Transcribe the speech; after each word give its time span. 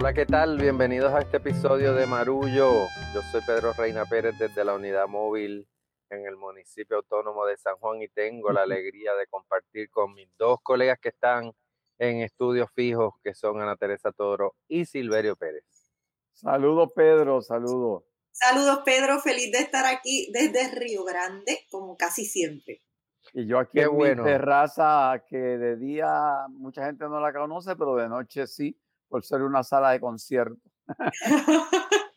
Hola, 0.00 0.14
¿qué 0.14 0.26
tal? 0.26 0.58
Bienvenidos 0.58 1.12
a 1.12 1.22
este 1.22 1.38
episodio 1.38 1.92
de 1.92 2.06
Marullo. 2.06 2.86
Yo 3.12 3.20
soy 3.32 3.40
Pedro 3.44 3.72
Reina 3.72 4.04
Pérez 4.04 4.38
desde 4.38 4.64
la 4.64 4.74
unidad 4.74 5.08
móvil 5.08 5.66
en 6.08 6.24
el 6.24 6.36
municipio 6.36 6.98
autónomo 6.98 7.44
de 7.46 7.56
San 7.56 7.74
Juan 7.78 8.00
y 8.00 8.06
tengo 8.06 8.52
la 8.52 8.62
alegría 8.62 9.16
de 9.16 9.26
compartir 9.26 9.90
con 9.90 10.14
mis 10.14 10.28
dos 10.38 10.60
colegas 10.62 11.00
que 11.00 11.08
están 11.08 11.50
en 11.98 12.22
estudios 12.22 12.70
fijos, 12.76 13.14
que 13.24 13.34
son 13.34 13.60
Ana 13.60 13.74
Teresa 13.74 14.12
Toro 14.12 14.54
y 14.68 14.84
Silverio 14.84 15.34
Pérez. 15.34 15.64
Saludos, 16.32 16.92
Pedro, 16.94 17.42
saludos. 17.42 18.04
Saludos, 18.30 18.82
Pedro, 18.84 19.18
feliz 19.18 19.50
de 19.50 19.58
estar 19.58 19.84
aquí 19.84 20.30
desde 20.32 20.78
Río 20.78 21.02
Grande, 21.02 21.66
como 21.72 21.96
casi 21.96 22.24
siempre. 22.24 22.82
Y 23.32 23.48
yo 23.48 23.58
aquí 23.58 23.80
en 23.80 23.96
mi 23.96 24.14
terraza, 24.14 25.24
que 25.28 25.36
de 25.36 25.76
día 25.76 26.46
mucha 26.50 26.86
gente 26.86 27.04
no 27.06 27.18
la 27.18 27.32
conoce, 27.32 27.74
pero 27.74 27.96
de 27.96 28.08
noche 28.08 28.46
sí, 28.46 28.78
por 29.08 29.24
ser 29.24 29.42
una 29.42 29.62
sala 29.62 29.90
de 29.90 30.00
conciertos. 30.00 30.58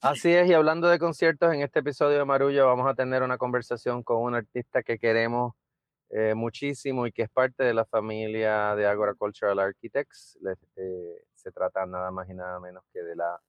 Así 0.00 0.32
es, 0.32 0.48
y 0.48 0.54
hablando 0.54 0.88
de 0.88 0.98
conciertos, 0.98 1.52
en 1.52 1.62
este 1.62 1.80
episodio 1.80 2.18
de 2.18 2.24
Marullo 2.24 2.66
vamos 2.66 2.88
a 2.88 2.94
tener 2.94 3.22
una 3.22 3.36
conversación 3.36 4.02
con 4.04 4.22
un 4.22 4.34
artista 4.34 4.82
que 4.82 4.96
queremos 4.98 5.54
eh, 6.10 6.34
muchísimo 6.34 7.06
y 7.06 7.12
que 7.12 7.22
es 7.22 7.30
parte 7.30 7.64
de 7.64 7.74
la 7.74 7.84
familia 7.84 8.74
de 8.76 8.86
Agora 8.86 9.14
Cultural 9.14 9.58
Architects. 9.58 10.38
Eh, 10.76 11.24
se 11.34 11.50
trata 11.50 11.84
nada 11.84 12.10
más 12.10 12.28
y 12.30 12.34
nada 12.34 12.60
menos 12.60 12.84
que 12.92 13.02
de 13.02 13.16
la 13.16 13.40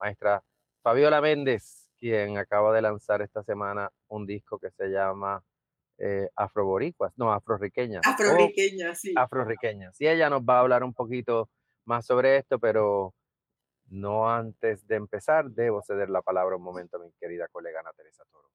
maestra 0.00 0.42
Fabiola 0.82 1.20
Méndez, 1.20 1.88
quien 1.98 2.38
acaba 2.38 2.72
de 2.72 2.82
lanzar 2.82 3.20
esta 3.20 3.42
semana 3.42 3.90
un 4.08 4.26
disco 4.26 4.58
que 4.58 4.70
se 4.70 4.86
llama 4.88 5.42
eh, 5.98 6.28
Afroboricuas, 6.36 7.12
no, 7.16 7.32
Afroriqueñas. 7.32 8.06
Afroriqueñas, 8.06 9.00
sí. 9.00 9.12
Afroriqueñas. 9.16 10.00
Y 10.00 10.06
ella 10.06 10.30
nos 10.30 10.42
va 10.42 10.58
a 10.58 10.60
hablar 10.60 10.84
un 10.84 10.94
poquito 10.94 11.50
más 11.86 12.06
sobre 12.06 12.36
esto, 12.36 12.58
pero 12.58 13.14
no 13.88 14.28
antes 14.28 14.86
de 14.86 14.96
empezar, 14.96 15.50
debo 15.50 15.82
ceder 15.82 16.10
la 16.10 16.22
palabra 16.22 16.56
un 16.56 16.62
momento 16.62 16.96
a 16.96 17.00
mi 17.00 17.12
querida 17.20 17.48
colega 17.48 17.80
Ana 17.80 17.92
Teresa 17.92 18.24
Toro. 18.30 18.50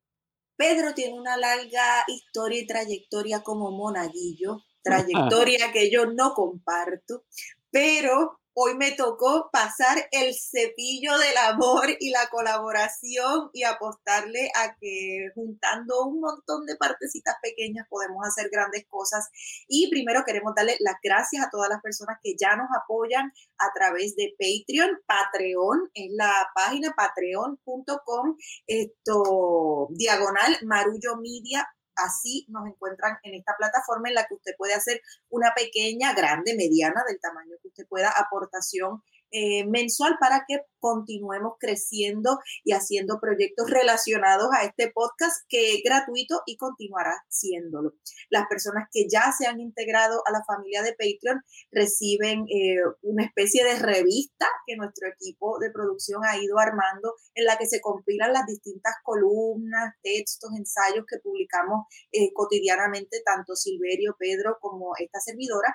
Pedro 0.57 0.93
tiene 0.93 1.17
una 1.19 1.37
larga 1.37 2.03
historia 2.07 2.61
y 2.61 2.67
trayectoria 2.67 3.41
como 3.41 3.71
monaguillo, 3.71 4.57
trayectoria 4.83 5.71
que 5.71 5.89
yo 5.89 6.05
no 6.05 6.33
comparto, 6.33 7.23
pero 7.71 8.40
Hoy 8.53 8.75
me 8.75 8.91
tocó 8.91 9.49
pasar 9.49 10.09
el 10.11 10.35
cepillo 10.35 11.17
del 11.17 11.37
amor 11.37 11.85
y 12.01 12.09
la 12.09 12.27
colaboración 12.29 13.49
y 13.53 13.63
apostarle 13.63 14.51
a 14.55 14.75
que 14.75 15.29
juntando 15.35 16.03
un 16.03 16.19
montón 16.19 16.65
de 16.65 16.75
partecitas 16.75 17.35
pequeñas 17.41 17.87
podemos 17.89 18.27
hacer 18.27 18.49
grandes 18.51 18.85
cosas. 18.89 19.29
Y 19.69 19.89
primero 19.89 20.23
queremos 20.25 20.53
darle 20.53 20.75
las 20.81 20.95
gracias 21.01 21.45
a 21.45 21.49
todas 21.49 21.69
las 21.69 21.81
personas 21.81 22.17
que 22.21 22.35
ya 22.37 22.57
nos 22.57 22.67
apoyan 22.75 23.31
a 23.57 23.71
través 23.73 24.17
de 24.17 24.35
Patreon. 24.37 24.99
Patreon 25.05 25.89
es 25.93 26.11
la 26.11 26.49
página 26.53 26.93
patreon.com, 26.93 28.35
esto 28.67 29.87
diagonal 29.91 30.57
Marullo 30.63 31.15
Media 31.15 31.65
Así 31.95 32.45
nos 32.49 32.67
encuentran 32.67 33.17
en 33.23 33.35
esta 33.35 33.55
plataforma 33.57 34.09
en 34.09 34.15
la 34.15 34.25
que 34.25 34.35
usted 34.35 34.51
puede 34.57 34.73
hacer 34.73 35.01
una 35.29 35.53
pequeña, 35.55 36.13
grande, 36.13 36.55
mediana, 36.55 37.03
del 37.07 37.19
tamaño 37.19 37.55
que 37.61 37.67
usted 37.67 37.87
pueda, 37.87 38.11
aportación 38.11 39.03
eh, 39.31 39.65
mensual 39.65 40.17
para 40.19 40.43
que 40.47 40.61
continuemos 40.79 41.53
creciendo 41.59 42.39
y 42.63 42.73
haciendo 42.73 43.19
proyectos 43.21 43.69
relacionados 43.69 44.49
a 44.51 44.63
este 44.65 44.91
podcast 44.91 45.45
que 45.47 45.75
es 45.75 45.81
gratuito 45.83 46.41
y 46.45 46.57
continuará 46.57 47.23
siéndolo. 47.29 47.93
Las 48.29 48.47
personas 48.47 48.87
que 48.91 49.07
ya 49.09 49.31
se 49.31 49.47
han 49.47 49.61
integrado 49.61 50.23
a 50.25 50.31
la 50.31 50.43
familia 50.43 50.81
de 50.81 50.91
Patreon 50.93 51.41
reciben 51.71 52.45
eh, 52.49 52.81
una 53.03 53.23
especie 53.23 53.63
de 53.63 53.79
revista 53.79 54.47
que 54.65 54.75
nuestro 54.75 55.07
equipo 55.07 55.59
de 55.59 55.71
producción 55.71 56.21
ha 56.25 56.37
ido 56.37 56.57
armando 56.59 57.13
en 57.35 57.45
la 57.45 57.57
que 57.57 57.67
se 57.67 57.79
compilan 57.79 58.33
las 58.33 58.45
distintas 58.47 58.95
columnas, 59.03 59.93
textos, 60.01 60.51
ensayos 60.57 61.05
que 61.07 61.19
publicamos 61.19 61.85
eh, 62.11 62.33
cotidianamente 62.33 63.21
tanto 63.23 63.55
Silverio, 63.55 64.15
Pedro 64.17 64.57
como 64.59 64.93
esta 64.99 65.19
servidora 65.19 65.73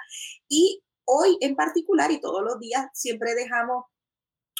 y 0.48 0.82
Hoy 1.06 1.38
en 1.40 1.56
particular 1.56 2.10
y 2.10 2.20
todos 2.20 2.42
los 2.42 2.58
días 2.58 2.86
siempre 2.92 3.34
dejamos 3.34 3.84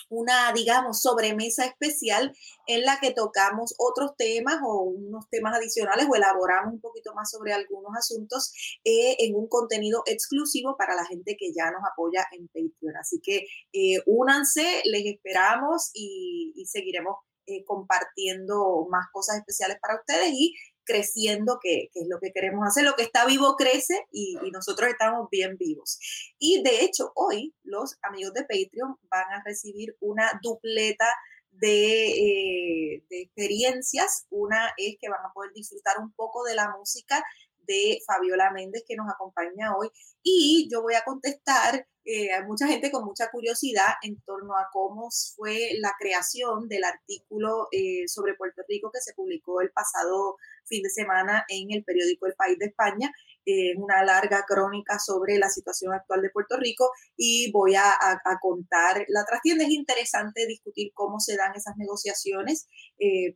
una, 0.09 0.53
digamos, 0.53 1.03
sobremesa 1.03 1.65
especial 1.65 2.33
en 2.67 2.85
la 2.85 2.99
que 3.01 3.13
tocamos 3.13 3.75
otros 3.79 4.17
temas 4.17 4.57
o 4.65 4.83
unos 4.83 5.29
temas 5.31 5.57
adicionales 5.57 6.07
o 6.11 6.15
elaboramos 6.15 6.75
un 6.75 6.81
poquito 6.81 7.13
más 7.15 7.31
sobre 7.31 7.53
algunos 7.53 7.91
asuntos 7.97 8.53
eh, 8.85 9.17
en 9.19 9.35
un 9.35 9.49
contenido 9.49 10.03
exclusivo 10.07 10.77
para 10.77 10.95
la 10.95 11.05
gente 11.05 11.37
que 11.39 11.53
ya 11.53 11.71
nos 11.71 11.83
apoya 11.91 12.25
en 12.33 12.47
Patreon. 12.49 12.97
Así 13.01 13.21
que 13.23 13.47
eh, 13.73 14.01
únanse, 14.07 14.83
les 14.85 15.07
esperamos 15.07 15.91
y, 15.95 16.65
seguiremos 16.67 17.17
eh, 17.47 17.65
compartiendo 17.65 18.87
más 18.91 19.07
cosas 19.13 19.39
especiales 19.39 19.79
para 19.81 19.97
ustedes 19.97 20.31
y 20.33 20.55
creciendo, 20.87 21.59
que, 21.61 21.91
es 21.93 22.09
lo 22.09 22.19
que 22.21 22.33
queremos 22.33 22.67
hacer. 22.67 22.85
Lo 22.85 22.95
que 22.95 23.03
está 23.03 23.27
vivo 23.27 23.57
crece 23.57 24.07
y, 24.11 24.39
nosotros 24.53 24.89
estamos 24.89 25.29
bien 25.31 25.59
vivos. 25.59 25.99
Y 26.39 26.63
de 26.63 26.85
hecho, 26.85 27.13
hoy 27.15 27.55
los 27.65 27.99
amigos 28.03 28.33
de 28.33 28.43
Patreon 28.43 28.97
van 29.11 29.31
a 29.33 29.43
recibir 29.45 29.97
una 30.01 30.41
dupleta 30.43 31.07
de, 31.51 32.11
eh, 32.11 33.05
de, 33.11 33.21
experiencias. 33.23 34.27
Una 34.31 34.73
es 34.77 34.97
que 35.01 35.09
van 35.09 35.25
a 35.25 35.33
poder 35.35 35.53
disfrutar 35.53 35.99
un 35.99 36.13
poco 36.13 36.45
de 36.45 36.55
la 36.55 36.75
música 36.79 37.23
de 37.67 38.01
Fabiola 38.07 38.51
Méndez 38.53 38.85
que 38.87 38.97
nos 38.97 39.09
acompaña 39.09 39.77
hoy. 39.77 39.91
Y 40.23 40.69
yo 40.71 40.83
voy 40.83 40.95
a 40.95 41.05
contestar 41.05 41.87
eh, 42.09 42.33
hay 42.33 42.45
mucha 42.45 42.69
gente 42.69 42.93
con 42.93 43.05
mucha 43.05 43.29
curiosidad 43.33 43.95
en 44.01 44.21
torno 44.21 44.57
a 44.57 44.69
cómo 44.73 45.09
fue 45.35 45.71
la 45.81 45.93
creación 45.99 46.69
del 46.69 46.85
artículo 46.85 47.67
eh, 47.73 48.07
sobre 48.07 48.35
Puerto 48.35 48.63
Rico 48.69 48.93
que 48.95 49.01
se 49.01 49.13
publicó 49.13 49.61
el 49.61 49.73
pasado 49.73 50.37
fin 50.67 50.85
de 50.85 50.91
semana 50.91 51.45
en 51.49 51.73
el 51.73 51.83
periódico 51.83 52.27
El 52.27 52.35
País 52.35 52.59
de 52.61 52.67
España. 52.67 53.13
Eh, 53.45 53.75
una 53.77 54.05
larga 54.05 54.45
crónica 54.47 55.01
sobre 55.01 55.39
la 55.39 55.51
situación 55.51 55.93
actual 55.93 56.23
de 56.23 56.31
Puerto 56.31 56.57
Rico 56.57 56.91
y 57.17 57.51
voy 57.51 57.75
a, 57.75 57.91
a, 57.91 58.39
contar 58.41 59.05
la 59.09 59.25
trastienda. 59.25 59.65
Es 59.65 59.71
interesante 59.71 60.47
discutir 60.47 60.93
cómo 60.95 61.19
se 61.19 61.37
dan 61.37 61.55
esas 61.57 61.77
negociaciones 61.77 62.69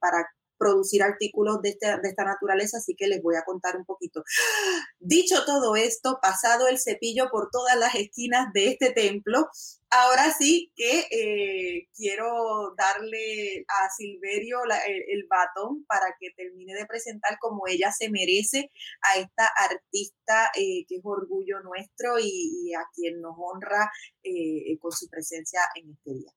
para 0.01 0.27
producir 0.61 1.03
artículos 1.03 1.63
de, 1.63 1.71
de 1.81 2.09
esta 2.09 2.25
naturaleza, 2.25 2.77
así 2.77 2.95
que 2.95 3.09
les 3.09 3.23
voy 3.23 3.37
a 3.37 3.45
contar 3.45 3.77
un 3.77 3.87
poquito. 3.87 4.23
Dicho 4.99 5.45
todo 5.47 5.75
esto, 5.75 6.19
pasado 6.21 6.69
el 6.69 6.79
cepillo 6.79 7.31
por 7.31 7.49
todas 7.51 7.77
las 7.77 7.95
esquinas 7.95 8.53
de 8.53 8.69
este 8.69 8.93
templo, 8.93 9.49
ahora 9.91 10.33
sí 10.37 10.73
que 10.77 11.07
eh, 11.11 11.89
quiero 11.97 12.75
darle 12.77 13.65
a 13.69 13.91
Silverio 13.91 14.59
el, 14.87 15.27
batón 15.29 15.85
para 15.87 16.15
que 16.19 16.31
termine 16.37 16.75
de 16.75 16.87
presentar 16.87 17.39
como 17.41 17.67
ella 17.67 17.93
se 17.93 18.11
merece 18.11 18.71
a 19.03 19.19
esta 19.19 19.47
artista 19.47 20.51
eh, 20.57 20.85
que 20.89 20.97
es 20.97 21.03
orgullo 21.05 21.61
nuestro 21.61 22.19
y, 22.21 22.73
a 22.75 22.83
quien 22.95 23.21
nos 23.21 23.35
honra 23.37 23.91
eh, 24.23 24.79
con 24.81 24.93
su 24.93 25.09
presencia 25.09 25.61
en 25.75 25.91
este 25.93 26.13
día. 26.15 26.33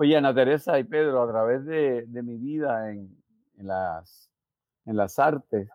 Oye, 0.00 0.16
Ana 0.16 0.32
Teresa 0.32 0.78
y 0.78 0.84
Pedro, 0.84 1.20
a 1.20 1.28
través 1.28 1.64
de, 1.64 2.06
mi 2.22 2.36
vida 2.36 2.88
en, 2.92 3.10
las, 3.56 5.18
artes, 5.18 5.68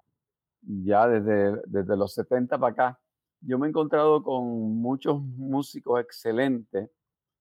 ya 0.62 1.10
desde, 1.10 1.62
desde 1.66 1.98
los 1.98 2.14
70 2.14 2.58
para 2.58 2.72
acá, 2.72 3.00
yo 3.42 3.60
me 3.60 3.68
he 3.68 3.70
encontrado 3.70 4.24
con 4.24 4.46
muchos 4.78 5.22
músicos 5.22 6.00
excelentes 6.00 6.90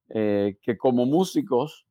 eh, 0.08 0.58
que 0.60 0.76
como 0.76 1.06
músicos, 1.06 1.86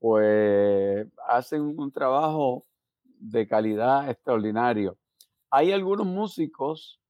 pues 0.00 1.06
hacen 1.28 1.62
un 1.62 1.92
trabajo 1.92 2.66
de 3.04 3.46
calidad 3.46 4.10
extraordinario. 4.10 4.98
Hay 5.48 5.70
algunos 5.70 6.08
músicos 6.08 7.00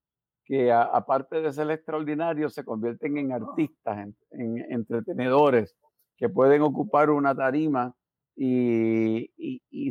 que 0.45 0.71
aparte 0.71 1.41
de 1.41 1.51
ser 1.55 1.71
extraordinarios 1.71 2.53
se 2.53 2.67
convierten 2.67 3.17
en 3.17 3.33
artistas, 3.33 4.09
en 4.31 4.59
entretenedores, 4.71 5.75
que 6.17 6.29
pueden 6.29 6.63
ocupar 6.63 7.11
una 7.11 7.35
tarima 7.35 7.95
y, 8.37 9.31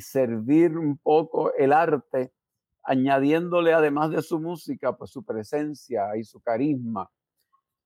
servir 0.01 0.77
un 0.77 0.97
poco 0.97 1.53
el 1.53 1.71
arte, 1.71 2.33
añadiéndole 2.83 3.73
además 3.73 4.11
de 4.11 4.21
su 4.21 4.39
música, 4.39 4.97
pues 4.97 5.11
su 5.11 5.23
presencia 5.23 6.15
y 6.17 6.23
su 6.23 6.41
carisma. 6.41 7.09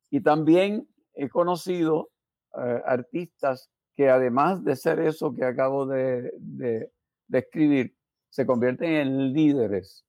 Y 0.09 0.21
también 0.21 0.87
he 1.13 1.29
conocido 1.29 2.09
eh, 2.57 2.81
artistas 2.85 3.69
que 3.95 4.09
además 4.09 4.63
de 4.63 4.75
ser 4.75 4.99
eso 4.99 5.33
que 5.33 5.45
acabo 5.45 5.85
de, 5.85 6.31
de, 6.39 6.91
escribir, 7.31 7.95
se 8.29 8.45
convierten 8.45 8.91
en 8.91 9.33
líderes 9.33 10.05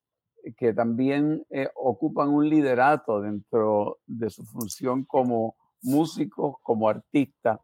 que 0.57 0.73
también 0.73 1.45
eh, 1.51 1.69
ocupan 1.75 2.29
un 2.29 2.49
liderato 2.49 3.21
dentro 3.21 3.99
de 4.07 4.31
su 4.31 4.45
función 4.45 5.05
como 5.05 5.57
músicos, 5.83 6.57
como 6.63 6.89
artistas 6.89 7.59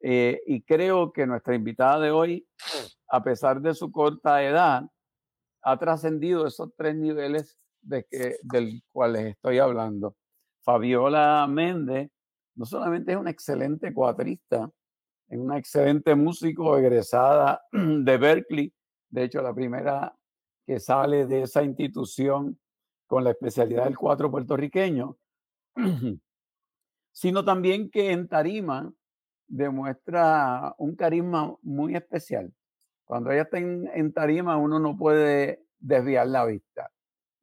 eh, 0.00 0.40
y 0.46 0.62
creo 0.62 1.12
que 1.12 1.26
nuestra 1.26 1.54
invitada 1.54 2.00
de 2.00 2.10
hoy, 2.10 2.46
a 3.08 3.22
pesar 3.22 3.60
de 3.60 3.74
su 3.74 3.90
corta 3.90 4.42
edad, 4.42 4.84
ha 5.62 5.78
trascendido 5.78 6.46
esos 6.46 6.70
tres 6.76 6.96
niveles 6.96 7.58
de 7.82 8.04
que, 8.04 8.36
del 8.42 8.82
cual 8.92 9.14
les 9.14 9.26
estoy 9.26 9.58
hablando. 9.58 10.16
Fabiola 10.62 11.46
Méndez 11.48 12.10
no 12.54 12.64
solamente 12.64 13.12
es 13.12 13.18
una 13.18 13.30
excelente 13.30 13.92
cuatrista, 13.92 14.70
es 15.28 15.38
una 15.38 15.58
excelente 15.58 16.14
músico, 16.14 16.76
egresada 16.76 17.62
de 17.72 18.16
Berkeley. 18.16 18.74
De 19.08 19.24
hecho, 19.24 19.42
la 19.42 19.54
primera 19.54 20.14
que 20.66 20.80
sale 20.80 21.26
de 21.26 21.42
esa 21.42 21.62
institución 21.62 22.58
con 23.06 23.24
la 23.24 23.30
especialidad 23.30 23.84
del 23.84 23.98
cuatro 23.98 24.30
puertorriqueño, 24.30 25.16
sino 27.12 27.44
también 27.44 27.90
que 27.90 28.12
en 28.12 28.28
tarima 28.28 28.92
demuestra 29.50 30.74
un 30.78 30.94
carisma 30.94 31.54
muy 31.62 31.96
especial. 31.96 32.52
Cuando 33.04 33.32
ella 33.32 33.42
está 33.42 33.58
en, 33.58 34.12
tarima, 34.12 34.56
uno 34.56 34.78
no 34.78 34.96
puede 34.96 35.64
desviar 35.80 36.28
la 36.28 36.44
vista. 36.44 36.90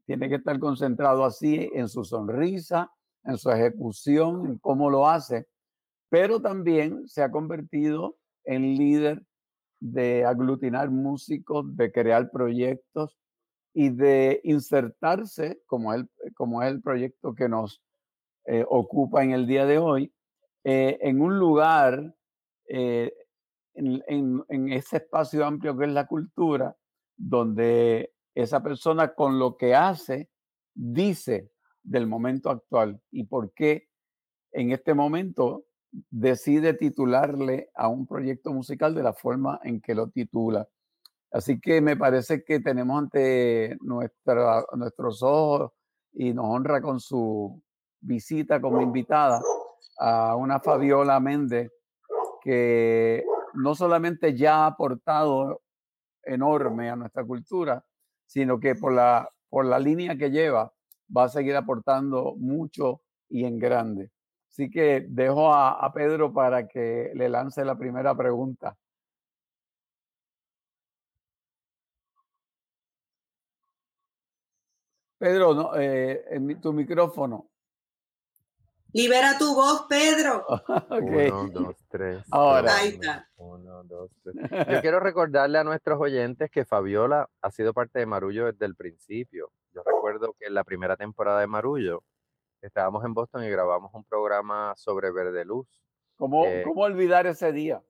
Tiene 0.06 0.30
que 0.30 0.36
estar 0.36 0.58
concentrado 0.60 1.26
así 1.26 1.70
en 1.74 1.90
su 1.90 2.06
sonrisa, 2.06 2.90
en 3.26 3.38
su 3.38 3.52
ejecución, 3.52 4.46
en 4.46 4.58
cómo 4.58 4.90
lo 4.90 5.08
hace, 5.08 5.48
pero 6.10 6.42
también 6.42 7.06
se 7.10 7.22
ha 7.22 7.30
convertido 7.30 8.16
en 8.46 8.78
líder 8.78 9.22
de 9.82 10.24
aglutinar 10.24 10.90
músicos, 10.90 11.76
de 11.76 11.92
crear 11.92 12.32
proyectos 12.32 13.18
y 13.74 13.90
de 13.90 14.40
insertarse, 14.46 15.62
como, 15.66 15.94
el, 15.94 16.10
como 16.36 16.64
el 16.64 16.82
proyecto 16.82 17.36
que 17.36 17.50
nos 17.50 17.84
eh, 18.46 18.64
ocupa 18.70 19.26
en 19.26 19.32
el 19.32 19.46
día 19.46 19.66
de 19.66 19.78
hoy, 19.78 20.14
eh, 20.70 21.00
en 21.00 21.22
un 21.22 21.40
lugar, 21.40 22.14
eh, 22.68 23.14
en, 23.74 24.04
en, 24.50 24.74
ese 24.74 24.98
espacio 24.98 25.46
amplio 25.46 25.78
que 25.78 25.86
es 25.86 25.92
la 25.92 26.08
cultura, 26.08 26.76
donde 27.16 28.14
esa 28.36 28.62
persona 28.62 29.14
con 29.14 29.40
lo 29.40 29.56
que 29.56 29.74
hace 29.74 30.30
dice 30.76 31.54
del 31.82 32.06
momento 32.06 32.50
actual 32.50 33.02
y 33.12 33.24
por 33.24 33.54
qué 33.54 33.88
en 34.52 34.74
este 34.74 34.94
momento 34.94 35.64
decide 36.10 36.74
titularle 36.74 37.70
a 37.74 37.88
un 37.88 38.06
proyecto 38.06 38.52
musical 38.52 38.94
de 38.94 39.04
la 39.04 39.14
forma 39.14 39.62
en 39.64 39.80
que 39.80 39.96
lo 39.96 40.10
titula. 40.10 40.68
Así 41.32 41.62
que 41.62 41.80
me 41.80 41.96
parece 41.96 42.44
que 42.44 42.60
tenemos 42.60 43.04
ante 43.04 43.78
nuestra, 43.80 44.66
nuestros 44.74 45.24
ojos 45.24 45.72
y 46.12 46.34
nos 46.34 46.48
honra 46.48 46.82
con 46.82 47.00
su 47.00 47.64
visita 48.02 48.60
como 48.60 48.82
invitada 48.82 49.42
a 49.98 50.36
una 50.36 50.60
Fabiola 50.60 51.20
Méndez 51.20 51.72
que 52.42 53.24
no 53.56 53.76
solamente 53.76 54.36
ya 54.36 54.64
ha 54.64 54.68
aportado 54.68 55.62
enorme 56.24 56.90
a 56.90 56.96
nuestra 56.96 57.26
cultura, 57.26 57.84
sino 58.26 58.60
que 58.60 58.76
por 58.76 58.94
la, 58.94 59.30
por 59.50 59.66
la 59.66 59.80
línea 59.80 60.18
que 60.18 60.30
lleva 60.30 60.72
va 61.16 61.24
a 61.26 61.30
seguir 61.30 61.56
aportando 61.56 62.36
mucho 62.38 63.02
y 63.30 63.46
en 63.46 63.60
grande. 63.60 64.12
Así 64.50 64.70
que 64.70 65.06
dejo 65.08 65.54
a, 65.54 65.92
Pedro 65.94 66.34
para 66.34 66.68
que 66.68 67.12
le 67.14 67.30
lance 67.30 67.64
la 67.66 67.78
primera 67.78 68.16
pregunta. 68.16 68.76
Pedro, 75.20 75.54
no, 75.54 75.72
eh, 75.76 76.24
tu 76.62 76.74
micrófono. 76.74 77.50
Libera 78.94 79.38
tu 79.38 79.54
voz, 79.54 79.86
Pedro. 79.88 80.46
Uno, 80.90 81.50
dos, 81.50 81.76
tres. 81.90 82.24
Ahora. 82.32 82.76
Ahí 82.78 82.90
está. 82.90 83.30
Uno, 83.38 83.84
dos, 83.84 84.12
tres. 84.24 84.36
Yo 84.70 84.82
quiero 84.82 85.00
recordarle 85.00 85.60
a 85.60 85.64
nuestros 85.64 86.00
oyentes 86.00 86.50
que 86.50 86.66
Fabiola 86.66 87.30
ha 87.42 87.52
sido 87.52 87.74
parte 87.74 88.00
de 88.00 88.06
Marullo 88.06 88.46
desde 88.46 88.66
el 88.66 88.76
principio. 88.76 89.52
Yo 89.74 89.84
recuerdo 89.84 90.36
que 90.40 90.48
en 90.48 90.54
la 90.54 90.64
primera 90.64 90.96
temporada 90.96 91.42
de 91.42 91.48
Marullo, 91.48 92.04
estábamos 92.62 93.04
en 93.06 93.14
Boston 93.14 93.44
y 93.44 93.50
grabamos 93.50 93.94
un 93.94 94.04
programa 94.04 94.74
sobre 94.78 95.12
Verde 95.12 95.46
Luz. 95.46 95.68
¿Cómo, 96.16 96.46
eh, 96.46 96.64
¿cómo 96.64 96.82
olvidar 96.82 97.28
ese 97.28 97.52
día? 97.52 97.82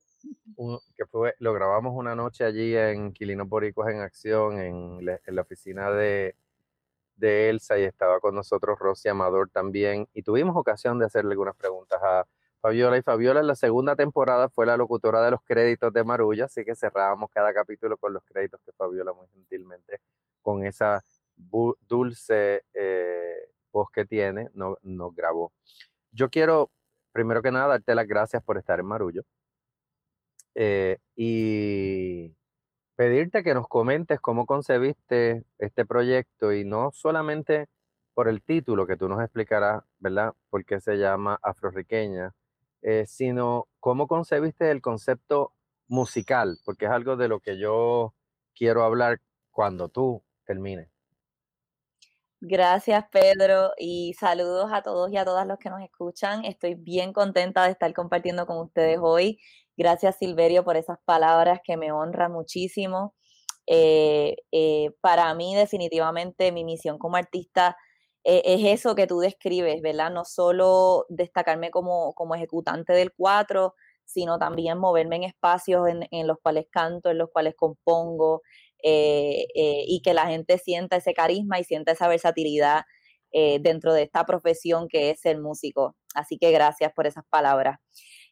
que 0.96 1.06
fue, 1.06 1.36
lo 1.40 1.54
grabamos 1.54 1.94
una 1.96 2.16
noche 2.16 2.44
allí 2.44 2.76
en 2.76 3.14
Quilinos 3.14 3.48
Boricos 3.48 3.88
en 3.88 4.02
Acción, 4.02 4.60
en, 4.60 5.00
en 5.00 5.36
la 5.36 5.42
oficina 5.42 5.92
de, 5.92 6.36
de, 7.18 7.50
Elsa, 7.50 7.78
y 7.78 7.84
estaba 7.84 8.19
con 8.19 8.36
nosotros 8.36 8.80
Rosy 8.80 9.10
Amador 9.10 9.50
también, 9.50 10.08
y 10.14 10.24
tuvimos 10.24 10.56
ocasión 10.56 11.00
de 11.00 11.06
hacerle 11.06 11.31
algunas 11.31 11.56
preguntas 11.56 12.00
a 12.02 12.25
Fabiola, 12.62 12.98
y 12.98 13.02
Fabiola 13.02 13.42
en 13.42 13.48
la 13.48 13.56
segunda 13.56 13.96
temporada 13.96 14.50
fue 14.50 14.66
la 14.66 14.78
locutora 14.78 15.22
de 15.24 15.31
los 15.31 15.42
créditos 15.44 15.92
de 15.94 16.04
Marulla, 16.04 16.46
así 16.46 16.64
que 16.64 16.75
cerrábamos 16.75 17.30
cada 17.31 17.54
capítulo 17.54 17.98
con 17.98 18.14
los 18.14 18.24
créditos 18.24 18.62
que 18.66 18.72
Fabiola 18.72 19.14
muy 19.14 19.28
gentilmente, 19.28 20.00
con 20.42 20.66
esa 20.66 21.04
dulce... 21.36 22.64
Eh, 22.74 23.50
que 23.94 24.06
tiene, 24.06 24.50
no, 24.54 24.78
nos 24.81 25.16
grabó. 25.16 25.54
Yo 26.12 26.30
quiero, 26.30 26.72
primero 27.12 27.42
que 27.42 27.52
nada, 27.52 27.68
darte 27.68 27.96
las 27.96 28.08
gracias 28.08 28.44
por 28.44 28.58
estar 28.58 28.80
en 28.80 28.86
Marullo 28.86 29.24
eh, 30.56 30.98
y 31.16 32.34
pedirte 32.98 33.44
que 33.44 33.54
nos 33.54 33.68
comentes 33.68 34.20
cómo 34.20 34.48
concebiste 34.48 35.46
este 35.60 35.86
proyecto 35.86 36.52
y 36.52 36.66
no 36.66 36.92
solamente 36.92 37.70
por 38.16 38.28
el 38.28 38.42
título 38.42 38.88
que 38.88 38.98
tú 38.98 39.08
nos 39.08 39.22
explicarás, 39.22 39.84
¿verdad? 40.00 40.34
Por 40.50 40.66
qué 40.66 40.82
se 40.82 40.98
llama 40.98 41.40
Afroriqueña, 41.44 42.34
eh, 42.82 43.06
sino 43.08 43.68
cómo 43.80 44.08
concebiste 44.08 44.72
el 44.72 44.82
concepto 44.82 45.54
musical, 45.88 46.58
porque 46.66 46.86
es 46.86 46.92
algo 46.92 47.16
de 47.16 47.28
lo 47.28 47.40
que 47.40 47.60
yo 47.60 48.16
quiero 48.56 48.84
hablar 48.84 49.22
cuando 49.52 49.90
tú 49.90 50.24
termines. 50.46 50.90
Gracias, 52.40 53.06
Pedro, 53.12 53.74
y 53.78 54.14
saludos 54.14 54.72
a 54.74 54.82
todos 54.82 55.12
y 55.12 55.18
a 55.18 55.26
todas 55.26 55.46
los 55.46 55.60
que 55.60 55.70
nos 55.70 55.82
escuchan. 55.82 56.46
Estoy 56.46 56.74
bien 56.74 57.14
contenta 57.14 57.66
de 57.66 57.72
estar 57.72 57.94
compartiendo 57.94 58.48
con 58.48 58.58
ustedes 58.58 58.98
hoy. 59.00 59.40
Gracias, 59.78 60.18
Silverio, 60.18 60.64
por 60.64 60.76
esas 60.76 60.98
palabras 61.06 61.60
que 61.64 61.78
me 61.78 61.92
honran 61.92 62.32
muchísimo. 62.32 63.14
Eh, 63.68 64.38
eh, 64.52 64.92
para 65.02 65.34
mí, 65.36 65.56
definitivamente, 65.56 66.52
mi 66.52 66.64
misión 66.66 66.98
como 66.98 67.18
artista 67.18 67.78
eh, 68.24 68.42
es 68.46 68.80
eso 68.80 68.96
que 68.96 69.06
tú 69.08 69.20
describes, 69.20 69.82
¿verdad? 69.84 70.10
No 70.12 70.26
solo 70.26 71.06
destacarme 71.10 71.70
como, 71.72 72.14
como 72.16 72.34
ejecutante 72.36 72.94
del 72.94 73.14
cuatro, 73.14 73.76
sino 74.06 74.40
también 74.40 74.80
moverme 74.80 75.18
en 75.18 75.24
espacios 75.26 75.88
en, 75.90 76.28
los 76.28 76.38
cuales 76.42 76.66
canto, 76.72 77.12
en 77.12 77.20
los 77.20 77.30
cuales 77.32 77.54
compongo, 77.56 78.42
y 78.84 80.02
que 80.04 80.14
la 80.14 80.28
gente 80.28 80.58
sienta 80.60 80.98
ese 80.98 81.14
carisma 81.14 81.60
y 81.60 81.64
sienta 81.66 81.92
esa 81.92 82.08
versatilidad 82.08 82.84
dentro 83.34 83.94
de 83.94 84.04
esta 84.04 84.26
profesión 84.26 84.88
que 84.88 85.10
es 85.12 85.19
ser 85.22 85.40
músico. 85.40 85.96
Así 86.16 86.38
que 86.38 86.52
gracias 86.52 86.94
por 86.94 87.06
esas 87.07 87.26
palabras. 87.30 87.80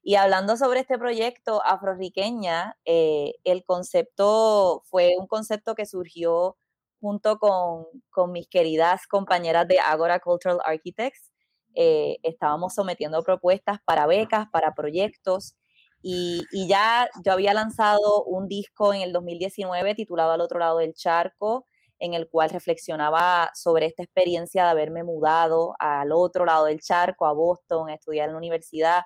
Y 0.07 0.15
hablando 0.15 0.55
sobre 0.55 0.81
este 0.81 0.99
proyecto 0.99 1.63
afroriqueña, 1.65 2.77
el 2.85 3.65
concepto 3.65 4.83
fue 4.85 5.15
un 5.17 5.25
concepto 5.25 5.73
que 5.73 5.87
surgió 5.87 6.57
junto 7.01 7.39
con, 7.39 7.87
con 8.11 8.31
mis 8.31 8.47
queridas 8.47 9.07
compañeras 9.07 9.67
de 9.67 9.79
Agora 9.79 10.19
Cultural 10.19 10.59
Architects. 10.63 11.31
estábamos 11.73 12.75
sometiendo 12.75 13.23
propuestas 13.23 13.79
para 13.83 14.05
becas, 14.05 14.47
para 14.51 14.75
proyectos, 14.75 15.55
y, 16.07 16.67
ya 16.67 17.09
yo 17.23 17.31
había 17.31 17.55
lanzado 17.55 18.23
un 18.25 18.47
disco 18.47 18.93
en 18.93 19.01
el 19.01 19.11
2019 19.11 19.95
titulado 19.95 20.33
Al 20.33 20.41
otro 20.41 20.59
lado 20.59 20.77
del 20.77 20.93
charco, 20.93 21.65
en 21.97 22.13
el 22.13 22.29
cual 22.29 22.51
reflexionaba 22.51 23.49
sobre 23.55 23.87
esta 23.87 24.03
experiencia 24.03 24.65
de 24.65 24.69
haberme 24.69 25.03
mudado 25.03 25.73
al 25.79 26.11
otro 26.11 26.45
lado 26.45 26.65
del 26.65 26.79
charco, 26.79 27.25
a 27.25 27.33
Boston, 27.33 27.89
a 27.89 27.95
estudiar 27.95 28.27
en 28.27 28.33
la 28.33 28.37
universidad, 28.37 29.01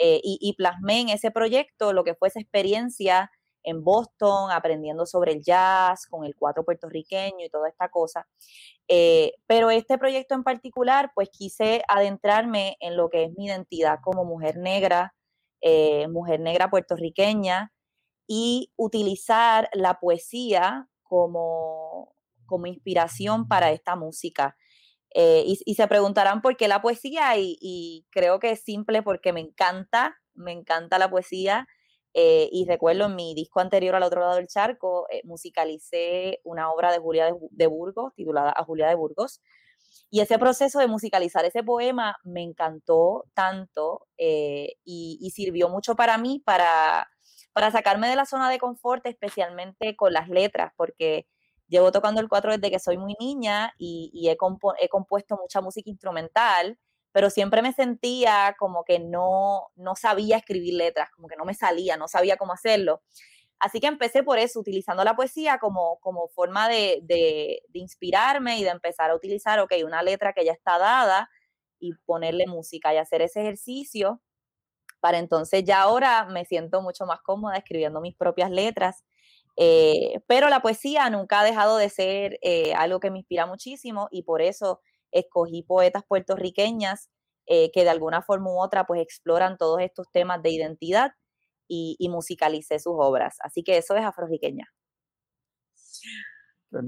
eh, 0.00 0.20
y, 0.22 0.54
plasmé 0.54 1.00
en 1.00 1.08
ese 1.10 1.30
proyecto 1.30 1.92
lo 1.92 2.04
que 2.04 2.14
fue 2.14 2.28
esa 2.28 2.40
experiencia 2.40 3.30
en 3.62 3.82
Boston, 3.82 4.50
aprendiendo 4.52 5.06
sobre 5.06 5.32
el 5.32 5.42
jazz, 5.42 6.06
con 6.06 6.24
el 6.24 6.36
cuatro 6.36 6.64
puertorriqueño 6.64 7.44
y 7.44 7.50
toda 7.50 7.68
esta 7.68 7.88
cosa. 7.88 8.26
Eh, 8.88 9.32
pero 9.46 9.70
este 9.70 9.98
proyecto 9.98 10.34
en 10.36 10.44
particular, 10.44 11.10
pues 11.14 11.28
quise 11.30 11.82
adentrarme 11.88 12.76
en 12.80 12.96
lo 12.96 13.10
que 13.10 13.24
es 13.24 13.32
mi 13.36 13.46
identidad 13.46 13.98
como 14.02 14.24
mujer 14.24 14.56
negra, 14.56 15.14
eh, 15.60 16.06
mujer 16.08 16.40
negra 16.40 16.70
puertorriqueña, 16.70 17.72
y 18.28 18.72
utilizar 18.76 19.68
la 19.72 19.98
poesía 20.00 20.88
como, 21.02 22.14
como 22.46 22.66
inspiración 22.66 23.48
para 23.48 23.70
esta 23.72 23.96
música. 23.96 24.56
Eh, 25.18 25.44
y, 25.46 25.74
se 25.74 25.88
preguntarán 25.88 26.42
por 26.42 26.58
qué 26.58 26.68
la 26.68 26.82
poesía, 26.82 27.38
y, 27.38 28.06
creo 28.10 28.38
que 28.38 28.50
es 28.50 28.62
simple 28.62 29.02
porque 29.02 29.32
me 29.32 29.40
encanta, 29.40 30.16
me 30.34 30.52
encanta 30.52 30.98
la 30.98 31.10
poesía. 31.10 31.66
Eh, 32.12 32.48
y 32.52 32.66
recuerdo 32.66 33.06
en 33.06 33.16
mi 33.16 33.34
disco 33.34 33.60
anterior 33.60 33.94
al 33.94 34.02
otro 34.02 34.20
lado 34.20 34.36
del 34.36 34.46
charco, 34.46 35.06
musicalicé 35.24 36.40
una 36.44 36.70
obra 36.70 36.92
de 36.92 36.98
Julia 36.98 37.34
de 37.50 37.66
Burgos, 37.66 38.12
titulada 38.14 38.54
A 38.56 38.64
Julia 38.64 38.88
de 38.88 38.94
Burgos, 38.94 39.40
y 40.10 40.20
ese 40.20 40.38
proceso 40.38 40.78
de 40.78 40.86
musicalizar 40.86 41.44
ese 41.44 41.62
poema 41.62 42.16
me 42.24 42.42
encantó 42.42 43.24
tanto 43.34 44.06
eh, 44.18 44.74
y, 44.84 45.30
sirvió 45.34 45.68
mucho 45.68 45.96
para 45.96 46.18
mí 46.18 46.42
para, 46.44 47.10
para 47.52 47.70
sacarme 47.70 48.08
de 48.08 48.16
la 48.16 48.26
zona 48.26 48.50
de 48.50 48.58
confort, 48.58 49.04
especialmente 49.06 49.96
con 49.96 50.12
las 50.12 50.28
letras, 50.28 50.72
porque 50.76 51.26
llevo 51.68 51.92
tocando 51.92 52.20
el 52.20 52.28
cuatro 52.28 52.52
desde 52.52 52.70
que 52.70 52.78
soy 52.78 52.98
muy 52.98 53.16
niña 53.18 53.74
y, 53.78 54.28
he, 54.28 54.36
compuesto 54.36 55.36
mucha 55.36 55.60
música 55.60 55.90
instrumental, 55.90 56.78
pero 57.12 57.30
siempre 57.30 57.62
me 57.62 57.72
sentía 57.72 58.56
como 58.58 58.84
que 58.84 58.98
no, 58.98 59.68
no 59.76 59.96
sabía 59.96 60.36
escribir 60.38 60.74
letras, 60.74 61.10
como 61.10 61.28
que 61.28 61.36
no 61.36 61.44
me 61.44 61.54
salía, 61.54 61.96
no 61.96 62.08
sabía 62.08 62.36
cómo 62.36 62.52
hacerlo. 62.52 63.02
Así 63.58 63.80
que 63.80 63.86
empecé 63.86 64.22
por 64.22 64.38
eso, 64.38 64.60
utilizando 64.60 65.02
la 65.02 65.16
poesía 65.16 65.58
como, 65.58 65.98
como 66.00 66.28
forma 66.28 66.68
de, 66.68 67.00
de, 67.04 67.62
de, 67.68 67.78
inspirarme 67.78 68.58
y 68.58 68.64
de 68.64 68.70
empezar 68.70 69.10
a 69.10 69.14
utilizar, 69.14 69.60
ok, 69.60 69.72
una 69.84 70.02
letra 70.02 70.34
que 70.34 70.44
ya 70.44 70.52
está 70.52 70.78
dada 70.78 71.30
y 71.78 71.94
ponerle 72.04 72.46
música 72.46 72.92
y 72.92 72.98
hacer 72.98 73.22
ese 73.22 73.40
ejercicio 73.40 74.20
para 75.00 75.18
entonces 75.18 75.62
ya 75.64 75.82
ahora 75.82 76.24
me 76.24 76.44
siento 76.44 76.82
mucho 76.82 77.06
más 77.06 77.20
cómoda 77.20 77.56
escribiendo 77.56 78.00
mis 78.00 78.16
propias 78.16 78.50
letras. 78.50 79.04
Eh, 79.56 80.20
pero 80.26 80.48
la 80.48 80.60
poesía 80.60 81.08
nunca 81.08 81.40
ha 81.40 81.44
dejado 81.44 81.78
de 81.78 81.88
ser 81.88 82.38
eh, 82.42 82.74
algo 82.74 83.00
que 83.00 83.10
me 83.10 83.18
inspira 83.18 83.46
muchísimo 83.46 84.08
y 84.10 84.22
por 84.22 84.42
eso 84.42 84.80
escogí 85.12 85.62
poetas 85.62 86.04
puertorriqueñas 86.06 87.08
eh, 87.46 87.70
que 87.72 87.84
de 87.84 87.90
alguna 87.90 88.22
forma 88.22 88.50
u 88.50 88.60
otra 88.60 88.86
pues 88.86 89.00
exploran 89.00 89.56
todos 89.56 89.80
estos 89.80 90.10
temas 90.12 90.42
de 90.42 90.50
identidad 90.50 91.12
y, 91.68 91.96
y 91.98 92.08
musicalicé 92.08 92.78
sus 92.78 92.94
obras. 92.96 93.36
Así 93.40 93.62
que 93.62 93.78
eso 93.78 93.96
es 93.96 94.04
afroriqueña. 94.04 94.66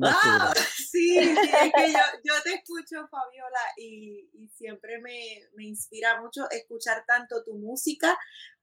¡Ah! 0.02 0.52
Sí, 0.90 1.18
es 1.18 1.28
que 1.28 1.92
yo, 1.92 1.98
yo, 2.24 2.34
te 2.42 2.54
escucho, 2.54 3.06
Fabiola, 3.10 3.60
y, 3.76 4.30
y 4.32 4.48
siempre 4.48 4.98
me, 5.02 5.40
me, 5.54 5.66
inspira 5.66 6.18
mucho 6.20 6.48
escuchar 6.50 7.04
tanto 7.06 7.44
tu 7.44 7.54
música 7.58 8.18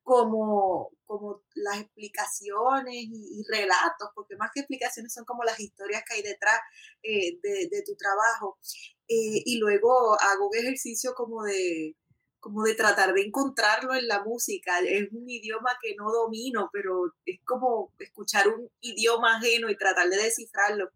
como, 0.05 0.91
como 1.07 1.41
las 1.55 1.79
explicaciones 1.81 2.93
y, 2.93 3.39
y, 3.39 3.43
relatos, 3.49 4.09
porque 4.13 4.37
más 4.37 4.51
que 4.53 4.59
explicaciones 4.59 5.11
son 5.11 5.25
como 5.25 5.43
las 5.43 5.59
historias 5.59 6.03
que 6.07 6.17
hay 6.17 6.21
detrás 6.21 6.59
eh, 7.01 7.39
de, 7.41 7.83
tu 7.83 7.95
trabajo. 7.95 8.59
Eh, 9.07 9.41
y 9.43 9.57
luego 9.57 10.15
hago 10.21 10.47
un 10.47 10.57
ejercicio 10.57 11.15
como 11.15 11.43
de, 11.43 11.95
como 12.39 12.61
de 12.63 12.75
tratar 12.75 13.15
de 13.15 13.23
encontrarlo 13.23 13.95
en 13.95 14.07
la 14.07 14.23
música. 14.23 14.79
Es 14.81 15.11
un 15.11 15.27
idioma 15.27 15.75
que 15.81 15.95
no 15.95 16.11
domino, 16.11 16.69
pero 16.71 17.15
es 17.25 17.39
como 17.43 17.91
escuchar 17.97 18.47
un 18.47 18.69
idioma 18.81 19.37
ajeno 19.37 19.71
y 19.71 19.75
tratar 19.75 20.07
de 20.07 20.17
descifrarlo. 20.17 20.91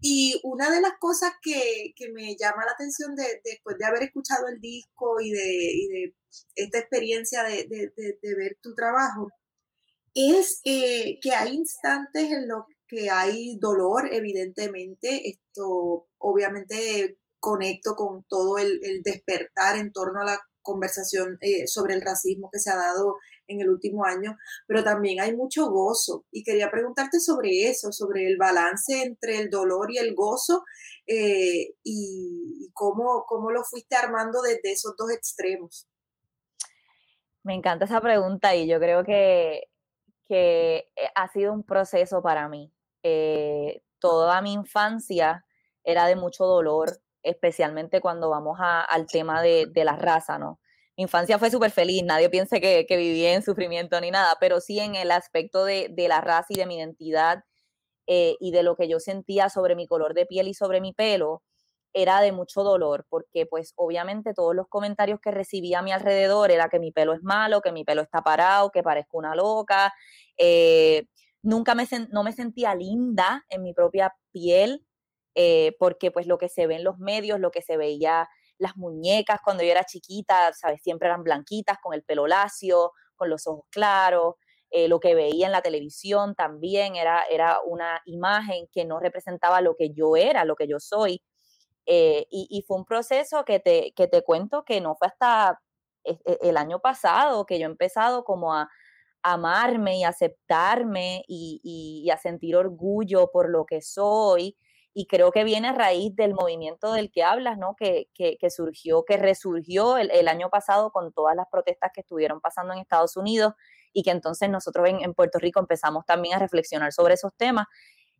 Y 0.00 0.40
una 0.44 0.70
de 0.70 0.80
las 0.80 0.92
cosas 1.00 1.32
que, 1.42 1.94
que 1.96 2.12
me 2.12 2.36
llama 2.36 2.64
la 2.64 2.72
atención 2.72 3.16
de, 3.16 3.40
después 3.42 3.76
de 3.76 3.86
haber 3.86 4.04
escuchado 4.04 4.46
el 4.46 4.60
disco 4.60 5.20
y 5.20 5.32
de 5.32 6.14
esta 6.54 6.78
experiencia 6.78 7.42
de, 7.42 7.66
de, 7.68 8.34
ver 8.34 8.58
tu 8.60 8.74
trabajo, 8.74 9.30
es 10.14 10.60
eh, 10.64 11.18
que 11.20 11.32
hay 11.32 11.54
instantes 11.54 12.30
en 12.30 12.48
los 12.48 12.64
que 12.88 13.10
hay 13.10 13.58
dolor, 13.58 14.08
evidentemente. 14.12 15.28
Esto 15.28 16.08
obviamente 16.18 17.18
conecto 17.38 17.94
con 17.94 18.24
todo 18.28 18.58
el, 18.58 19.02
despertar 19.02 19.76
en 19.76 19.92
torno 19.92 20.20
a 20.20 20.24
la 20.24 20.40
conversación 20.62 21.38
eh, 21.40 21.66
sobre 21.68 21.94
el 21.94 22.02
racismo 22.02 22.50
que 22.52 22.58
se 22.58 22.70
ha 22.70 22.76
dado 22.76 23.16
en 23.46 23.60
el 23.60 23.70
último 23.70 24.04
año, 24.04 24.36
pero 24.66 24.82
también 24.82 25.20
hay 25.20 25.34
mucho 25.36 25.70
gozo. 25.70 26.26
Y 26.32 26.42
quería 26.42 26.70
preguntarte 26.70 27.20
sobre 27.20 27.68
eso, 27.68 27.92
sobre 27.92 28.26
el 28.26 28.36
balance 28.36 29.02
entre 29.02 29.38
el 29.38 29.50
dolor 29.50 29.92
y 29.92 29.98
el 29.98 30.14
gozo 30.14 30.64
eh, 31.06 31.74
y, 31.84 32.70
cómo, 32.74 33.24
cómo 33.28 33.52
lo 33.52 33.62
fuiste 33.62 33.94
armando 33.94 34.42
desde 34.42 34.72
esos 34.72 34.94
dos 34.96 35.12
extremos. 35.12 35.86
Me 37.46 37.54
encanta 37.54 37.84
esa 37.84 38.00
pregunta 38.00 38.56
y 38.56 38.66
yo 38.66 38.80
creo 38.80 39.04
que, 39.04 39.68
que 40.26 40.88
eh, 40.96 41.08
ha 41.14 41.28
sido 41.28 41.52
un 41.52 41.62
proceso 41.62 42.20
para 42.20 42.48
mí. 42.48 42.72
toda 44.00 44.42
mi 44.42 44.52
infancia 44.52 45.44
era 45.84 46.06
de 46.06 46.16
mucho 46.16 46.44
dolor, 46.44 47.00
especialmente 47.22 48.00
cuando 48.00 48.30
vamos 48.30 48.58
a, 48.60 48.82
al 48.82 49.06
tema 49.06 49.42
de, 49.42 49.66
de, 49.72 49.84
la 49.84 49.96
raza, 49.96 50.38
¿no? 50.38 50.58
Mi 50.96 51.04
infancia 51.04 51.38
fue 51.38 51.50
súper 51.50 51.70
feliz, 51.70 52.02
nadie 52.04 52.28
piense 52.30 52.60
que, 52.60 52.84
que 52.86 52.96
viví 52.96 53.24
en 53.26 53.42
sufrimiento 53.42 54.00
ni 54.00 54.10
nada, 54.10 54.36
pero 54.40 54.60
sí 54.60 54.80
en 54.80 54.96
el 54.96 55.12
aspecto 55.12 55.64
de, 55.64 55.88
de 55.90 56.08
la 56.08 56.20
raza 56.20 56.48
y 56.50 56.56
de 56.56 56.66
mi 56.66 56.78
identidad 56.78 57.44
eh, 58.08 58.36
y 58.40 58.50
de 58.50 58.64
lo 58.64 58.76
que 58.76 58.88
yo 58.88 58.98
sentía 58.98 59.50
sobre 59.50 59.76
mi 59.76 59.86
color 59.86 60.14
de 60.14 60.26
piel 60.26 60.48
y 60.48 60.54
sobre 60.54 60.80
mi 60.80 60.92
pelo, 60.92 61.42
era 61.98 62.20
de 62.20 62.30
mucho 62.30 62.62
dolor, 62.62 63.06
porque 63.08 63.46
pues 63.46 63.72
obviamente 63.74 64.34
todos 64.34 64.54
los 64.54 64.68
comentarios 64.68 65.18
que 65.18 65.30
recibía 65.30 65.78
a 65.78 65.82
mi 65.82 65.92
alrededor 65.92 66.50
era 66.50 66.68
que 66.68 66.78
mi 66.78 66.92
pelo 66.92 67.14
es 67.14 67.22
malo, 67.22 67.62
que 67.62 67.72
mi 67.72 67.84
pelo 67.84 68.02
está 68.02 68.20
parado, 68.20 68.70
que 68.70 68.82
parezco 68.82 69.16
una 69.16 69.34
loca, 69.34 69.94
eh, 70.36 71.06
nunca 71.42 71.74
me, 71.74 71.88
no 72.10 72.22
me 72.22 72.32
sentía 72.32 72.74
linda 72.74 73.46
en 73.48 73.62
mi 73.62 73.72
propia 73.72 74.14
piel, 74.30 74.84
eh, 75.34 75.74
porque 75.78 76.10
pues 76.10 76.26
lo 76.26 76.36
que 76.36 76.50
se 76.50 76.66
ve 76.66 76.76
en 76.76 76.84
los 76.84 76.98
medios, 76.98 77.40
lo 77.40 77.50
que 77.50 77.62
se 77.62 77.78
veía 77.78 78.28
las 78.58 78.76
muñecas 78.76 79.40
cuando 79.42 79.62
yo 79.62 79.70
era 79.70 79.84
chiquita, 79.84 80.52
¿sabes? 80.52 80.82
Siempre 80.82 81.08
eran 81.08 81.22
blanquitas, 81.22 81.78
con 81.82 81.94
el 81.94 82.02
pelo 82.02 82.26
lacio, 82.26 82.92
con 83.16 83.30
los 83.30 83.46
ojos 83.46 83.64
claros. 83.70 84.34
Eh, 84.70 84.88
lo 84.88 85.00
que 85.00 85.14
veía 85.14 85.46
en 85.46 85.52
la 85.52 85.62
televisión 85.62 86.34
también 86.34 86.96
era, 86.96 87.24
era 87.30 87.60
una 87.64 88.02
imagen 88.04 88.66
que 88.70 88.84
no 88.84 89.00
representaba 89.00 89.62
lo 89.62 89.76
que 89.76 89.94
yo 89.94 90.16
era, 90.16 90.44
lo 90.44 90.56
que 90.56 90.68
yo 90.68 90.78
soy. 90.78 91.22
Eh, 91.86 92.26
y, 92.30 92.48
y, 92.50 92.62
fue 92.62 92.78
un 92.78 92.84
proceso 92.84 93.44
que 93.44 93.60
te, 93.60 93.92
que 93.94 94.08
te 94.08 94.22
cuento 94.22 94.64
que 94.64 94.80
no 94.80 94.96
fue 94.96 95.08
hasta 95.08 95.60
e, 96.04 96.18
e, 96.24 96.38
el 96.42 96.56
año 96.56 96.80
pasado 96.80 97.46
que 97.46 97.58
yo 97.60 97.66
he 97.66 97.70
empezado 97.70 98.24
como 98.24 98.52
a, 98.54 98.68
amarme 99.22 99.98
y 99.98 100.04
aceptarme 100.04 101.24
y, 101.26 101.60
y, 101.64 102.10
a 102.10 102.16
sentir 102.16 102.56
orgullo 102.56 103.30
por 103.32 103.50
lo 103.50 103.66
que 103.66 103.82
soy 103.82 104.56
y 104.94 105.06
creo 105.06 105.32
que 105.32 105.44
viene 105.44 105.68
a 105.68 105.72
raíz 105.72 106.14
del 106.14 106.32
movimiento 106.32 106.92
del 106.92 107.10
que 107.10 107.24
hablas, 107.24 107.58
¿no? 107.58 107.74
Que, 107.76 108.08
que, 108.14 108.38
que 108.38 108.50
surgió, 108.50 109.04
que 109.04 109.16
resurgió 109.16 109.98
el, 109.98 110.10
el, 110.12 110.28
año 110.28 110.48
pasado 110.48 110.90
con 110.92 111.12
todas 111.12 111.34
las 111.36 111.46
protestas 111.50 111.90
que 111.92 112.00
estuvieron 112.02 112.40
pasando 112.40 112.72
en 112.72 112.78
Estados 112.78 113.16
Unidos 113.16 113.54
y 113.92 114.04
que 114.04 114.10
entonces 114.10 114.48
nosotros 114.48 114.88
en, 114.88 115.02
en 115.02 115.12
Puerto 115.12 115.38
Rico 115.38 115.60
empezamos 115.60 116.06
también 116.06 116.36
a 116.36 116.38
reflexionar 116.38 116.92
sobre 116.92 117.14
esos 117.14 117.34
temas. 117.36 117.66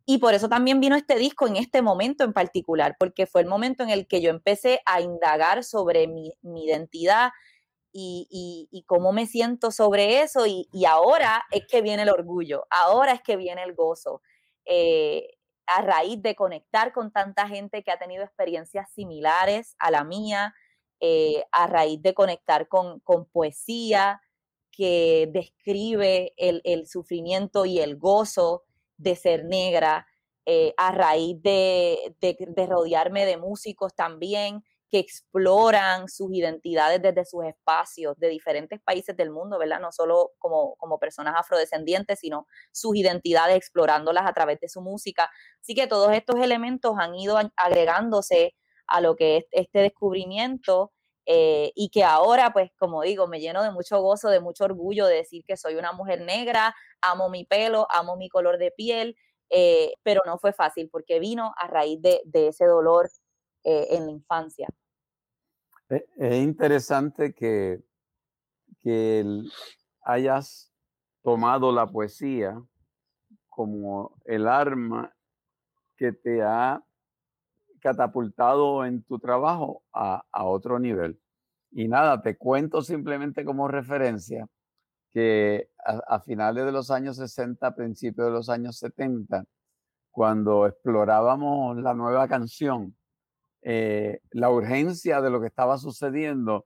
Y 0.09 0.19
por 0.19 0.33
eso 0.33 0.47
también 0.47 0.79
vino 0.79 0.95
este 0.95 1.15
disco 1.15 1.47
en 1.47 1.57
este 1.57 1.81
momento 1.81 2.23
en 2.23 2.31
particular, 2.31 2.95
porque 2.97 3.27
fue 3.27 3.41
el 3.41 3.47
momento 3.47 3.83
en 3.83 3.89
el 3.89 4.07
que 4.07 4.21
yo 4.21 4.29
empecé 4.29 4.79
a 4.85 5.01
indagar 5.01 5.65
sobre 5.65 6.07
mi, 6.07 6.31
identidad 6.43 7.31
y, 7.91 8.85
cómo 8.87 9.11
me 9.11 9.25
siento 9.25 9.69
sobre 9.69 10.21
eso. 10.21 10.45
Y, 10.47 10.85
ahora 10.85 11.43
es 11.51 11.67
que 11.67 11.81
viene 11.81 12.03
el 12.03 12.09
orgullo, 12.09 12.65
ahora 12.69 13.11
es 13.11 13.21
que 13.21 13.35
viene 13.35 13.63
el 13.63 13.75
gozo. 13.75 14.21
Eh, 14.63 15.27
a 15.65 15.81
raíz 15.81 16.21
de 16.21 16.35
conectar 16.35 16.93
con 16.93 17.11
tanta 17.11 17.45
gente 17.49 17.83
que 17.83 17.91
ha 17.91 17.99
tenido 17.99 18.23
experiencias 18.23 18.89
similares 18.93 19.75
a 19.77 19.91
la 19.91 20.05
mía, 20.05 20.55
eh, 21.01 21.43
a 21.51 21.67
raíz 21.67 22.01
de 22.01 22.13
conectar 22.13 22.69
con, 22.69 23.01
poesía 23.33 24.21
que 24.71 25.27
describe 25.33 26.33
el, 26.37 26.87
sufrimiento 26.87 27.65
y 27.65 27.79
el 27.79 27.97
gozo 27.97 28.63
de 28.97 29.15
ser 29.15 29.45
negra, 29.45 30.07
eh, 30.45 30.73
a 30.77 30.91
raíz 30.91 31.41
de, 31.41 32.15
de, 32.21 32.37
de 32.39 32.65
rodearme 32.65 33.25
de 33.25 33.37
músicos 33.37 33.93
también 33.93 34.63
que 34.89 34.99
exploran 34.99 36.07
sus 36.07 36.33
identidades 36.33 37.01
desde 37.01 37.25
sus 37.25 37.43
espacios 37.45 38.17
de 38.17 38.29
diferentes 38.29 38.79
países 38.81 39.15
del 39.17 39.31
mundo, 39.31 39.59
¿verdad? 39.59 39.81
No 39.81 39.91
solo 39.91 40.31
como, 40.37 40.75
como 40.77 40.99
personas 40.99 41.35
afrodescendientes, 41.37 42.19
sino 42.19 42.47
sus 42.71 42.95
identidades 42.95 43.57
explorándolas 43.57 44.25
a 44.25 44.33
través 44.33 44.59
de 44.59 44.69
su 44.69 44.81
música. 44.81 45.29
Así 45.61 45.75
que 45.75 45.87
todos 45.87 46.13
estos 46.13 46.37
elementos 46.37 46.95
han 46.97 47.15
ido 47.15 47.37
agregándose 47.55 48.55
a 48.87 49.01
lo 49.01 49.15
que 49.15 49.37
es 49.37 49.45
este 49.51 49.79
descubrimiento 49.79 50.93
eh, 51.29 51.73
y 51.75 51.89
que 51.89 52.05
ahora, 52.05 52.53
pues, 52.53 52.71
como 52.77 53.01
digo, 53.01 53.27
me 53.27 53.41
lleno 53.41 53.61
de 53.61 53.71
mucho 53.71 53.99
gozo, 54.01 54.29
de 54.29 54.39
mucho 54.39 54.63
orgullo 54.63 55.05
de 55.05 55.15
decir 55.15 55.43
que 55.45 55.57
soy 55.57 55.75
una 55.75 55.91
mujer 55.91 56.21
negra, 56.21 56.73
amo 57.01 57.29
mi 57.29 57.43
pelo, 57.43 57.85
amo 57.91 58.15
mi 58.15 58.29
color 58.29 58.57
de 58.57 58.71
piel, 58.71 59.17
eh, 59.49 59.93
pero 60.03 60.21
no 60.25 60.39
fue 60.39 60.53
fácil 60.53 60.89
porque 60.89 61.19
vino 61.19 61.53
a 61.57 61.67
raíz 61.67 62.01
de, 62.01 62.21
de 62.23 62.47
ese 62.47 62.65
dolor 62.65 63.09
eh, 63.65 63.87
en 63.91 64.05
la 64.05 64.11
infancia. 64.11 64.69
Es 65.89 66.35
interesante 66.35 67.33
que, 67.33 67.81
que 68.79 69.25
hayas 70.03 70.71
tomado 71.23 71.73
la 71.73 71.87
poesía 71.87 72.61
como 73.49 74.15
el 74.23 74.47
arma 74.47 75.13
que 75.97 76.13
te 76.13 76.41
ha 76.41 76.81
catapultado 77.79 78.85
en 78.85 79.03
tu 79.03 79.19
trabajo 79.19 79.83
a, 79.93 80.23
otro 80.43 80.79
nivel. 80.79 81.19
Y 81.71 81.87
nada, 81.87 82.21
te 82.21 82.37
cuento 82.37 82.81
simplemente 82.81 83.45
como 83.45 83.67
referencia 83.67 84.47
que 85.11 85.69
a, 85.85 86.19
finales 86.19 86.65
de 86.65 86.71
los 86.71 86.91
años 86.91 87.17
60, 87.17 87.75
principios 87.75 88.27
de 88.27 88.33
los 88.33 88.49
años 88.49 88.77
70, 88.77 89.45
cuando 90.11 90.67
explorábamos 90.67 91.77
la 91.77 91.93
nueva 91.93 92.27
canción, 92.27 92.95
eh, 93.61 94.21
la 94.31 94.49
urgencia 94.49 95.21
de 95.21 95.29
lo 95.29 95.41
que 95.41 95.47
estaba 95.47 95.77
sucediendo 95.77 96.65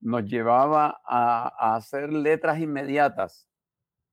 nos 0.00 0.24
llevaba 0.24 1.00
a, 1.04 1.52
a 1.58 1.76
hacer 1.76 2.12
letras 2.12 2.60
inmediatas 2.60 3.48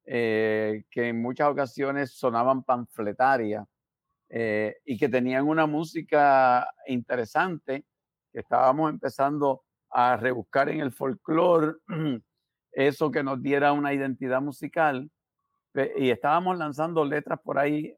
eh, 0.05 0.83
que 0.89 1.09
en 1.09 1.21
muchas 1.21 1.47
ocasiones 1.49 2.17
sonaban 2.17 2.63
panfletarias 2.63 3.67
eh, 4.33 4.77
y 4.85 4.97
que 4.97 5.09
tenían 5.09 5.45
una 5.45 5.65
música 5.65 6.65
interesante, 6.87 7.85
que 8.31 8.39
estábamos 8.39 8.89
empezando 8.89 9.65
a 9.89 10.15
rebuscar 10.15 10.69
en 10.69 10.79
el 10.79 10.93
folclore 10.93 11.73
eso 12.71 13.11
que 13.11 13.23
nos 13.23 13.41
diera 13.41 13.73
una 13.73 13.93
identidad 13.93 14.41
musical 14.41 15.11
y 15.97 16.09
estábamos 16.09 16.57
lanzando 16.57 17.03
letras 17.03 17.41
por 17.41 17.59
ahí, 17.59 17.93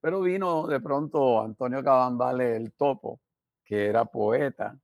pero 0.00 0.20
vino 0.20 0.68
de 0.68 0.78
pronto 0.78 1.42
Antonio 1.42 1.82
Cabambale 1.82 2.54
el 2.54 2.72
Topo, 2.74 3.20
que 3.64 3.86
era 3.86 4.04
poeta 4.04 4.78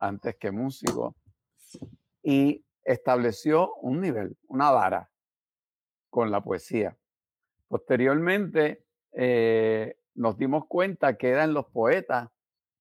antes 0.00 0.36
que 0.36 0.50
músico, 0.50 1.16
y 2.22 2.62
estableció 2.84 3.74
un 3.76 4.02
nivel, 4.02 4.36
una 4.48 4.70
vara 4.70 5.10
con 6.10 6.30
la 6.30 6.42
poesía. 6.42 6.94
Posteriormente 7.68 8.84
eh, 9.12 9.96
nos 10.20 10.36
dimos 10.36 10.66
cuenta 10.66 11.16
que 11.16 11.30
eran 11.30 11.54
los 11.54 11.64
poetas 11.64 12.28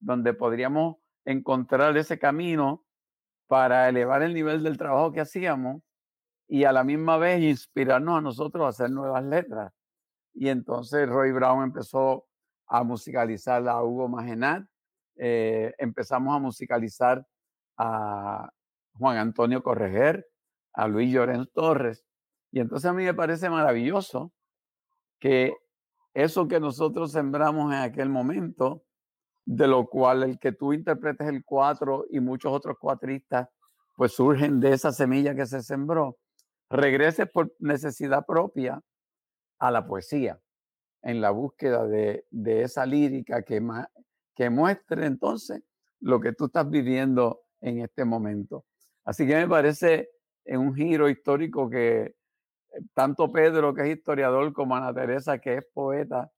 donde 0.01 0.33
podríamos 0.33 0.97
encontrar 1.23 1.95
ese 1.95 2.19
camino 2.19 2.83
para 3.47 3.87
elevar 3.87 4.23
el 4.23 4.33
nivel 4.33 4.61
del 4.61 4.77
trabajo 4.77 5.13
que 5.13 5.21
hacíamos 5.21 5.81
y 6.49 6.65
a 6.65 6.73
la 6.73 6.83
misma 6.83 7.17
vez 7.17 7.41
inspirarnos 7.41 8.17
a 8.17 8.21
nosotros 8.21 8.65
a 8.65 8.67
hacer 8.67 8.91
nuevas 8.91 9.23
letras. 9.23 9.71
Y 10.33 10.49
entonces 10.49 11.07
Roy 11.07 11.31
Brown 11.31 11.63
empezó 11.63 12.25
a 12.67 12.83
musicalizar 12.83 13.65
a 13.69 13.81
Hugo 13.83 14.09
Magenat, 14.09 14.65
eh, 15.15 15.73
empezamos 15.77 16.35
a 16.35 16.39
musicalizar 16.39 17.25
a 17.77 18.51
Juan 18.95 19.17
Antonio 19.17 19.63
Correger, 19.63 20.27
a 20.73 20.89
Luis 20.89 21.09
Llorens 21.09 21.49
Torres. 21.53 22.03
Y 22.51 22.59
entonces 22.59 22.89
a 22.89 22.93
mí 22.93 23.05
me 23.05 23.13
parece 23.13 23.49
maravilloso 23.49 24.33
que 25.19 25.53
eso 26.23 26.47
que 26.47 26.59
nosotros 26.59 27.11
sembramos 27.11 27.73
en 27.73 27.79
aquel 27.79 28.09
momento, 28.09 28.83
de 29.45 29.67
lo 29.67 29.87
cual 29.87 30.23
el 30.23 30.39
que 30.39 30.51
tú 30.51 30.73
interpretes 30.73 31.27
el 31.27 31.43
cuatro 31.43 32.05
y 32.09 32.19
muchos 32.19 32.51
otros 32.51 32.77
cuatristas, 32.79 33.49
pues 33.95 34.13
surgen 34.13 34.59
de 34.59 34.73
esa 34.73 34.91
semilla 34.91 35.35
que 35.35 35.45
se 35.45 35.61
sembró, 35.61 36.17
regrese 36.69 37.25
por 37.25 37.53
necesidad 37.59 38.25
propia 38.25 38.81
a 39.59 39.71
la 39.71 39.85
poesía, 39.85 40.39
en 41.01 41.21
la 41.21 41.31
búsqueda 41.31 41.85
de, 41.87 42.25
esa 42.45 42.85
lírica 42.85 43.41
que, 43.43 43.61
que 44.35 44.49
muestre 44.49 45.05
entonces 45.05 45.63
lo 45.99 46.19
que 46.19 46.33
tú 46.33 46.45
estás 46.45 46.69
viviendo 46.69 47.41
en 47.61 47.79
este 47.79 48.05
momento. 48.05 48.65
Así 49.03 49.27
que 49.27 49.35
me 49.35 49.47
parece 49.47 50.09
un 50.45 50.73
giro 50.73 51.09
histórico 51.09 51.69
que 51.69 52.15
tanto 52.93 53.31
Pedro, 53.31 53.73
que 53.73 53.83
es 53.83 53.97
historiador, 53.97 54.53
como 54.53 54.75
Ana 54.75 54.93
Teresa, 54.93 55.39
que 55.39 55.55
es 55.57 55.65
poeta, 55.73 56.31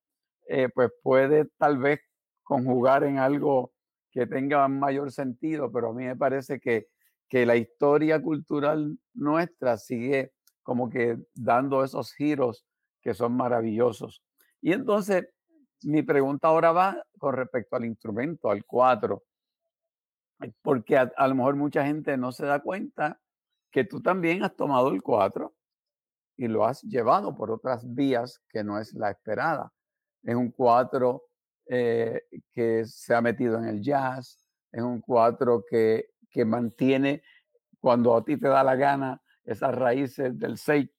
eh, 0.47 0.69
pues 0.73 0.91
puede 1.03 1.45
tal 1.57 1.77
vez 1.77 1.99
conjugar 2.43 3.03
en 3.03 3.17
algo 3.17 3.71
que 4.11 4.27
tenga 4.27 4.67
mayor 4.67 5.11
sentido, 5.11 5.71
pero 5.71 5.89
a 5.89 5.93
mí 5.93 6.05
me 6.05 6.15
parece 6.15 6.59
que 6.59 6.87
que 7.31 7.45
la 7.45 7.55
historia 7.55 8.21
cultural 8.21 8.99
nuestra 9.13 9.77
sigue 9.77 10.33
como 10.63 10.89
que 10.89 11.17
dando 11.33 11.81
esos 11.81 12.11
giros 12.11 12.65
que 13.01 13.13
son 13.13 13.37
maravillosos. 13.37 14.21
Y 14.59 14.73
entonces, 14.73 15.29
mi 15.81 16.03
pregunta 16.03 16.49
ahora 16.49 16.73
va 16.73 17.01
con 17.17 17.33
respecto 17.33 17.77
al 17.77 17.85
instrumento, 17.85 18.51
al 18.51 18.65
cuatro, 18.65 19.23
porque 20.61 20.97
a, 20.97 21.27
lo 21.29 21.35
mejor 21.35 21.55
mucha 21.55 21.85
gente 21.85 22.17
no 22.17 22.33
se 22.33 22.45
da 22.45 22.59
cuenta 22.59 23.17
que 23.71 23.85
tú 23.85 24.01
también 24.01 24.43
has 24.43 24.53
tomado 24.57 24.89
el 24.89 25.01
cuatro 25.01 25.53
y 26.41 26.47
lo 26.47 26.65
has 26.65 26.81
llevado 26.81 27.35
por 27.35 27.51
otras 27.51 27.83
vías 27.93 28.41
que 28.49 28.63
no 28.63 28.79
es 28.79 28.93
la 28.93 29.11
esperada. 29.11 29.71
Es 30.23 30.35
un 30.35 30.51
cuatro 30.51 31.23
eh, 31.67 32.23
que 32.53 32.85
se 32.85 33.13
ha 33.13 33.21
metido 33.21 33.57
en 33.57 33.65
el 33.65 33.81
jazz, 33.81 34.43
es 34.71 34.81
un 34.81 35.01
cuatro 35.01 35.63
que 35.69 36.11
que 36.31 36.45
mantiene 36.45 37.21
cuando 37.79 38.15
a 38.15 38.23
ti 38.23 38.37
te 38.37 38.47
da 38.47 38.63
la 38.63 38.75
gana 38.75 39.21
esas 39.43 39.75
raíces 39.75 40.37
del 40.39 40.57
6, 40.57 40.89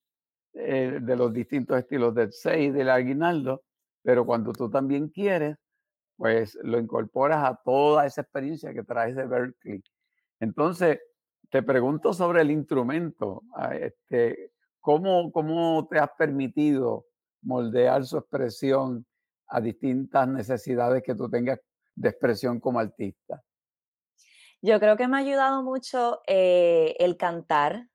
eh, 0.53 0.99
de 1.01 1.15
los 1.15 1.33
distintos 1.33 1.77
estilos 1.77 2.13
del 2.13 2.31
6, 2.31 2.73
del 2.73 2.89
aguinaldo, 2.89 3.63
pero 4.03 4.25
cuando 4.25 4.53
tú 4.53 4.69
también 4.69 5.09
quieres, 5.09 5.57
pues 6.15 6.57
lo 6.61 6.77
incorporas 6.77 7.43
a 7.43 7.59
toda 7.65 8.05
esa 8.05 8.21
experiencia 8.21 8.73
que 8.73 8.83
traes 8.83 9.15
de 9.15 9.25
Berkeley. 9.25 9.83
Entonces, 10.39 10.99
te 11.49 11.63
pregunto 11.63 12.13
sobre 12.13 12.41
el 12.41 12.51
instrumento, 12.51 13.43
este, 13.71 14.51
¿cómo, 14.83 15.31
¿cómo 15.31 15.87
te 15.89 15.97
has 15.97 16.09
permitido 16.17 17.07
moldear 17.41 18.05
su 18.05 18.17
expresión 18.17 19.05
a 19.47 19.61
distintas 19.61 20.27
necesidades 20.27 21.01
que 21.01 21.15
tú 21.15 21.29
tengas 21.29 21.59
de 21.95 22.09
expresión 22.09 22.59
como 22.59 22.79
artista? 22.79 23.41
Yo 24.61 24.79
creo 24.79 24.97
que 24.97 25.07
me 25.07 25.17
ha 25.17 25.21
ayudado 25.21 25.63
mucho 25.63 26.21
eh, 26.27 26.95
el 26.99 27.15
cantar. 27.17 27.87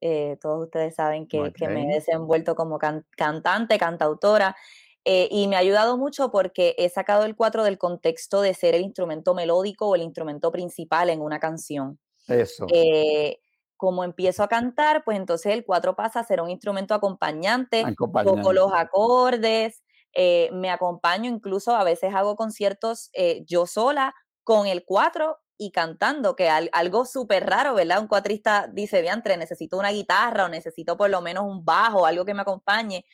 Eh, 0.00 0.38
todos 0.40 0.64
ustedes 0.64 0.94
saben 0.94 1.28
que, 1.28 1.52
me 1.60 1.84
he 1.84 1.94
desenvuelto 1.94 2.54
como 2.54 2.78
cantante, 2.78 3.78
cantautora. 3.78 4.56
Eh, 5.04 5.28
y 5.30 5.46
me 5.46 5.56
ha 5.56 5.60
ayudado 5.60 5.98
mucho 5.98 6.30
porque 6.30 6.74
he 6.78 6.88
sacado 6.88 7.24
el 7.24 7.36
cuatro 7.36 7.64
del 7.64 7.78
contexto 7.78 8.40
de 8.40 8.54
ser 8.54 8.74
el 8.74 8.82
instrumento 8.82 9.34
melódico 9.34 9.88
o 9.88 9.94
el 9.94 10.02
instrumento 10.02 10.50
principal 10.50 11.10
en 11.10 11.20
una 11.20 11.38
canción. 11.38 11.98
Eso. 12.28 12.66
Como 13.80 14.04
empiezo 14.04 14.42
a 14.42 14.48
cantar, 14.48 15.04
pues 15.04 15.16
entonces 15.16 15.54
el 15.54 15.64
cuatro 15.64 15.96
pasa 15.96 16.20
a 16.20 16.24
ser 16.24 16.42
un 16.42 16.50
instrumento 16.50 16.92
acompañante, 16.92 17.80
acompañante. 17.80 18.42
toco 18.42 18.52
los 18.52 18.70
acordes, 18.74 19.82
me 20.52 20.70
acompaño, 20.70 21.30
incluso 21.30 21.74
a 21.74 21.82
veces 21.82 22.14
hago 22.14 22.36
conciertos 22.36 23.10
yo 23.46 23.66
sola 23.66 24.14
con 24.44 24.66
el 24.66 24.84
cuatro 24.84 25.38
y 25.56 25.72
cantando, 25.72 26.36
que 26.36 26.50
algo 26.50 27.06
súper 27.06 27.46
raro, 27.46 27.74
¿verdad? 27.74 28.00
Un 28.00 28.08
cuatrista 28.08 28.68
dice, 28.70 29.00
diantre, 29.00 29.38
necesito 29.38 29.78
una 29.78 29.90
guitarra 29.90 30.44
o 30.44 30.48
necesito 30.48 30.98
por 30.98 31.08
lo 31.08 31.22
menos 31.22 31.44
un 31.44 31.64
bajo, 31.64 32.04
algo 32.04 32.26
que 32.26 32.34
me 32.34 32.42
acompañe. 32.42 33.06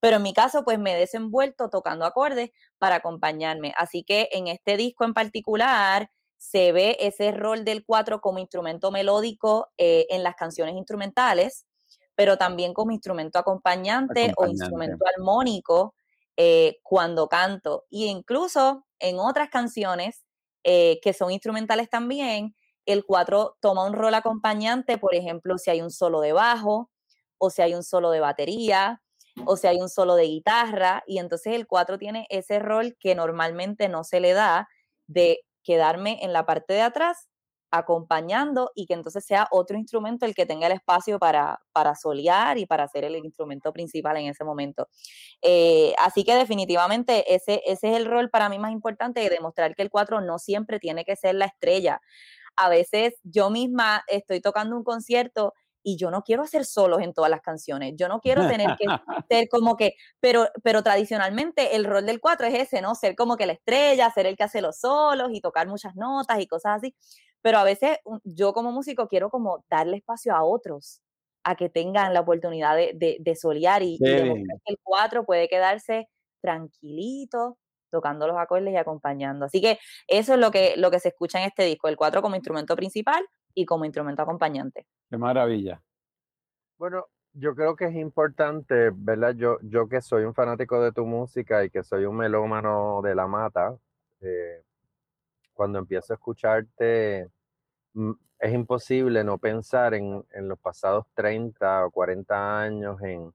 Pero 0.00 0.16
en 0.16 0.22
mi 0.22 0.32
caso, 0.32 0.64
pues 0.64 0.80
me 0.80 0.94
he 0.94 0.98
desenvuelto 0.98 1.70
tocando 1.70 2.04
acordes 2.04 2.50
para 2.78 2.96
acompañarme. 2.96 3.72
Así 3.76 4.02
que 4.02 4.28
en 4.32 4.48
este 4.48 4.76
disco 4.76 5.04
en 5.04 5.14
particular 5.14 6.10
se 6.38 6.72
ve 6.72 6.96
ese 7.00 7.32
rol 7.32 7.64
del 7.64 7.84
cuatro 7.84 8.20
como 8.20 8.38
instrumento 8.38 8.90
melódico 8.90 9.68
eh, 9.76 10.06
en 10.10 10.22
las 10.22 10.36
canciones 10.36 10.76
instrumentales, 10.76 11.66
pero 12.14 12.38
también 12.38 12.72
como 12.72 12.92
instrumento 12.92 13.38
acompañante, 13.38 14.32
o 14.36 14.46
instrumento 14.46 15.04
armónico 15.16 15.94
eh, 16.36 16.78
cuando 16.82 17.28
canto. 17.28 17.84
Y 17.90 18.06
incluso 18.06 18.86
en 18.98 19.18
otras 19.18 19.50
canciones 19.50 20.24
eh, 20.64 21.00
que 21.02 21.12
son 21.12 21.30
instrumentales 21.32 21.90
también, 21.90 22.54
el 22.86 23.04
4 23.04 23.58
toma 23.60 23.84
un 23.84 23.92
rol 23.92 24.14
acompañante, 24.14 24.98
por 24.98 25.14
ejemplo, 25.14 25.58
si 25.58 25.70
hay 25.70 25.82
un 25.82 25.90
solo 25.90 26.20
de 26.20 26.32
bajo, 26.32 26.90
o 27.36 27.50
si 27.50 27.62
hay 27.62 27.74
un 27.74 27.82
solo 27.82 28.10
de 28.10 28.20
batería, 28.20 29.02
o 29.44 29.56
si 29.56 29.66
hay 29.66 29.80
un 29.80 29.88
solo 29.88 30.14
de 30.14 30.24
guitarra, 30.24 31.02
y 31.06 31.18
entonces 31.18 31.54
el 31.54 31.66
4 31.66 31.98
tiene 31.98 32.26
ese 32.30 32.58
rol 32.58 32.96
que 32.98 33.14
normalmente 33.14 33.88
no 33.88 34.04
se 34.04 34.20
le 34.20 34.32
da 34.32 34.68
de 35.06 35.40
quedarme 35.68 36.18
en 36.22 36.32
la 36.32 36.46
parte 36.46 36.72
de 36.72 36.80
atrás 36.80 37.28
acompañando 37.70 38.70
y 38.74 38.86
que 38.86 38.94
entonces 38.94 39.26
sea 39.26 39.46
otro 39.50 39.76
instrumento 39.76 40.24
el 40.24 40.34
que 40.34 40.46
tenga 40.46 40.66
el 40.66 40.72
espacio 40.72 41.18
para, 41.18 41.60
para 41.72 41.94
solear 41.94 42.56
y 42.56 42.64
para 42.64 42.88
ser 42.88 43.04
el 43.04 43.14
instrumento 43.16 43.70
principal 43.74 44.16
en 44.16 44.28
ese 44.28 44.42
momento. 44.42 44.88
Eh, 45.42 45.92
así 45.98 46.24
que 46.24 46.34
definitivamente 46.34 47.34
ese, 47.34 47.60
ese 47.66 47.90
es 47.90 47.96
el 47.98 48.06
rol 48.06 48.30
para 48.30 48.48
mí 48.48 48.58
más 48.58 48.72
importante 48.72 49.20
de 49.20 49.28
demostrar 49.28 49.74
que 49.74 49.82
el 49.82 49.90
4 49.90 50.22
no 50.22 50.38
siempre 50.38 50.78
tiene 50.78 51.04
que 51.04 51.16
ser 51.16 51.34
la 51.34 51.44
estrella. 51.44 52.00
A 52.56 52.70
veces 52.70 53.20
yo 53.22 53.50
misma 53.50 54.02
estoy 54.06 54.40
tocando 54.40 54.74
un 54.74 54.84
concierto 54.84 55.52
y 55.82 55.96
yo 55.96 56.10
no 56.10 56.22
quiero 56.22 56.42
hacer 56.42 56.64
solos 56.64 57.00
en 57.02 57.12
todas 57.12 57.30
las 57.30 57.40
canciones. 57.40 57.94
Yo 57.96 58.08
no 58.08 58.20
quiero 58.20 58.46
tener 58.46 58.76
que 58.76 58.84
ser 59.30 59.48
como 59.48 59.76
que, 59.76 59.94
pero, 60.20 60.48
pero 60.62 60.82
tradicionalmente 60.82 61.76
el 61.76 61.84
rol 61.84 62.06
del 62.06 62.20
4 62.20 62.46
es 62.46 62.54
ese, 62.54 62.82
¿no? 62.82 62.94
Ser 62.94 63.14
como 63.14 63.36
que 63.36 63.46
la 63.46 63.52
estrella, 63.52 64.10
ser 64.10 64.26
el 64.26 64.36
que 64.36 64.44
hace 64.44 64.60
los 64.60 64.80
solos 64.80 65.30
y 65.32 65.40
tocar 65.40 65.68
muchas 65.68 65.94
notas 65.96 66.40
y 66.40 66.46
cosas 66.46 66.78
así 66.78 66.94
pero 67.42 67.58
a 67.58 67.64
veces 67.64 67.98
yo 68.24 68.52
como 68.52 68.72
músico 68.72 69.08
quiero 69.08 69.30
como 69.30 69.64
darle 69.70 69.98
espacio 69.98 70.34
a 70.34 70.44
otros 70.44 71.00
a 71.44 71.54
que 71.54 71.68
tengan 71.70 72.12
la 72.12 72.20
oportunidad 72.20 72.76
de, 72.76 73.16
de, 73.18 73.36
solear 73.36 73.82
y, 73.82 73.96
demostrar 73.98 74.58
que 74.66 74.72
el 74.72 74.78
cuatro 74.82 75.24
puede 75.24 75.48
quedarse 75.48 76.08
tranquilito 76.42 77.56
tocando 77.90 78.26
los 78.26 78.36
acordes 78.36 78.74
y 78.74 78.76
acompañando. 78.76 79.46
Así 79.46 79.62
que 79.62 79.78
eso 80.08 80.34
es 80.34 80.38
lo 80.38 80.50
que, 80.50 80.74
lo 80.76 80.90
que 80.90 81.00
se 81.00 81.08
escucha 81.08 81.38
en 81.38 81.46
este 81.46 81.64
disco, 81.64 81.88
el 81.88 81.96
cuatro 81.96 82.20
como 82.20 82.36
instrumento 82.36 82.76
principal 82.76 83.24
y 83.60 83.66
como 83.66 83.84
instrumento 83.84 84.22
acompañante. 84.22 84.86
Qué 85.10 85.18
maravilla. 85.18 85.82
Bueno, 86.78 87.06
yo 87.32 87.56
creo 87.56 87.74
que 87.74 87.86
es 87.86 87.94
importante, 87.96 88.90
¿verdad? 88.94 89.34
Yo, 89.34 89.58
yo 89.62 89.88
que 89.88 90.00
soy 90.00 90.22
un 90.22 90.32
fanático 90.32 90.80
de 90.80 90.92
tu 90.92 91.04
música 91.04 91.64
y 91.64 91.70
que 91.70 91.82
soy 91.82 92.04
un 92.04 92.16
melómano 92.16 93.00
de 93.02 93.16
la 93.16 93.26
mata, 93.26 93.76
eh, 94.20 94.62
cuando 95.52 95.80
empiezo 95.80 96.12
a 96.12 96.16
escucharte, 96.16 97.28
mm, 97.94 98.12
es 98.38 98.54
imposible 98.54 99.24
no 99.24 99.38
pensar 99.38 99.94
en, 99.94 100.24
los 100.32 100.58
pasados 100.60 101.06
30 101.14 101.86
o 101.86 101.90
40 101.90 102.60
años 102.60 103.02
en 103.02 103.32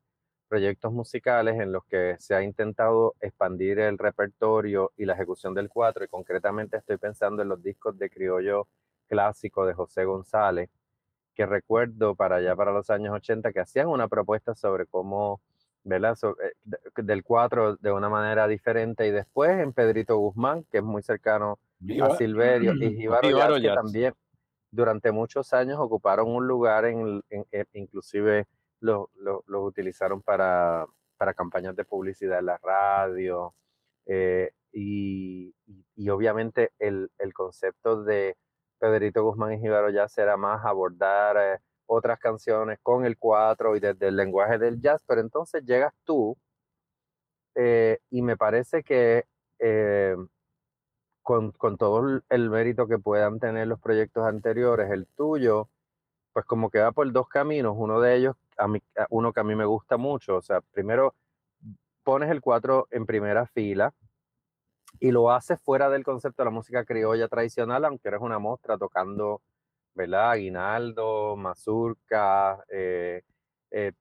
proyectos 0.47 0.93
musicales 0.93 1.59
en 1.59 1.73
los 1.73 1.83
que 1.85 2.15
se 2.19 2.33
ha 2.35 2.43
intentado 2.43 3.15
expandir 3.19 3.79
el 3.79 3.97
repertorio 3.97 4.93
y 4.95 5.05
la 5.05 5.15
ejecución 5.15 5.53
del 5.53 5.67
cuatro, 5.69 6.05
y 6.05 6.07
concretamente 6.07 6.77
estoy 6.77 6.97
pensando 6.97 7.41
en 7.41 7.49
los 7.49 7.61
discos 7.61 7.97
de 7.97 8.09
Criollo 8.09 8.69
clásico 9.13 9.65
de 9.67 9.75
José 9.75 10.05
González, 10.05 10.69
que 11.35 11.45
recuerdo 11.45 12.15
para 12.15 12.37
allá, 12.37 12.55
para 12.55 12.71
los 12.71 12.89
años 12.89 13.13
80, 13.13 13.53
que 13.53 13.59
hacían 13.59 13.87
una 13.87 14.07
propuesta 14.07 14.55
sobre 14.55 14.87
cómo, 14.87 15.39
¿verdad? 15.83 16.17
Eh, 16.43 17.03
del 17.03 17.23
4 17.23 17.77
de 17.77 17.91
una 17.91 18.09
manera 18.09 18.47
diferente 18.47 19.07
y 19.07 19.11
después 19.11 19.51
en 19.51 19.71
Pedrito 19.71 20.17
Guzmán, 20.17 20.63
que 20.71 20.79
es 20.79 20.83
muy 20.83 21.03
cercano 21.03 21.59
a 22.01 22.15
Silverio, 22.15 22.73
y 22.73 22.95
Jíbaro, 22.97 23.55
que 23.61 23.69
también 23.69 24.13
durante 24.71 25.11
muchos 25.11 25.53
años 25.53 25.77
ocuparon 25.79 26.29
un 26.29 26.47
lugar, 26.47 26.85
en, 26.85 27.21
inclusive 27.73 28.47
los 28.79 29.07
lo, 29.15 29.63
utilizaron 29.63 30.23
para, 30.23 30.87
para, 31.17 31.35
campañas 31.35 31.75
de 31.75 31.85
publicidad 31.85 32.39
en 32.39 32.47
la 32.47 32.57
radio, 32.57 33.53
eh, 34.07 34.51
y, 34.71 35.53
y, 35.95 36.09
obviamente 36.09 36.71
el, 36.79 37.11
el, 37.19 37.31
concepto 37.31 38.03
de 38.03 38.35
Pedrito 38.83 39.23
Guzmán 39.23 39.53
y 39.53 39.59
Jíbaro 39.59 39.89
ya 39.91 40.09
será 40.09 40.35
más 40.35 40.65
abordar 40.65 41.37
eh, 41.37 41.59
otras 41.85 42.19
canciones 42.19 42.79
con 42.83 43.05
el 43.05 43.17
4 43.17 43.77
y 43.77 43.79
desde 43.79 44.09
el 44.09 44.17
lenguaje 44.17 44.57
del 44.57 44.81
jazz, 44.81 45.01
pero 45.07 45.21
entonces 45.21 45.63
llegas 45.63 45.93
tú 46.03 46.35
eh, 47.55 47.99
y 48.09 48.21
me 48.21 48.35
parece 48.35 48.83
que 48.83 49.23
eh, 49.59 50.17
con, 51.21 51.53
con, 51.53 51.77
todo 51.77 52.21
el 52.27 52.49
mérito 52.49 52.85
que 52.85 52.99
puedan 52.99 53.39
tener 53.39 53.69
los 53.69 53.79
proyectos 53.79 54.25
anteriores, 54.25 54.91
el 54.91 55.07
tuyo, 55.15 55.69
pues 56.33 56.45
como 56.45 56.69
que 56.69 56.79
va 56.79 56.91
por 56.91 57.09
dos 57.13 57.29
caminos, 57.29 57.75
uno 57.77 58.01
de 58.01 58.17
ellos, 58.17 58.35
a 58.57 58.67
mí, 58.67 58.81
uno 59.09 59.31
que 59.31 59.39
a 59.39 59.45
mí 59.45 59.55
me 59.55 59.63
gusta 59.63 59.95
mucho, 59.95 60.35
o 60.35 60.41
sea, 60.41 60.59
primero 60.59 61.15
pones 62.03 62.29
el 62.29 62.41
4 62.41 62.89
en 62.91 63.05
primera 63.05 63.45
fila, 63.47 63.93
y 64.99 65.11
lo 65.11 65.31
haces 65.31 65.59
fuera 65.61 65.89
del 65.89 66.03
concepto 66.03 66.43
de 66.43 66.45
la 66.45 66.51
música 66.51 66.85
criolla 66.85 67.27
tradicional, 67.27 67.85
aunque 67.85 68.07
eres 68.09 68.21
una 68.21 68.39
mostra 68.39 68.77
tocando, 68.77 69.41
¿verdad? 69.95 70.31
Aguinaldo, 70.31 71.35
mazurca, 71.37 72.63
eh, 72.69 73.23
eh, 73.71 73.91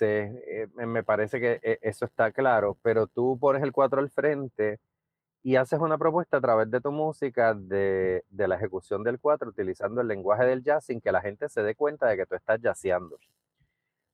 eh, 0.00 0.68
me 0.86 1.02
parece 1.04 1.40
que 1.40 1.60
eh, 1.62 1.78
eso 1.82 2.04
está 2.04 2.32
claro, 2.32 2.78
pero 2.82 3.06
tú 3.06 3.38
pones 3.40 3.62
el 3.62 3.72
4 3.72 4.00
al 4.00 4.10
frente 4.10 4.78
y 5.42 5.56
haces 5.56 5.80
una 5.80 5.98
propuesta 5.98 6.38
a 6.38 6.40
través 6.40 6.70
de 6.70 6.80
tu 6.80 6.92
música 6.92 7.54
de, 7.54 8.24
de 8.30 8.48
la 8.48 8.56
ejecución 8.56 9.04
del 9.04 9.20
4 9.20 9.50
utilizando 9.50 10.00
el 10.02 10.08
lenguaje 10.08 10.44
del 10.46 10.62
jazz 10.64 10.86
sin 10.86 11.00
que 11.00 11.12
la 11.12 11.22
gente 11.22 11.48
se 11.48 11.62
dé 11.62 11.74
cuenta 11.74 12.06
de 12.08 12.16
que 12.16 12.26
tú 12.26 12.36
estás 12.36 12.60
jazzeando 12.62 13.18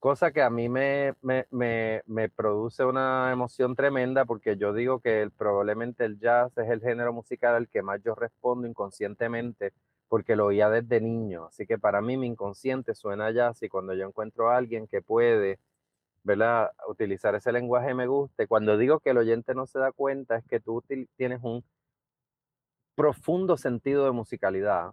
cosa 0.04 0.32
que 0.32 0.42
a 0.42 0.50
mí 0.50 0.68
me, 0.68 1.14
me, 1.22 1.46
me, 1.50 2.02
me, 2.04 2.28
produce 2.28 2.84
una 2.84 3.32
emoción 3.32 3.74
tremenda 3.74 4.26
porque 4.26 4.58
yo 4.58 4.74
digo 4.74 5.00
que 5.00 5.30
probablemente 5.34 6.04
el 6.04 6.18
jazz 6.20 6.52
es 6.58 6.68
el 6.68 6.82
género 6.82 7.14
musical 7.14 7.54
al 7.54 7.70
que 7.70 7.80
más 7.80 8.02
yo 8.04 8.14
respondo 8.14 8.68
inconscientemente 8.68 9.72
porque 10.08 10.36
lo 10.36 10.44
oía 10.44 10.68
desde 10.68 11.00
niño. 11.00 11.46
Así 11.46 11.66
que 11.66 11.78
para 11.78 12.02
mí 12.02 12.18
mi 12.18 12.26
inconsciente 12.26 12.94
suena 12.94 13.30
jazz 13.30 13.62
y 13.62 13.70
cuando 13.70 13.94
yo 13.94 14.06
encuentro 14.06 14.50
a 14.50 14.58
alguien 14.58 14.86
que 14.88 15.00
puede 15.00 15.58
¿verdad? 16.22 16.72
utilizar 16.86 17.34
ese 17.34 17.50
lenguaje 17.50 17.94
me 17.94 18.06
guste. 18.06 18.46
Cuando 18.46 18.76
digo 18.76 19.00
que 19.00 19.10
el 19.10 19.16
oyente 19.16 19.54
no 19.54 19.64
se 19.64 19.78
da 19.78 19.90
cuenta 19.90 20.36
es 20.36 20.44
que 20.44 20.60
tú 20.60 20.84
tienes 21.16 21.40
un 21.42 21.64
profundo 22.94 23.56
sentido 23.56 24.04
de 24.04 24.12
musicalidad, 24.12 24.92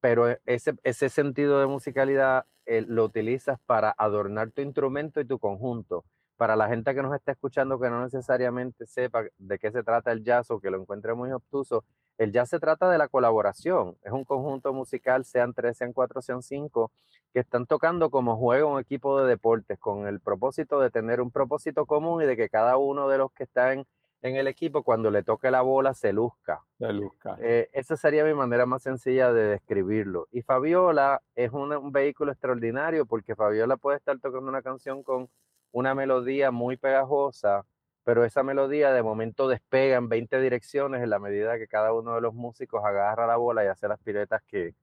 pero 0.00 0.26
ese, 0.46 0.72
ese 0.84 1.10
sentido 1.10 1.60
de 1.60 1.66
musicalidad 1.66 2.46
eh, 2.66 2.84
lo 2.86 3.04
utilizas 3.04 3.58
para 3.66 3.94
adornar 3.96 4.50
tu 4.50 4.60
instrumento 4.62 5.20
y 5.20 5.24
tu 5.24 5.38
conjunto. 5.38 6.04
Para 6.36 6.56
la 6.56 6.68
gente 6.68 6.94
que 6.94 7.02
nos 7.02 7.14
está 7.14 7.32
escuchando 7.32 7.80
que 7.80 7.88
no 7.88 8.02
necesariamente 8.02 8.86
sepa 8.86 9.24
de 9.38 9.58
qué 9.58 9.70
se 9.70 9.82
trata 9.82 10.12
el 10.12 10.22
jazz 10.22 10.50
o 10.50 10.60
que 10.60 10.70
lo 10.70 10.78
encuentre 10.80 11.14
muy 11.14 11.32
obtuso, 11.32 11.84
el 12.18 12.32
jazz 12.32 12.50
se 12.50 12.58
trata 12.58 12.90
de 12.90 12.98
la 12.98 13.08
colaboración. 13.08 13.96
Es 14.02 14.12
un 14.12 14.24
conjunto 14.24 14.72
musical, 14.74 15.24
sean 15.24 15.54
tres, 15.54 15.78
sean 15.78 15.92
cuatro, 15.92 16.20
sean 16.20 16.42
cinco, 16.42 16.90
que 17.32 17.40
están 17.40 17.66
tocando 17.66 18.10
como 18.10 18.36
juego 18.36 18.72
un 18.74 18.80
equipo 18.80 19.20
de 19.20 19.28
deportes 19.28 19.78
con 19.78 20.06
el 20.06 20.20
propósito 20.20 20.80
de 20.80 20.90
tener 20.90 21.20
un 21.20 21.30
propósito 21.30 21.86
común 21.86 22.22
y 22.22 22.26
de 22.26 22.36
que 22.36 22.48
cada 22.48 22.76
uno 22.76 23.08
de 23.08 23.18
los 23.18 23.32
que 23.32 23.44
están 23.44 23.78
en 23.80 23.86
el 24.22 24.48
equipo, 24.48 24.82
cuando 24.82 25.10
le 25.10 25.22
toque 25.22 25.50
la 25.50 25.62
bola, 25.62 25.94
se 25.94 26.12
luzca. 26.12 26.64
Se 26.78 26.92
luzca. 26.92 27.36
Eh, 27.40 27.68
esa 27.72 27.96
sería 27.96 28.24
mi 28.24 28.34
manera 28.34 28.66
más 28.66 28.82
sencilla 28.82 29.32
de 29.32 29.44
describirlo. 29.44 30.26
Y 30.32 30.42
Fabiola 30.42 31.22
es 31.34 31.52
un, 31.52 31.92
vehículo 31.92 32.32
extraordinario 32.32 33.06
porque 33.06 33.36
Fabiola 33.36 33.76
puede 33.76 33.98
estar 33.98 34.18
tocando 34.18 34.48
una 34.48 34.62
canción 34.62 35.02
con 35.02 35.28
una 35.70 35.94
melodía 35.94 36.50
muy 36.50 36.76
pegajosa, 36.76 37.64
pero 38.04 38.24
esa 38.24 38.42
melodía 38.42 38.92
de 38.92 39.02
momento 39.02 39.48
despega 39.48 39.96
en 39.98 40.08
20 40.08 40.40
direcciones 40.40 41.02
en 41.02 41.10
la 41.10 41.18
medida 41.18 41.58
que 41.58 41.68
cada 41.68 41.92
uno 41.92 42.14
de 42.14 42.20
los 42.20 42.34
músicos 42.34 42.84
agarra 42.84 43.26
la 43.26 43.36
bola 43.36 43.64
y 43.64 43.68
hace 43.68 43.86
las 43.86 44.00
piruetas 44.00 44.42
que, 44.44 44.74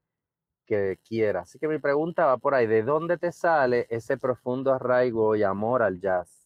que 0.65 0.99
quiera. 1.07 1.41
Así 1.41 1.59
que 1.59 1.67
mi 1.67 1.79
pregunta 1.79 2.25
va 2.25 2.37
por 2.37 2.53
ahí, 2.53 2.67
¿de 2.67 2.83
dónde 2.83 3.17
te 3.17 3.31
sale 3.31 3.87
ese 3.89 4.17
profundo 4.17 4.73
arraigo 4.73 5.35
y 5.35 5.43
amor 5.43 5.81
al 5.81 5.99
jazz? 5.99 6.42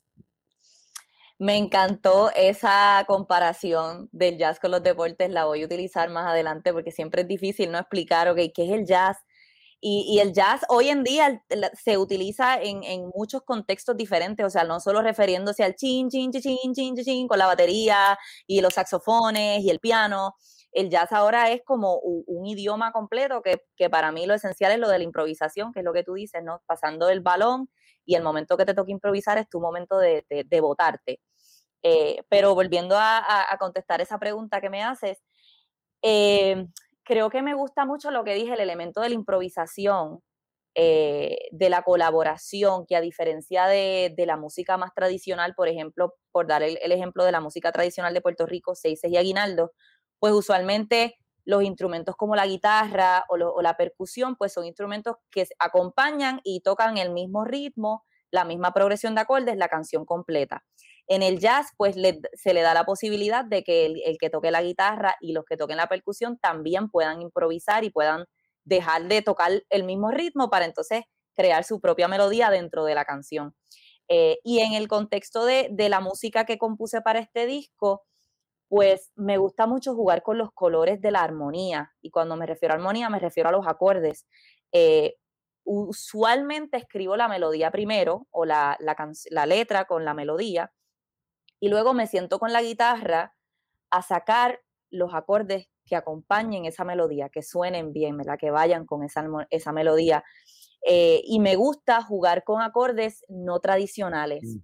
Me 1.39 1.57
encantó 1.57 2.31
esa 2.35 3.03
comparación 3.07 4.09
del 4.11 4.37
jazz 4.37 4.59
con 4.59 4.71
los 4.71 4.81
deportes, 4.81 5.29
la 5.29 5.45
voy 5.45 5.61
a 5.61 5.65
utilizar 5.65 6.09
más 6.09 6.27
adelante 6.27 6.73
porque 6.73 6.91
siempre 6.91 7.21
es 7.21 7.27
difícil 7.27 7.71
no 7.71 7.77
explicar, 7.77 8.27
ok, 8.29 8.37
¿qué 8.53 8.65
es 8.65 8.71
el 8.71 8.85
jazz? 8.85 9.17
Y, 9.79 10.19
el 10.19 10.33
jazz 10.33 10.61
hoy 10.69 10.89
en 10.89 11.03
día 11.03 11.43
se 11.73 11.99
utiliza 11.99 12.59
en, 12.59 12.81
muchos 13.13 13.43
contextos 13.43 13.95
diferentes, 13.95 14.43
o 14.45 14.49
sea, 14.49 14.63
no 14.63 14.79
solo 14.79 15.01
refiriéndose 15.03 15.63
al 15.63 15.75
chin, 15.75 16.09
chin, 16.09 16.31
chin, 16.31 16.41
chin, 16.41 16.73
chin, 16.73 16.95
chin, 16.95 17.27
con 17.27 17.37
la 17.37 17.45
batería 17.45 18.17
y 18.47 18.61
los 18.61 18.73
saxofones 18.73 19.63
y 19.63 19.69
el 19.69 19.79
piano. 19.79 20.35
El 20.71 20.89
jazz 20.89 21.11
ahora 21.11 21.51
es 21.51 21.61
como 21.63 21.99
un, 21.99 22.45
idioma 22.47 22.91
completo 22.91 23.41
que, 23.43 23.89
para 23.89 24.11
mí 24.11 24.25
lo 24.25 24.33
esencial 24.33 24.71
es 24.71 24.79
lo 24.79 24.89
de 24.89 24.97
la 24.97 25.03
improvisación, 25.03 25.71
que 25.73 25.79
es 25.81 25.85
lo 25.85 25.93
que 25.93 26.03
tú 26.03 26.15
dices, 26.15 26.43
¿no? 26.43 26.61
Pasando 26.65 27.09
el 27.09 27.21
balón 27.21 27.69
y 28.05 28.15
el 28.15 28.23
momento 28.23 28.57
que 28.57 28.65
te 28.65 28.73
toca 28.73 28.91
improvisar 28.91 29.37
es 29.37 29.47
tu 29.49 29.59
momento 29.59 29.99
de, 29.99 30.25
de, 30.29 30.61
votarte. 30.61 31.19
Eh, 31.89 32.23
pero 32.27 32.53
volviendo 32.53 32.97
a, 32.99 33.47
contestar 33.59 34.01
esa 34.01 34.19
pregunta 34.19 34.59
que 34.59 34.69
me 34.69 34.83
haces, 34.83 35.23
eh, 36.01 36.67
creo 37.03 37.29
que 37.29 37.41
me 37.41 37.53
gusta 37.53 37.85
mucho 37.85 38.11
lo 38.11 38.25
que 38.25 38.33
dije, 38.33 38.53
el 38.53 38.59
elemento 38.59 38.99
de 38.99 39.09
la 39.09 39.15
improvisación, 39.15 40.21
eh, 40.75 41.47
de 41.51 41.69
la 41.69 41.83
colaboración, 41.83 42.85
que 42.85 42.97
a 42.97 43.01
diferencia 43.01 43.67
de, 43.67 44.13
la 44.17 44.35
música 44.35 44.75
más 44.75 44.93
tradicional, 44.93 45.55
por 45.55 45.69
ejemplo, 45.69 46.15
por 46.33 46.45
dar 46.45 46.61
el, 46.61 46.77
ejemplo 46.91 47.23
de 47.23 47.31
la 47.31 47.39
música 47.39 47.71
tradicional 47.71 48.13
de 48.13 48.21
Puerto 48.21 48.45
Rico, 48.45 48.75
Seises 48.75 49.09
y 49.09 49.15
Aguinaldo, 49.15 49.71
pues 50.19 50.33
usualmente 50.33 51.17
los 51.45 51.63
instrumentos 51.63 52.17
como 52.17 52.35
la 52.35 52.45
guitarra 52.45 53.25
o, 53.29 53.61
la 53.61 53.77
percusión, 53.77 54.35
pues 54.35 54.51
son 54.51 54.65
instrumentos 54.65 55.15
que 55.31 55.47
acompañan 55.57 56.41
y 56.43 56.59
tocan 56.59 56.97
el 56.97 57.11
mismo 57.11 57.45
ritmo, 57.45 58.03
la 58.29 58.43
misma 58.43 58.73
progresión 58.73 59.15
de 59.15 59.21
acordes, 59.21 59.55
la 59.55 59.69
canción 59.69 60.05
completa. 60.05 60.65
En 61.07 61.23
el 61.23 61.39
jazz, 61.39 61.67
pues 61.77 61.95
se 62.33 62.53
le 62.53 62.61
da 62.61 62.73
la 62.73 62.85
posibilidad 62.85 63.45
de 63.45 63.63
que 63.63 63.85
el, 63.85 64.17
que 64.19 64.29
toque 64.29 64.51
la 64.51 64.61
guitarra 64.61 65.15
y 65.21 65.33
los 65.33 65.45
que 65.45 65.57
toquen 65.57 65.77
la 65.77 65.87
percusión 65.87 66.37
también 66.37 66.89
puedan 66.89 67.21
improvisar 67.21 67.83
y 67.83 67.89
puedan 67.89 68.25
dejar 68.65 69.07
de 69.07 69.21
tocar 69.21 69.63
el 69.69 69.83
mismo 69.83 70.11
ritmo 70.11 70.49
para 70.49 70.65
entonces 70.65 71.03
crear 71.33 71.63
su 71.63 71.79
propia 71.79 72.07
melodía 72.07 72.49
dentro 72.49 72.83
de 72.83 72.95
la 72.95 73.05
canción. 73.05 73.55
Eh, 74.09 74.39
y 74.43 74.59
en 74.59 74.73
el 74.73 74.87
contexto 74.87 75.45
de, 75.45 75.69
de 75.71 75.89
la 75.89 76.01
música 76.01 76.45
que 76.45 76.57
compuse 76.57 77.01
para 77.01 77.19
este 77.19 77.45
disco, 77.45 78.03
pues 78.69 79.11
me 79.15 79.37
gusta 79.37 79.65
mucho 79.65 79.95
jugar 79.95 80.23
con 80.23 80.37
los 80.37 80.51
colores 80.51 81.01
de 81.01 81.11
la 81.11 81.21
armonía. 81.21 81.93
Y 82.01 82.09
cuando 82.11 82.35
me 82.35 82.45
refiero 82.45 82.73
a 82.73 82.77
armonía, 82.77 83.09
me 83.09 83.19
refiero 83.19 83.49
a 83.49 83.51
los 83.51 83.67
acordes. 83.67 84.25
Eh, 84.71 85.15
usualmente 85.63 86.77
escribo 86.77 87.17
la 87.17 87.27
melodía 87.27 87.71
primero 87.71 88.27
o 88.31 88.45
la, 88.45 88.77
la, 88.79 89.45
letra 89.45 89.85
con 89.85 90.05
la 90.05 90.13
melodía 90.13 90.71
y 91.59 91.69
luego 91.69 91.93
me 91.93 92.07
siento 92.07 92.39
con 92.39 92.53
la 92.53 92.61
guitarra 92.61 93.35
a 93.89 94.01
sacar 94.01 94.61
los 94.89 95.13
acordes 95.13 95.69
que 95.85 95.95
acompañen 95.95 96.65
esa 96.65 96.83
melodía, 96.83 97.29
que 97.29 97.41
suenen 97.41 97.93
bien, 97.93 98.17
que 98.39 98.51
vayan 98.51 98.85
con 98.85 99.03
esa, 99.03 99.25
esa 99.49 99.71
melodía. 99.71 100.23
Eh, 100.85 101.21
y 101.23 101.39
me 101.39 101.55
gusta 101.55 102.01
jugar 102.01 102.43
con 102.43 102.61
acordes 102.61 103.25
no 103.29 103.59
tradicionales. 103.59 104.57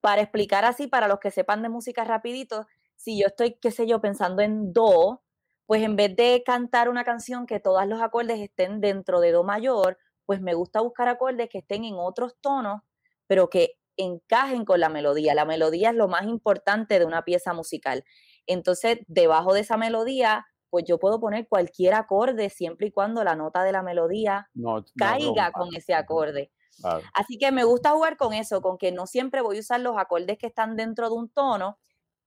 Para 0.00 0.22
explicar 0.22 0.64
así, 0.64 0.86
para 0.86 1.08
los 1.08 1.18
que 1.18 1.30
sepan 1.30 1.62
de 1.62 1.68
música 1.68 2.04
rapidito, 2.04 2.66
si 2.94 3.20
yo 3.20 3.26
estoy, 3.26 3.58
qué 3.60 3.70
sé 3.70 3.86
yo, 3.86 4.00
pensando 4.00 4.42
en 4.42 4.72
do, 4.72 5.22
pues 5.66 5.82
en 5.82 5.96
vez 5.96 6.14
de 6.16 6.42
cantar 6.46 6.88
una 6.88 7.04
canción 7.04 7.46
que 7.46 7.60
todos 7.60 7.86
los 7.86 8.00
acordes 8.00 8.40
estén 8.40 8.80
dentro 8.80 9.20
de 9.20 9.32
do 9.32 9.42
mayor, 9.42 9.98
pues 10.24 10.40
me 10.40 10.54
gusta 10.54 10.80
buscar 10.80 11.08
acordes 11.08 11.48
que 11.48 11.58
estén 11.58 11.84
en 11.84 11.96
otros 11.98 12.36
tonos, 12.40 12.82
pero 13.26 13.50
que 13.50 13.78
encajen 13.96 14.64
con 14.64 14.80
la 14.80 14.88
melodía. 14.88 15.34
La 15.34 15.44
melodía 15.44 15.90
es 15.90 15.96
lo 15.96 16.08
más 16.08 16.24
importante 16.24 16.98
de 16.98 17.04
una 17.04 17.24
pieza 17.24 17.52
musical. 17.52 18.04
Entonces, 18.46 18.98
debajo 19.06 19.54
de 19.54 19.60
esa 19.60 19.76
melodía, 19.76 20.46
pues 20.70 20.84
yo 20.86 20.98
puedo 20.98 21.20
poner 21.20 21.48
cualquier 21.48 21.94
acorde 21.94 22.50
siempre 22.50 22.88
y 22.88 22.92
cuando 22.92 23.24
la 23.24 23.34
nota 23.34 23.62
de 23.64 23.72
la 23.72 23.82
melodía 23.82 24.50
caiga 24.96 25.50
con 25.52 25.74
ese 25.74 25.94
acorde. 25.94 26.50
Así 27.14 27.38
que 27.38 27.52
me 27.52 27.64
gusta 27.64 27.90
jugar 27.90 28.16
con 28.16 28.34
eso, 28.34 28.60
con 28.60 28.76
que 28.76 28.92
no 28.92 29.06
siempre 29.06 29.40
voy 29.40 29.56
a 29.56 29.60
usar 29.60 29.80
los 29.80 29.96
acordes 29.96 30.36
que 30.38 30.46
están 30.46 30.76
dentro 30.76 31.08
de 31.08 31.14
un 31.14 31.30
tono, 31.30 31.78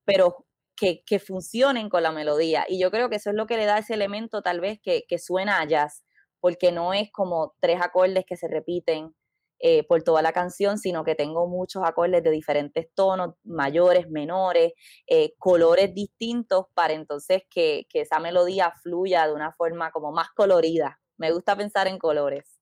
pero 0.05 0.47
que, 0.75 1.03
que, 1.05 1.19
funcionen 1.19 1.89
con 1.89 2.01
la 2.01 2.11
melodía. 2.11 2.65
Y 2.67 2.79
yo 2.79 2.89
creo 2.89 3.09
que 3.09 3.17
eso 3.17 3.29
es 3.29 3.35
lo 3.35 3.45
que 3.45 3.57
le 3.57 3.65
da 3.65 3.77
ese 3.77 3.93
elemento 3.93 4.41
tal 4.41 4.59
vez 4.61 4.79
que, 4.81 5.03
que 5.07 5.19
suena 5.19 5.59
a 5.59 5.67
jazz, 5.67 6.03
porque 6.39 6.71
no 6.71 6.93
es 6.93 7.11
como 7.11 7.53
tres 7.59 7.81
acordes 7.81 8.25
que 8.25 8.37
se 8.37 8.47
repiten 8.47 9.13
eh, 9.59 9.85
por 9.87 10.03
toda 10.03 10.21
la 10.21 10.33
canción, 10.33 10.77
sino 10.77 11.03
que 11.03 11.15
tengo 11.15 11.47
muchos 11.47 11.83
acordes 11.83 12.23
de 12.23 12.31
diferentes 12.31 12.87
tonos, 12.93 13.35
mayores, 13.43 14.09
menores, 14.09 14.73
eh, 15.07 15.33
colores 15.37 15.93
distintos, 15.93 16.65
para 16.73 16.93
entonces 16.93 17.43
que, 17.49 17.85
que 17.89 18.01
esa 18.01 18.19
melodía 18.19 18.73
fluya 18.81 19.27
de 19.27 19.33
una 19.33 19.51
forma 19.53 19.91
como 19.91 20.11
más 20.11 20.29
colorida. 20.31 20.99
Me 21.17 21.31
gusta 21.31 21.55
pensar 21.55 21.87
en 21.87 21.99
colores. 21.99 22.59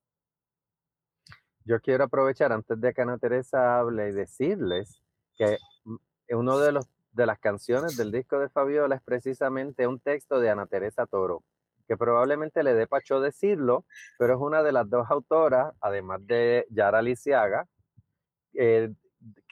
Yo 1.64 1.80
quiero 1.80 2.04
aprovechar 2.04 2.52
antes 2.52 2.80
de 2.80 2.94
que 2.94 3.02
Ana 3.02 3.18
Teresa 3.18 3.78
hable 3.78 4.08
y 4.08 4.12
decirles 4.12 5.02
que 5.36 5.58
mm, 5.84 5.96
uno 6.30 6.58
de 6.58 6.72
los 6.72 6.88
de 7.18 7.26
las 7.26 7.38
canciones 7.38 7.96
del 7.96 8.12
disco 8.12 8.38
de 8.38 8.48
Fabiola 8.48 8.94
es 8.94 9.02
precisamente 9.02 9.86
un 9.86 9.98
texto 9.98 10.40
de 10.40 10.50
Ana 10.50 10.66
Teresa 10.66 11.06
Toro, 11.06 11.42
que 11.88 11.96
probablemente 11.96 12.62
le 12.62 12.74
dé 12.74 12.86
pacho 12.86 13.20
decirlo, 13.20 13.86
pero 14.18 14.34
es 14.34 14.40
una 14.40 14.62
de 14.62 14.72
las 14.72 14.88
dos 14.88 15.10
autoras, 15.10 15.74
además 15.80 16.20
de 16.26 16.66
Yara 16.70 17.00
Lisiaga, 17.00 17.66
eh, 18.52 18.90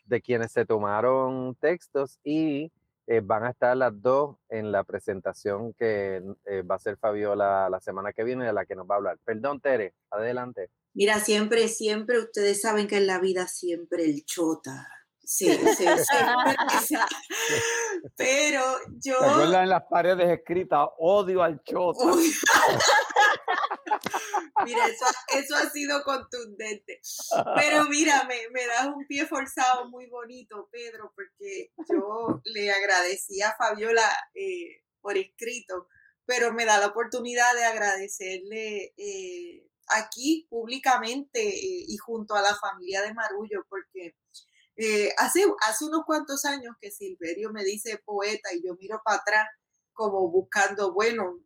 de 0.05 0.21
quienes 0.21 0.53
se 0.53 0.67
tomaron 0.67 1.57
textos 1.57 2.21
y 2.23 2.71
eh, 3.09 3.21
van 3.23 3.45
a 3.45 3.51
estar 3.51 3.77
las 3.77 3.93
dos 4.01 4.37
en 4.49 4.71
la 4.71 4.85
presentación 4.85 5.73
que 5.75 6.23
eh, 6.45 6.63
va 6.63 6.75
a 6.75 6.79
ser 6.79 6.97
Fabiola 6.99 7.69
la 7.71 7.81
semana 7.81 8.13
que 8.13 8.25
viene, 8.25 8.45
de 8.45 8.53
la 8.53 8.67
que 8.67 8.77
nos 8.77 8.87
va 8.87 8.97
a 8.97 8.99
hablar. 8.99 9.19
Perdón, 9.25 9.61
Tere, 9.61 9.95
adelante. 10.11 10.71
Mira, 10.93 11.19
siempre, 11.21 11.69
siempre, 11.69 12.19
ustedes 12.19 12.61
saben 12.61 12.87
que 12.87 12.99
en 12.99 13.07
la 13.07 13.19
vida 13.19 13.47
siempre 13.49 14.05
el 14.05 14.25
chota 14.25 14.87
Sí, 15.27 15.51
sí, 15.51 15.75
sí. 15.75 15.85
Pero 18.17 18.63
yo. 19.05 19.19
¿Te 19.19 19.59
en 19.59 19.69
las 19.69 19.83
paredes 19.91 20.39
escritas 20.39 20.87
odio 20.99 21.43
al 21.43 21.61
choto? 21.65 21.99
mira, 24.65 24.87
eso, 24.87 25.05
eso, 25.37 25.57
ha 25.57 25.69
sido 25.71 26.05
contundente. 26.05 27.01
Pero 27.57 27.87
mira, 27.87 28.23
me, 28.25 28.49
me, 28.53 28.65
das 28.67 28.87
un 28.87 29.05
pie 29.07 29.27
forzado 29.27 29.91
muy 29.91 30.07
bonito, 30.07 30.69
Pedro, 30.71 31.13
porque 31.17 31.73
yo 31.91 32.41
le 32.45 32.71
agradecí 32.71 33.43
a 33.43 33.57
Fabiola 33.57 34.09
eh, 34.35 34.85
por 35.01 35.17
escrito, 35.17 35.89
pero 36.25 36.53
me 36.53 36.65
da 36.65 36.79
la 36.79 36.87
oportunidad 36.87 37.53
de 37.55 37.65
agradecerle 37.65 38.95
eh, 38.97 39.67
aquí 39.89 40.47
públicamente 40.49 41.41
eh, 41.41 41.85
y 41.89 41.97
junto 41.97 42.35
a 42.35 42.43
la 42.43 42.55
familia 42.55 43.03
de 43.03 43.15
Marullo, 43.15 43.67
porque 43.69 44.15
eh, 44.77 45.13
hace, 45.17 45.45
hace 45.67 45.85
unos 45.85 46.05
cuantos 46.05 46.45
años 46.45 46.77
que 46.81 46.91
Silverio 46.91 47.51
me 47.51 47.65
dice 47.65 48.01
poeta 48.05 48.53
y 48.55 48.65
yo 48.65 48.75
miro 48.75 49.01
para 49.05 49.19
atrás 49.19 49.47
como 49.93 50.31
buscando, 50.31 50.93
bueno, 50.93 51.41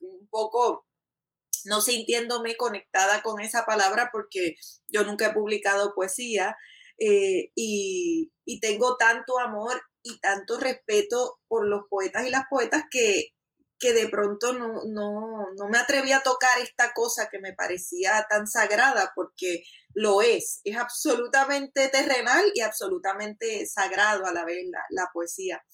un 0.00 0.28
poco 0.28 0.86
no 1.64 1.80
sintiéndome 1.80 2.56
conectada 2.56 3.22
con 3.22 3.40
esa 3.40 3.64
palabra 3.64 4.10
porque 4.12 4.56
yo 4.88 5.04
nunca 5.04 5.28
he 5.28 5.32
publicado 5.32 5.94
poesía 5.94 6.56
eh, 6.98 7.50
y, 7.54 8.32
y, 8.44 8.60
tengo 8.60 8.96
tanto 8.96 9.38
amor 9.38 9.82
y 10.02 10.18
tanto 10.20 10.58
respeto 10.58 11.38
por 11.48 11.66
los 11.66 11.82
poetas 11.90 12.26
y 12.26 12.30
las 12.30 12.44
poetas 12.48 12.84
que, 12.90 13.35
que 13.78 13.92
de 13.92 14.08
pronto 14.08 14.52
no, 14.54 14.84
no, 14.86 15.52
no, 15.56 15.68
me 15.68 15.78
atreví 15.78 16.12
a 16.12 16.22
tocar 16.22 16.58
esta 16.60 16.92
cosa 16.94 17.28
que 17.30 17.38
me 17.38 17.52
parecía 17.52 18.26
tan 18.28 18.46
sagrada, 18.46 19.12
porque 19.14 19.64
lo 19.92 20.22
es, 20.22 20.60
es 20.64 20.76
absolutamente 20.76 21.88
terrenal 21.88 22.44
y 22.54 22.60
absolutamente 22.60 23.66
sagrado 23.66 24.26
a 24.26 24.32
la 24.32 24.44
vez 24.44 24.66
la, 24.90 25.08
poesía. 25.12 25.64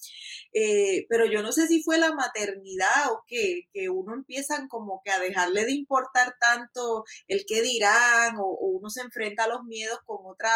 Eh, 0.53 1.05
pero 1.09 1.25
yo 1.25 1.41
no 1.41 1.51
sé 1.51 1.67
si 1.67 1.81
fue 1.83 1.97
la 1.97 2.13
maternidad 2.13 3.11
o 3.11 3.23
qué, 3.27 3.67
que 3.73 3.89
uno 3.89 4.13
empieza 4.13 4.65
como 4.69 5.01
que 5.03 5.11
a 5.11 5.19
dejarle 5.19 5.65
de 5.65 5.73
importar 5.73 6.35
tanto 6.39 7.03
el 7.27 7.45
qué 7.47 7.61
dirán, 7.61 8.37
o, 8.37 8.57
uno 8.59 8.89
se 8.89 9.01
enfrenta 9.01 9.45
a 9.45 9.49
los 9.49 9.63
miedos 9.63 9.99
con 10.05 10.19
otra 10.23 10.51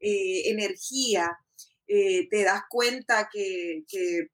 eh, 0.00 0.50
energía. 0.50 1.38
Eh, 1.86 2.28
te 2.28 2.44
das 2.44 2.62
cuenta 2.68 3.28
que, 3.32 3.84
que 3.88 4.28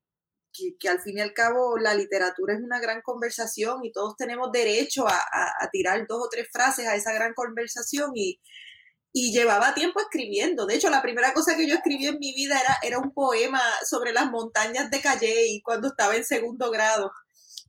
que, 0.79 0.89
al 0.89 1.01
fin 1.01 1.19
y 1.19 1.21
al 1.21 1.33
cabo 1.33 1.77
la 1.79 1.95
literatura 1.95 2.55
es 2.55 2.61
una 2.63 2.81
gran 2.81 3.03
conversación 3.03 3.85
y 3.85 3.93
todos 3.93 4.17
tenemos 4.17 4.53
derecho 4.53 5.07
a, 5.07 5.69
tirar 5.73 6.07
dos 6.07 6.27
o 6.27 6.29
tres 6.31 6.49
frases 6.53 6.87
a 6.87 6.95
esa 6.95 7.13
gran 7.13 7.35
conversación 7.35 8.13
y, 8.15 8.41
llevaba 9.13 9.75
tiempo 9.75 10.01
escribiendo. 10.01 10.67
De 10.67 10.75
hecho, 10.75 10.91
la 10.91 11.03
primera 11.03 11.33
cosa 11.33 11.57
que 11.57 11.69
yo 11.69 11.77
escribí 11.77 12.07
en 12.07 12.19
mi 12.19 12.35
vida 12.35 12.61
era, 12.61 12.79
era 12.83 12.99
un 12.99 13.13
poema 13.13 13.61
sobre 13.89 14.13
las 14.13 14.29
montañas 14.31 14.91
de 14.91 15.01
Calle 15.01 15.61
cuando 15.65 15.89
estaba 15.89 16.17
en 16.17 16.25
segundo 16.25 16.71
grado. 16.71 17.13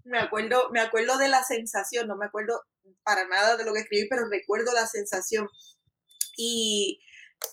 Me 0.05 0.19
acuerdo, 0.19 0.69
me 0.71 0.79
acuerdo 0.81 1.17
de 1.17 1.27
la 1.27 1.43
sensación, 1.43 2.07
no 2.07 2.15
me 2.17 2.25
acuerdo 2.25 2.63
para 3.03 3.27
nada 3.27 3.57
de 3.57 3.65
lo 3.65 3.73
que 3.73 3.81
escribí, 3.81 4.07
pero 4.09 4.27
recuerdo 4.27 4.73
la 4.73 4.87
sensación. 4.87 5.47
Y, 6.35 6.99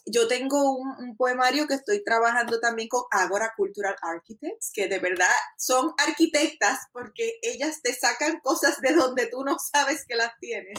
yo 0.06 0.28
tengo 0.28 0.76
un, 0.76 1.16
poemario 1.16 1.66
que 1.66 1.74
estoy 1.74 2.02
trabajando 2.04 2.60
también 2.60 2.88
con 2.88 3.02
Agora 3.10 3.52
Cultural 3.56 3.96
Architects, 4.02 4.70
que 4.72 4.88
de 4.88 4.98
verdad 4.98 5.28
son 5.56 5.92
arquitectas 5.98 6.80
porque 6.92 7.38
ellas 7.42 7.80
te 7.82 7.94
sacan 7.94 8.40
cosas 8.40 8.80
de 8.80 8.92
donde 8.92 9.26
tú 9.26 9.44
no 9.44 9.56
sabes 9.58 10.04
que 10.06 10.16
las 10.16 10.32
tienes. 10.40 10.78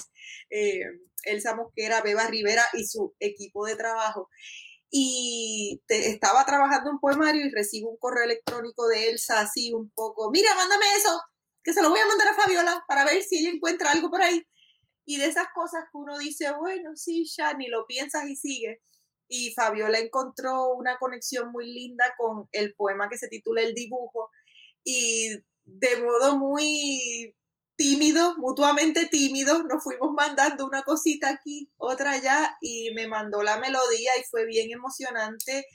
Eh, 0.49 0.84
Elsa 1.23 1.56
Mosquera, 1.56 2.02
Beba 2.02 2.28
Rivera 2.28 2.63
y 2.73 2.86
su 2.86 3.15
equipo 3.19 3.65
de 3.65 3.76
trabajo. 3.76 4.30
Y 4.89 5.82
te, 5.88 6.10
estaba 6.10 6.45
trabajando 6.45 6.91
un 6.91 6.99
poemario 6.99 7.45
y 7.45 7.52
recibo 7.52 7.89
un 7.89 7.97
correo 7.97 8.26
electrónico 8.26 8.88
de 8.88 9.10
Elsa 9.10 9.39
así 9.39 9.73
un 9.73 9.89
poco, 9.91 10.30
mira, 10.32 10.54
mándame 10.56 10.86
eso, 10.97 11.19
que 11.63 11.73
se 11.73 11.82
lo 11.82 11.89
voy 11.89 11.99
a 11.99 12.06
mandar 12.06 12.28
a 12.28 12.36
Fabiola 12.36 12.84
para 12.88 13.06
ver 13.06 13.23
si 13.23 13.39
ella 13.39 13.49
encuentra 13.49 13.91
algo 13.91 14.10
por 14.10 14.21
ahí. 14.21 14.45
Y 15.06 15.17
de 15.17 15.26
esas 15.26 15.47
cosas 15.54 15.84
que 15.86 15.97
uno 15.97 16.17
dice, 16.17 16.52
bueno, 16.54 16.95
sí, 16.95 17.26
ya 17.38 17.54
ni 17.54 17.67
lo 17.67 17.86
piensas 17.86 18.26
y 18.30 18.36
sigue 18.36 18.82
y 19.36 19.52
Fabiola 19.52 19.98
encontró 19.98 20.76
una 20.76 21.00
conexión 21.00 21.52
muy 21.52 21.65
linda 21.65 22.13
con 22.19 22.48
el 22.52 22.76
poema 22.76 23.10
que 23.10 23.17
se 23.17 23.30
titula 23.30 23.63
El 23.63 23.74
dibujo 23.74 24.30
y 24.84 25.30
de 25.65 25.96
modo 26.04 26.38
muy 26.38 27.36
tímido, 27.76 28.38
mutuamente 28.38 29.08
tímido, 29.08 29.63
nos 29.63 29.84
fuimos 29.84 30.12
mandando 30.13 30.67
una 30.67 30.84
cosita 30.84 31.32
aquí, 31.32 31.72
otra 31.78 32.12
allá 32.12 32.56
y 32.62 32.91
me 32.93 33.08
mandó 33.08 33.41
la 33.41 33.58
melodía 33.58 34.12
y 34.19 34.24
fue 34.30 34.46
bien 34.46 34.69
emocionante 34.72 35.65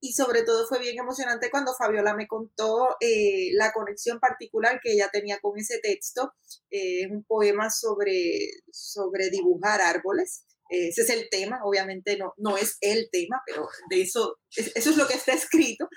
y 0.00 0.14
sobre 0.14 0.42
todo 0.42 0.66
fue 0.66 0.80
bien 0.80 0.98
emocionante 0.98 1.52
cuando 1.52 1.72
Fabiola 1.72 2.14
me 2.14 2.26
contó 2.26 2.96
eh, 2.98 3.50
la 3.52 3.72
conexión 3.72 4.18
particular 4.18 4.80
que 4.82 4.94
ella 4.94 5.08
tenía 5.12 5.38
con 5.38 5.56
ese 5.56 5.78
texto. 5.78 6.34
Eh, 6.68 7.02
es 7.02 7.10
un 7.12 7.22
poema 7.22 7.70
sobre, 7.70 8.50
sobre 8.72 9.30
dibujar 9.30 9.80
árboles 9.80 10.44
ese 10.88 11.02
es 11.02 11.10
el 11.10 11.28
tema, 11.30 11.60
obviamente 11.64 12.16
no, 12.16 12.34
no 12.36 12.56
es 12.56 12.76
el 12.80 13.08
tema, 13.10 13.42
pero 13.46 13.68
de 13.90 14.02
eso, 14.02 14.38
eso 14.56 14.90
es 14.90 14.96
lo 14.96 15.06
que 15.06 15.14
está 15.14 15.32
escrito. 15.32 15.88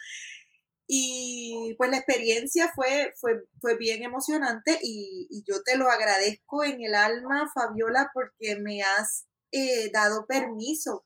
Y 0.90 1.76
pues 1.78 1.92
la 1.92 1.98
experiencia 1.98 2.72
fue, 2.74 3.12
fue, 3.20 3.44
fue 3.60 3.76
bien 3.78 4.04
emocionante 4.04 4.80
y, 4.82 5.28
yo 5.46 5.62
te 5.64 5.78
lo 5.78 5.90
agradezco 5.90 6.64
en 6.64 6.82
el 6.82 6.96
alma, 6.96 7.52
Fabiola, 7.54 8.10
porque 8.14 8.56
me 8.62 8.82
has 8.82 9.28
eh, 9.52 9.90
dado 9.92 10.26
permiso 10.26 11.06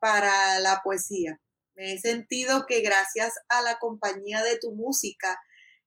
para 0.00 0.60
la 0.60 0.80
poesía. 0.84 1.40
Me 1.74 1.94
he 1.94 1.98
sentido 1.98 2.64
que 2.66 2.80
gracias 2.80 3.34
a 3.48 3.62
la 3.62 3.78
compañía 3.78 4.42
de 4.42 4.58
tu 4.58 4.72
música 4.72 5.38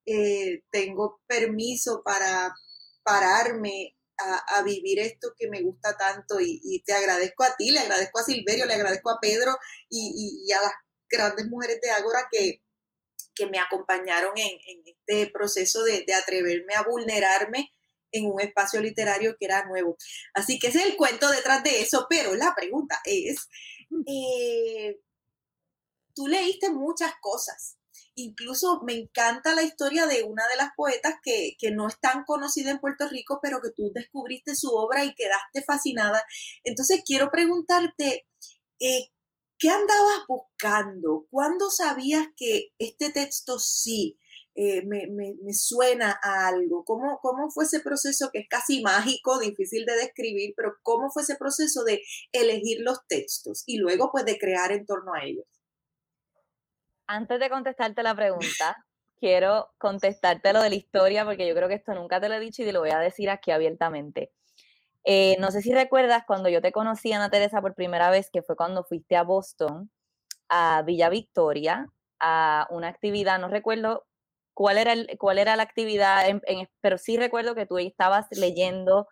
eh, 0.05 0.63
tengo 0.69 1.21
permiso 1.27 2.01
para 2.03 2.53
pararme 3.03 3.95
a, 4.47 4.61
vivir 4.63 4.99
esto 4.99 5.33
que 5.37 5.49
me 5.49 5.61
gusta 5.61 5.97
tanto 5.97 6.39
y, 6.39 6.83
te 6.85 6.93
agradezco 6.93 7.43
a 7.43 7.55
ti, 7.55 7.71
le 7.71 7.79
agradezco 7.79 8.19
a 8.19 8.23
Silverio, 8.23 8.65
le 8.65 8.73
agradezco 8.73 9.09
a 9.09 9.19
Pedro 9.19 9.57
y, 9.89 10.51
a 10.51 10.61
las 10.61 10.73
grandes 11.09 11.47
mujeres 11.47 11.79
de 11.81 11.91
Ágora 11.91 12.27
que, 12.31 12.61
que 13.35 13.47
me 13.47 13.59
acompañaron 13.59 14.37
en, 14.37 14.57
este 14.85 15.31
proceso 15.31 15.83
de, 15.83 16.05
atreverme 16.13 16.75
a 16.75 16.83
vulnerarme 16.83 17.71
en 18.11 18.25
un 18.25 18.41
espacio 18.41 18.81
literario 18.81 19.35
que 19.39 19.45
era 19.45 19.65
nuevo. 19.65 19.97
Así 20.33 20.59
que 20.59 20.67
ese 20.67 20.79
es 20.79 20.85
el 20.85 20.97
cuento 20.97 21.29
detrás 21.29 21.63
de 21.63 21.81
eso, 21.81 22.07
pero 22.09 22.35
la 22.35 22.53
pregunta 22.55 22.99
es, 23.05 23.47
eh, 24.07 24.99
tú 26.13 26.27
leíste 26.27 26.69
muchas 26.69 27.13
cosas, 27.21 27.77
Incluso 28.21 28.81
me 28.83 28.93
encanta 28.93 29.55
la 29.55 29.63
historia 29.63 30.05
de 30.05 30.23
una 30.23 30.47
de 30.47 30.55
las 30.55 30.69
poetas 30.75 31.15
que, 31.23 31.55
no 31.71 31.87
es 31.87 31.99
tan 31.99 32.23
conocida 32.25 32.71
en 32.71 32.79
Puerto 32.79 33.07
Rico, 33.09 33.39
pero 33.41 33.61
que 33.61 33.71
tú 33.71 33.91
descubriste 33.93 34.55
su 34.55 34.69
obra 34.69 35.03
y 35.03 35.15
quedaste 35.15 35.63
fascinada. 35.65 36.23
Entonces 36.63 37.01
quiero 37.05 37.31
preguntarte, 37.31 38.27
eh, 38.79 39.07
¿qué 39.57 39.69
andabas 39.69 40.25
buscando? 40.27 41.25
¿Cuándo 41.31 41.69
sabías 41.69 42.27
que 42.37 42.69
este 42.77 43.11
texto 43.11 43.57
sí 43.57 44.19
eh, 44.53 44.83
me, 44.85 45.03
suena 45.53 46.19
a 46.21 46.47
algo? 46.47 46.83
¿Cómo, 46.85 47.19
¿Cómo 47.21 47.49
fue 47.49 47.65
ese 47.65 47.79
proceso 47.79 48.29
que 48.31 48.39
es 48.39 48.47
casi 48.49 48.81
mágico, 48.81 49.39
difícil 49.39 49.85
de 49.85 49.95
describir, 49.95 50.53
pero 50.55 50.75
cómo 50.83 51.09
fue 51.09 51.23
ese 51.23 51.37
proceso 51.37 51.83
de 51.83 52.01
elegir 52.31 52.81
los 52.81 52.99
textos 53.07 53.63
y 53.65 53.77
luego 53.77 54.11
pues 54.11 54.25
de 54.25 54.37
crear 54.37 54.71
en 54.71 54.85
torno 54.85 55.13
a 55.15 55.23
ellos? 55.23 55.45
Antes 57.11 57.39
de 57.41 57.49
contestarte 57.49 58.03
la 58.03 58.15
pregunta, 58.15 58.85
quiero 59.19 59.69
contestarte 59.77 60.53
lo 60.53 60.61
de 60.61 60.69
la 60.69 60.75
historia 60.75 61.25
porque 61.25 61.45
yo 61.45 61.53
creo 61.53 61.67
que 61.67 61.75
esto 61.75 61.93
nunca 61.93 62.21
te 62.21 62.29
lo 62.29 62.35
he 62.35 62.39
dicho 62.39 62.61
y 62.61 62.65
te 62.65 62.71
lo 62.71 62.79
voy 62.79 62.91
a 62.91 62.99
decir 62.99 63.29
aquí 63.29 63.51
abiertamente. 63.51 64.31
Eh, 65.03 65.35
no 65.39 65.51
sé 65.51 65.61
si 65.61 65.73
recuerdas 65.73 66.23
cuando 66.25 66.47
yo 66.47 66.61
te 66.61 66.71
conocí, 66.71 67.11
Ana 67.11 67.29
Teresa, 67.29 67.61
por 67.61 67.75
primera 67.75 68.09
vez, 68.11 68.29
que 68.31 68.43
fue 68.43 68.55
cuando 68.55 68.85
fuiste 68.85 69.17
a 69.17 69.23
Boston, 69.23 69.91
a 70.47 70.83
Villa 70.83 71.09
Victoria, 71.09 71.87
a 72.19 72.67
una 72.69 72.87
actividad, 72.87 73.39
no 73.39 73.49
recuerdo 73.49 74.05
cuál 74.53 74.77
era, 74.77 74.93
el, 74.93 75.17
cuál 75.19 75.37
era 75.37 75.57
la 75.57 75.63
actividad, 75.63 76.23
pero 76.79 76.97
sí 76.97 77.17
recuerdo 77.17 77.55
que 77.55 77.65
tú 77.65 77.77
estabas 77.77 78.27
leyendo 78.31 79.07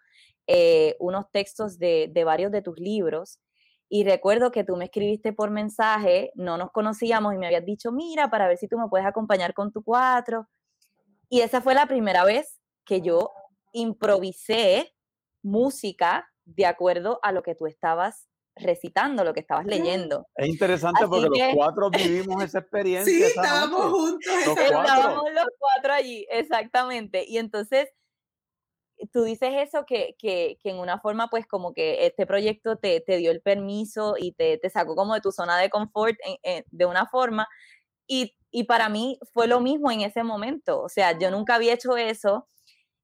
eh, 0.48 0.96
unos 1.00 1.30
textos 1.32 1.80
de, 1.80 2.10
de 2.12 2.24
varios 2.24 2.52
de 2.52 2.62
tus 2.62 2.80
libros 2.80 3.40
y 3.90 4.04
recuerdo 4.04 4.52
que 4.52 4.64
tú 4.64 4.76
me 4.76 4.86
escribiste 4.86 5.34
por 5.34 5.50
mensaje, 5.50 6.32
no 6.36 6.58
nos 6.58 6.72
conocíamos 6.72 7.34
y 7.34 7.38
me 7.38 7.48
habías 7.48 7.66
dicho, 7.66 7.92
mira, 7.92 8.30
para 8.30 8.48
ver 8.48 8.58
si 8.58 8.68
tú 8.68 8.78
me 8.78 8.88
puedes 8.88 9.08
acompañar 9.08 9.56
con 9.56 9.72
tu 9.72 9.84
cuatro. 9.84 10.48
Y 11.28 11.42
esa 11.42 11.60
fue 11.60 11.74
la 11.74 11.88
primera 11.88 12.24
vez 12.24 12.60
que 12.86 13.02
yo 13.02 13.32
improvisé 13.74 14.94
música 15.42 16.30
de 16.46 16.68
acuerdo 16.68 17.20
a 17.24 17.32
lo 17.32 17.42
que 17.42 17.56
tú 17.56 17.66
estabas 17.66 18.28
recitando, 18.56 19.24
lo 19.24 19.34
que 19.34 19.40
estabas 19.40 19.66
leyendo. 19.66 20.28
Es 20.36 20.48
interesante 20.48 21.08
porque 21.08 21.30
los 21.30 21.56
cuatro 21.56 21.90
vivimos 21.92 22.44
esa 22.44 22.60
experiencia. 22.60 23.12
Sí, 23.12 23.24
estábamos 23.24 23.92
juntos. 23.92 24.34
estábamos 24.58 25.24
los 25.34 25.48
cuatro 25.58 25.94
allí, 25.94 26.28
exactamente. 26.30 27.26
Y 27.28 27.38
entonces 27.38 27.90
tú 29.08 29.24
dices 29.24 29.52
eso 29.56 29.86
que, 29.86 30.16
que, 30.20 30.58
que, 30.62 30.70
en 30.70 30.80
una 30.80 31.00
forma, 31.00 31.30
pues 31.30 31.46
como 31.48 31.74
que 31.74 32.06
este 32.06 32.26
proyecto 32.26 32.78
te, 32.78 33.02
te 33.02 33.18
dio 33.18 33.32
el 33.32 33.42
permiso 33.42 34.16
y 34.18 34.34
te, 34.34 34.58
te, 34.58 34.70
sacó 34.70 34.96
como 34.96 35.14
de 35.14 35.22
tu 35.22 35.32
zona 35.32 35.58
de 35.58 35.70
confort 35.70 36.18
de 36.72 36.86
una 36.86 37.08
forma. 37.08 37.48
Y, 38.08 38.36
y, 38.52 38.64
para 38.66 38.90
mí 38.90 39.20
fue 39.34 39.48
lo 39.48 39.60
mismo 39.62 39.92
en 39.92 40.02
ese 40.02 40.24
momento. 40.24 40.82
O 40.82 40.90
sea, 40.90 41.18
yo 41.18 41.32
nunca 41.32 41.56
había 41.56 41.74
hecho 41.74 41.98
eso. 41.98 42.48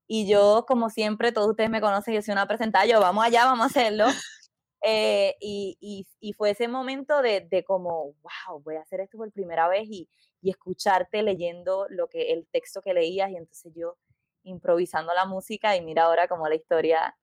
Y 0.08 0.28
yo, 0.30 0.66
como 0.68 0.90
siempre, 0.90 1.32
todos 1.32 1.50
ustedes 1.50 1.70
me 1.70 1.82
conocen, 1.82 2.14
yo 2.16 2.22
soy 2.22 2.34
una 2.34 2.48
presentada, 2.48 2.86
yo 2.86 3.00
vamos 3.00 3.26
allá, 3.26 3.46
vamos 3.46 3.64
a 3.64 3.68
hacerlo. 3.68 4.06
Eh, 4.88 5.36
y, 5.40 5.78
y, 5.82 6.06
y, 6.20 6.34
fue 6.34 6.52
ese 6.52 6.68
momento 6.68 7.24
de, 7.24 7.42
de, 7.42 7.64
como, 7.64 8.14
wow, 8.22 8.62
voy 8.62 8.76
a 8.76 8.82
hacer 8.82 9.00
esto 9.00 9.18
por 9.18 9.32
primera 9.32 9.68
vez 9.68 9.88
y, 9.90 10.08
y 10.44 10.52
escucharte 10.52 11.24
leyendo 11.24 11.88
lo 11.90 12.08
que 12.08 12.32
el 12.32 12.46
texto 12.52 12.84
que 12.84 12.94
leías. 12.94 13.32
Y 13.32 13.36
entonces 13.36 13.74
yo, 13.76 13.98
improvisando 14.46 15.14
la 15.14 15.26
música 15.26 15.76
y 15.76 15.82
mira 15.82 16.04
ahora 16.04 16.28
como 16.28 16.48
la 16.48 16.56
historia 16.56 17.18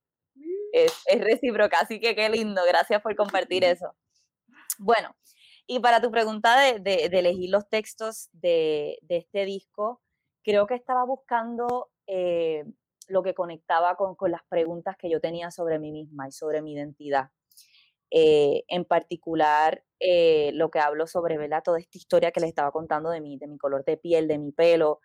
es, 0.72 0.92
es 1.06 1.20
recíproca. 1.20 1.80
Así 1.80 2.00
que 2.00 2.14
qué 2.14 2.28
lindo, 2.28 2.62
gracias 2.66 3.00
por 3.02 3.14
compartir 3.16 3.64
eso. 3.64 3.94
Bueno, 4.78 5.14
y 5.66 5.80
para 5.80 6.00
tu 6.00 6.10
pregunta 6.10 6.60
de, 6.60 6.80
de, 6.80 7.08
de 7.08 7.18
elegir 7.18 7.50
los 7.50 7.68
textos 7.68 8.28
de, 8.32 8.98
de, 9.02 9.18
este 9.18 9.44
disco, 9.44 10.02
creo 10.42 10.66
que 10.66 10.74
estaba 10.74 11.04
buscando 11.04 11.90
eh, 12.06 12.64
lo 13.08 13.22
que 13.22 13.34
conectaba 13.34 13.96
con, 13.96 14.16
con, 14.16 14.30
las 14.30 14.42
preguntas 14.48 14.96
que 14.96 15.08
yo 15.08 15.20
tenía 15.20 15.50
sobre 15.50 15.78
mí 15.78 15.92
misma 15.92 16.28
y 16.28 16.32
sobre 16.32 16.62
mi 16.62 16.72
identidad. 16.74 17.30
Eh, 18.14 18.64
en 18.68 18.84
particular, 18.84 19.82
eh, 19.98 20.50
lo 20.52 20.70
que 20.70 20.80
hablo 20.80 21.06
sobre, 21.06 21.38
¿verdad? 21.38 21.62
Toda 21.64 21.78
esta 21.78 21.96
historia 21.96 22.30
que 22.30 22.40
les 22.40 22.50
estaba 22.50 22.70
contando 22.70 23.08
de 23.08 23.22
mí, 23.22 23.38
de 23.38 23.46
mi 23.46 23.56
color 23.56 23.84
de 23.86 23.96
piel, 23.96 24.28
de 24.28 24.38
mi 24.38 24.52
pelo, 24.52 25.00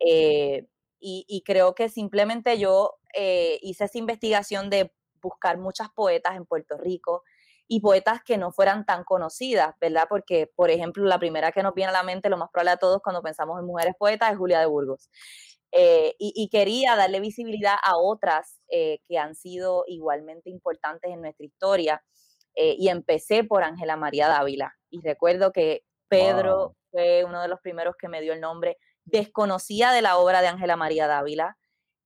eh, 0.00 0.66
y, 1.00 1.42
creo 1.44 1.74
que 1.74 1.88
simplemente 1.88 2.58
yo 2.58 2.94
eh, 3.14 3.58
hice 3.62 3.84
esa 3.84 3.98
investigación 3.98 4.70
de 4.70 4.92
buscar 5.20 5.58
muchas 5.58 5.88
poetas 5.90 6.36
en 6.36 6.46
Puerto 6.46 6.76
Rico 6.76 7.22
y 7.66 7.80
poetas 7.80 8.22
que 8.24 8.38
no 8.38 8.52
fueran 8.52 8.86
tan 8.86 9.04
conocidas, 9.04 9.74
¿verdad? 9.80 10.06
Porque, 10.08 10.50
por 10.56 10.70
ejemplo, 10.70 11.04
la 11.04 11.18
primera 11.18 11.52
que 11.52 11.62
nos 11.62 11.74
viene 11.74 11.90
a 11.90 11.92
la 11.92 12.02
mente, 12.02 12.30
lo 12.30 12.38
más 12.38 12.50
probable 12.50 12.70
a 12.72 12.76
todos 12.78 13.00
cuando 13.02 13.22
pensamos 13.22 13.58
en 13.60 13.66
mujeres 13.66 13.94
poetas, 13.98 14.32
es 14.32 14.38
Julia 14.38 14.60
de 14.60 14.66
Burgos. 14.66 15.10
Eh, 15.72 16.14
y, 16.18 16.48
quería 16.50 16.96
darle 16.96 17.20
visibilidad 17.20 17.74
a 17.82 17.98
otras 17.98 18.58
eh, 18.70 19.00
que 19.06 19.18
han 19.18 19.34
sido 19.34 19.84
igualmente 19.86 20.48
importantes 20.50 21.10
en 21.12 21.20
nuestra 21.20 21.44
historia. 21.46 22.02
y 22.60 22.88
empecé 22.88 23.44
por 23.44 23.62
Ángela 23.62 23.96
María 23.96 24.26
Dávila. 24.28 24.74
Y 24.90 25.00
recuerdo 25.00 25.52
que 25.52 25.84
Pedro 26.08 26.74
fue 26.90 27.22
uno 27.24 27.40
de 27.40 27.48
los 27.48 27.60
primeros 27.60 27.94
que 27.96 28.08
me 28.08 28.20
dio 28.20 28.32
el 28.32 28.40
nombre 28.40 28.78
desconocía 29.10 29.92
de 29.92 30.02
la 30.02 30.18
obra 30.18 30.40
de 30.40 30.48
Ángela 30.48 30.76
María 30.76 31.06
Dávila. 31.06 31.56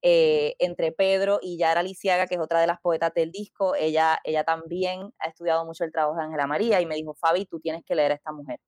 Eh, 0.05 0.55
entre 0.59 0.91
Pedro 0.91 1.39
y 1.41 1.57
Yara 1.57 1.81
Lisiaga, 1.81 2.27
que 2.27 2.35
es 2.35 2.41
otra 2.41 2.59
de 2.59 2.67
las 2.67 2.81
poetas 2.81 3.13
del 3.13 3.31
disco, 3.31 3.73
ella, 3.75 4.19
ella 4.25 4.43
también 4.43 5.13
ha 5.17 5.29
estudiado 5.29 5.65
mucho 5.65 5.85
el 5.85 5.93
trabajo 5.93 6.17
de 6.17 6.25
Ángela 6.25 6.45
María 6.45 6.81
y 6.81 6.85
me 6.85 6.95
dijo, 6.95 7.13
Fabi, 7.13 7.45
tú 7.45 7.61
tienes 7.61 7.85
que 7.85 7.95
leer 7.95 8.11
a 8.11 8.15
esta 8.15 8.33
mujer. 8.33 8.59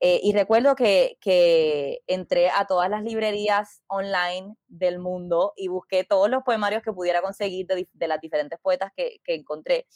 Eh, 0.00 0.20
y 0.22 0.32
recuerdo 0.34 0.74
que, 0.74 1.16
que, 1.20 2.00
entré 2.06 2.50
a 2.50 2.66
todas 2.66 2.90
las 2.90 3.02
librerías 3.02 3.82
online 3.86 4.54
del 4.66 4.98
mundo 4.98 5.54
y 5.56 5.68
busqué 5.68 6.04
todos 6.04 6.28
los 6.28 6.42
poemarios 6.42 6.82
que 6.82 6.92
pudiera 6.92 7.22
conseguir 7.22 7.66
de, 7.66 7.88
de 7.90 8.08
las 8.08 8.20
diferentes 8.20 8.58
poetas 8.60 8.92
que, 8.94 9.20
que, 9.24 9.34
encontré. 9.34 9.86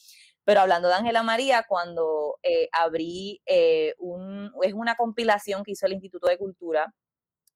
Pero 0.45 0.61
hablando 0.61 0.89
de 0.89 0.95
Ángela 0.95 1.23
María, 1.23 1.67
cuando 1.69 2.39
eh, 2.43 2.69
abrí, 2.73 3.43
un, 3.99 4.53
es 4.63 4.73
una 4.73 4.97
compilación 4.97 5.65
que 5.65 5.73
hizo 5.73 5.87
el 5.87 5.95
Instituto 5.95 6.29
de 6.29 6.39
Cultura 6.39 6.95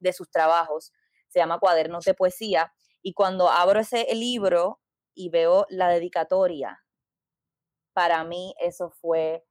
de 0.00 0.12
sus 0.12 0.30
trabajos, 0.30 0.92
se 1.28 1.38
llama 1.38 1.60
Cuadernos 1.60 2.04
de 2.04 2.14
Poesía, 2.14 2.72
y 3.02 3.14
cuando 3.14 3.48
abro 3.48 3.80
ese 3.80 4.06
libro 4.14 4.80
y 5.14 5.30
veo 5.30 5.66
la 5.68 5.88
dedicatoria, 5.88 6.82
para 7.92 8.24
mí 8.24 8.54
eso 8.60 8.90
fue, 8.90 9.44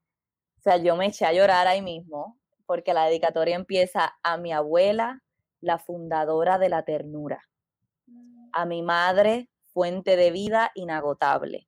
o 0.58 0.62
sea, 0.62 0.78
yo 0.78 0.96
me 0.96 1.08
eché 1.08 1.26
a 1.26 1.34
llorar 1.34 1.68
ahí 1.68 1.82
mismo, 1.82 2.40
porque 2.66 2.94
la 2.94 3.06
dedicatoria 3.06 3.56
empieza 3.56 4.18
a 4.24 4.38
mi 4.38 4.54
abuela, 4.54 5.22
la 5.62 5.80
fundadora 5.80 6.58
de 6.58 6.70
la 6.70 6.84
ternura, 6.84 7.44
a 8.54 8.66
mi 8.66 8.82
madre, 8.82 9.50
fuente 9.74 10.16
de 10.16 10.32
vida 10.32 10.72
inagotable, 10.76 11.68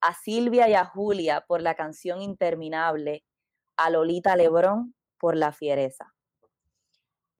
a 0.00 0.14
Silvia 0.14 0.68
y 0.68 0.74
a 0.74 0.84
Julia 0.84 1.44
por 1.46 1.62
la 1.62 1.74
canción 1.74 2.22
interminable, 2.22 3.24
a 3.76 3.90
Lolita 3.90 4.36
Lebrón 4.36 4.94
por 5.18 5.36
la 5.36 5.52
fiereza. 5.52 6.12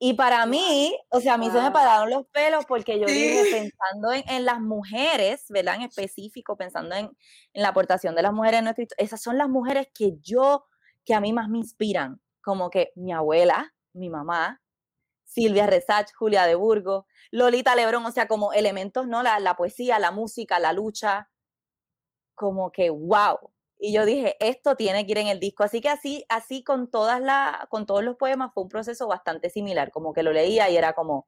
Y 0.05 0.15
para 0.15 0.47
mí, 0.47 0.99
o 1.11 1.21
sea, 1.21 1.35
a 1.35 1.39
mí 1.39 1.49
se 1.49 1.63
me 1.63 1.71
pararon 1.71 2.11
los 2.11 2.27
pelos 2.27 2.67
porque 2.67 2.99
yo 2.99 3.07
dije, 3.07 3.45
pensando 3.71 4.13
en, 4.13 4.25
en, 4.29 4.45
las 4.45 4.61
mujeres, 4.61 5.45
¿verdad? 5.49 5.77
En 5.77 5.83
específico, 5.83 6.57
pensando 6.57 6.97
en, 6.97 7.09
en 7.53 7.63
la 7.63 7.69
aportación 7.69 8.17
de 8.17 8.23
las 8.23 8.33
mujeres 8.33 8.59
en 8.59 8.65
nuestra 8.65 8.85
esas 8.97 9.23
son 9.23 9.39
las 9.39 9.49
mujeres 9.49 9.87
que 9.95 10.15
yo, 10.21 10.67
que 11.05 11.15
a 11.15 11.21
mí 11.21 11.33
más 11.33 11.49
me 11.49 11.59
inspiran, 11.59 12.21
como 12.43 12.69
que 12.69 12.91
mi 12.97 13.13
abuela, 13.13 13.73
mi 13.93 14.11
mamá, 14.11 14.61
Silvia 15.23 15.69
Resach, 15.69 16.13
Julia 16.19 16.47
de 16.47 16.57
Burgos, 16.57 17.05
Lolita 17.31 17.77
Lebrón, 17.77 18.05
o 18.05 18.11
sea, 18.11 18.27
como 18.27 18.53
elementos, 18.53 19.07
¿no? 19.07 19.23
La, 19.23 19.39
la 19.39 19.55
poesía, 19.55 20.01
la 20.01 20.11
música, 20.11 20.59
la 20.59 20.73
lucha, 20.73 21.31
como 22.35 22.73
que, 22.73 22.91
wow, 22.91 23.53
y 23.85 23.93
yo 23.93 24.07
dije, 24.07 24.37
esto 24.39 24.77
tiene 24.77 25.05
que 25.05 25.11
ir 25.11 25.19
en 25.19 25.27
el 25.27 25.41
disco. 25.41 25.65
Así 25.65 25.81
que 25.81 25.89
así, 25.89 26.25
así 26.29 26.63
con 26.63 26.89
todas 26.89 27.21
la, 27.21 27.67
con 27.69 27.85
todos 27.85 28.05
los 28.05 28.17
poemas 28.17 28.53
fue 28.55 28.63
un 28.63 28.69
proceso 28.69 29.09
bastante 29.09 29.51
similar, 29.51 29.91
como 29.91 30.13
que 30.13 30.23
lo 30.23 30.33
leía 30.33 30.71
y 30.71 30.77
era 30.77 30.93
como, 30.93 31.27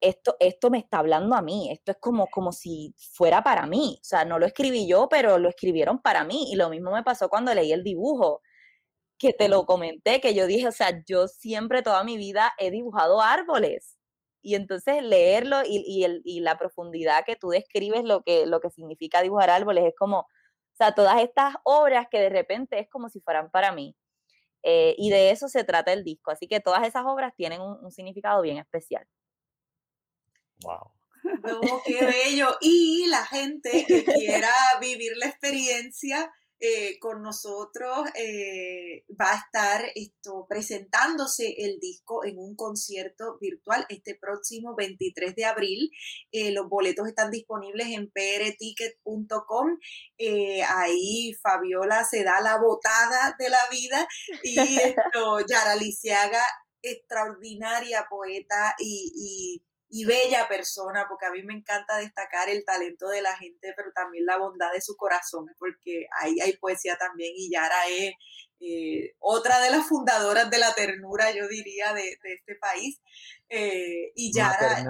esto, 0.00 0.36
esto 0.40 0.68
me 0.70 0.78
está 0.78 0.98
hablando 0.98 1.36
a 1.36 1.42
mí, 1.42 1.70
esto 1.70 1.92
es 1.92 1.98
como, 2.00 2.26
como 2.26 2.50
si 2.50 2.92
fuera 2.98 3.44
para 3.44 3.66
mí. 3.66 3.98
O 4.00 4.04
sea, 4.04 4.24
no 4.24 4.40
lo 4.40 4.46
escribí 4.46 4.88
yo, 4.88 5.08
pero 5.08 5.38
lo 5.38 5.48
escribieron 5.48 6.00
para 6.00 6.24
mí. 6.24 6.52
Y 6.52 6.56
lo 6.56 6.70
mismo 6.70 6.90
me 6.90 7.04
pasó 7.04 7.28
cuando 7.28 7.54
leí 7.54 7.72
el 7.72 7.84
dibujo, 7.84 8.42
que 9.18 9.32
te 9.32 9.48
lo 9.48 9.64
comenté, 9.64 10.20
que 10.20 10.34
yo 10.34 10.46
dije, 10.48 10.66
o 10.68 10.72
sea, 10.72 11.04
yo 11.06 11.28
siempre 11.28 11.82
toda 11.82 12.02
mi 12.02 12.16
vida 12.18 12.52
he 12.58 12.72
dibujado 12.72 13.20
árboles. 13.22 13.96
Y 14.42 14.56
entonces 14.56 15.04
leerlo 15.04 15.58
y, 15.64 16.02
el, 16.04 16.20
y 16.24 16.40
la 16.40 16.58
profundidad 16.58 17.24
que 17.24 17.36
tú 17.36 17.50
describes 17.50 18.02
lo 18.04 18.22
que, 18.22 18.44
lo 18.46 18.60
que 18.60 18.70
significa 18.70 19.22
dibujar 19.22 19.50
árboles 19.50 19.84
es 19.86 19.94
como, 19.96 20.26
o 20.74 20.76
sea, 20.76 20.92
todas 20.92 21.22
estas 21.22 21.54
obras 21.62 22.08
que 22.10 22.18
de 22.18 22.30
repente 22.30 22.80
es 22.80 22.88
como 22.90 23.08
si 23.08 23.20
fueran 23.20 23.48
para 23.48 23.70
mí. 23.70 23.96
Eh, 24.64 24.96
y 24.98 25.10
de 25.10 25.30
eso 25.30 25.48
se 25.48 25.62
trata 25.62 25.92
el 25.92 26.02
disco. 26.02 26.32
Así 26.32 26.48
que 26.48 26.58
todas 26.58 26.84
esas 26.84 27.04
obras 27.06 27.32
tienen 27.36 27.60
un, 27.60 27.78
un 27.84 27.92
significado 27.92 28.42
bien 28.42 28.58
especial. 28.58 29.06
Wow. 30.62 30.90
No, 31.42 31.60
qué 31.84 32.04
bello. 32.04 32.56
Y 32.60 33.06
la 33.06 33.24
gente 33.24 33.84
que 33.86 34.04
quiera 34.04 34.52
vivir 34.80 35.16
la 35.16 35.26
experiencia, 35.26 36.32
eh, 36.60 36.98
con 36.98 37.20
nosotros 37.20 38.08
eh, 38.14 39.04
va 39.20 39.32
a 39.32 39.36
estar 39.36 39.84
esto, 39.94 40.46
presentándose 40.48 41.54
el 41.58 41.78
disco 41.78 42.24
en 42.24 42.38
un 42.38 42.54
concierto 42.54 43.38
virtual 43.40 43.84
este 43.88 44.14
próximo 44.14 44.74
23 44.74 45.34
de 45.34 45.44
abril. 45.44 45.90
Eh, 46.32 46.52
los 46.52 46.68
boletos 46.68 47.08
están 47.08 47.30
disponibles 47.30 47.88
en 47.88 48.10
prticket.com. 48.10 49.78
Ahí 50.68 51.34
Fabiola 51.42 52.04
se 52.04 52.24
da 52.24 52.40
la 52.40 52.58
botada 52.58 53.36
de 53.38 53.50
la 53.50 53.68
vida 53.70 54.06
y 54.42 54.56
esto, 54.96 55.40
Yara 55.46 55.76
Lisiaga, 55.76 56.42
extraordinaria 56.82 58.06
poeta 58.08 58.74
y, 58.78 59.12
y 59.14 59.73
y 59.96 60.04
bella 60.04 60.48
persona, 60.48 61.06
porque 61.08 61.26
a 61.26 61.30
mí 61.30 61.44
me 61.44 61.54
encanta 61.54 61.98
destacar 61.98 62.48
el 62.48 62.64
talento 62.64 63.06
de 63.10 63.22
la 63.22 63.36
gente, 63.36 63.72
pero 63.76 63.92
también 63.92 64.26
la 64.26 64.38
bondad 64.38 64.72
de 64.72 64.80
su 64.80 64.96
corazón, 64.96 65.46
porque 65.56 66.08
ahí 66.20 66.34
hay 66.40 66.56
poesía 66.56 66.96
también 66.96 67.32
y 67.36 67.48
Yara 67.48 67.86
es 67.88 68.12
eh, 68.58 69.14
otra 69.20 69.60
de 69.60 69.70
las 69.70 69.86
fundadoras 69.86 70.50
de 70.50 70.58
la 70.58 70.74
ternura, 70.74 71.30
yo 71.30 71.46
diría, 71.46 71.92
de, 71.92 72.18
este 72.24 72.56
país. 72.56 73.00
Eh, 73.48 74.10
y 74.16 74.32
Yara, 74.34 74.82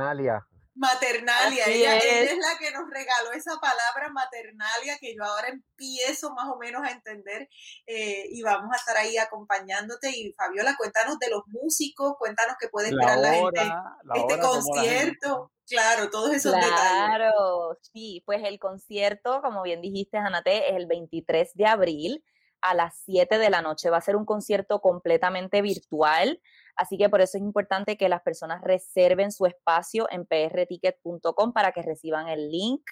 ella 1.67 1.97
es. 1.97 2.37
la 2.37 2.59
que 2.59 2.73
nos 2.73 2.91
regaló 2.91 3.33
esa 3.33 3.59
palabra 3.61 4.09
maternalia 4.13 4.99
que 4.99 5.15
yo 5.15 5.25
ahora 5.25 5.49
empiezo 5.49 6.33
más 6.35 6.49
o 6.49 6.59
menos 6.59 6.83
a 6.83 6.91
entender 6.91 7.49
eh, 7.87 8.25
y 8.31 8.43
vamos 8.43 8.71
a 8.73 8.77
estar 8.77 8.97
ahí 8.97 9.17
acompañándote. 9.17 10.11
Y 10.11 10.33
Fabiola, 10.33 10.75
cuéntanos 10.77 11.19
de 11.19 11.31
los 11.31 11.43
músicos, 11.47 12.15
cuéntanos 12.19 12.57
qué 12.59 12.69
puede 12.69 12.89
esperar 12.89 13.19
la, 13.19 13.35
gente, 13.35 13.61
este 14.15 14.39
concierto. 14.41 15.53
Claro, 15.67 16.11
todos 16.11 16.35
esos 16.35 16.53
detalles. 16.53 16.79
Claro, 16.79 17.79
sí, 17.81 18.23
pues 18.27 18.43
el 18.45 18.59
concierto, 18.59 19.41
como 19.43 19.63
bien 19.63 19.81
dijiste, 19.81 20.19
Anate, 20.19 20.71
es 20.71 20.77
el 20.77 20.87
23 20.87 21.55
de 21.55 21.67
abril 21.67 22.25
a 22.61 22.75
las 22.75 23.01
7 23.05 23.39
de 23.39 23.51
la 23.51 23.63
noche. 23.63 23.91
Va 23.91 23.99
a 23.99 24.03
ser 24.03 24.17
un 24.17 24.25
concierto 24.25 24.81
completamente 24.81 25.63
virtual. 25.63 26.41
Así 26.77 26.99
que 26.99 27.09
por 27.09 27.21
eso 27.21 27.39
es 27.39 27.45
importante 27.45 27.97
que 27.97 28.09
las 28.09 28.23
personas 28.23 28.63
reserven 28.63 29.33
su 29.33 29.47
espacio 29.47 30.07
en 30.11 30.27
prticket.com 30.27 31.53
para 31.53 31.73
que 31.73 31.83
reciban 31.83 32.29
el 32.29 32.51
link 32.51 32.83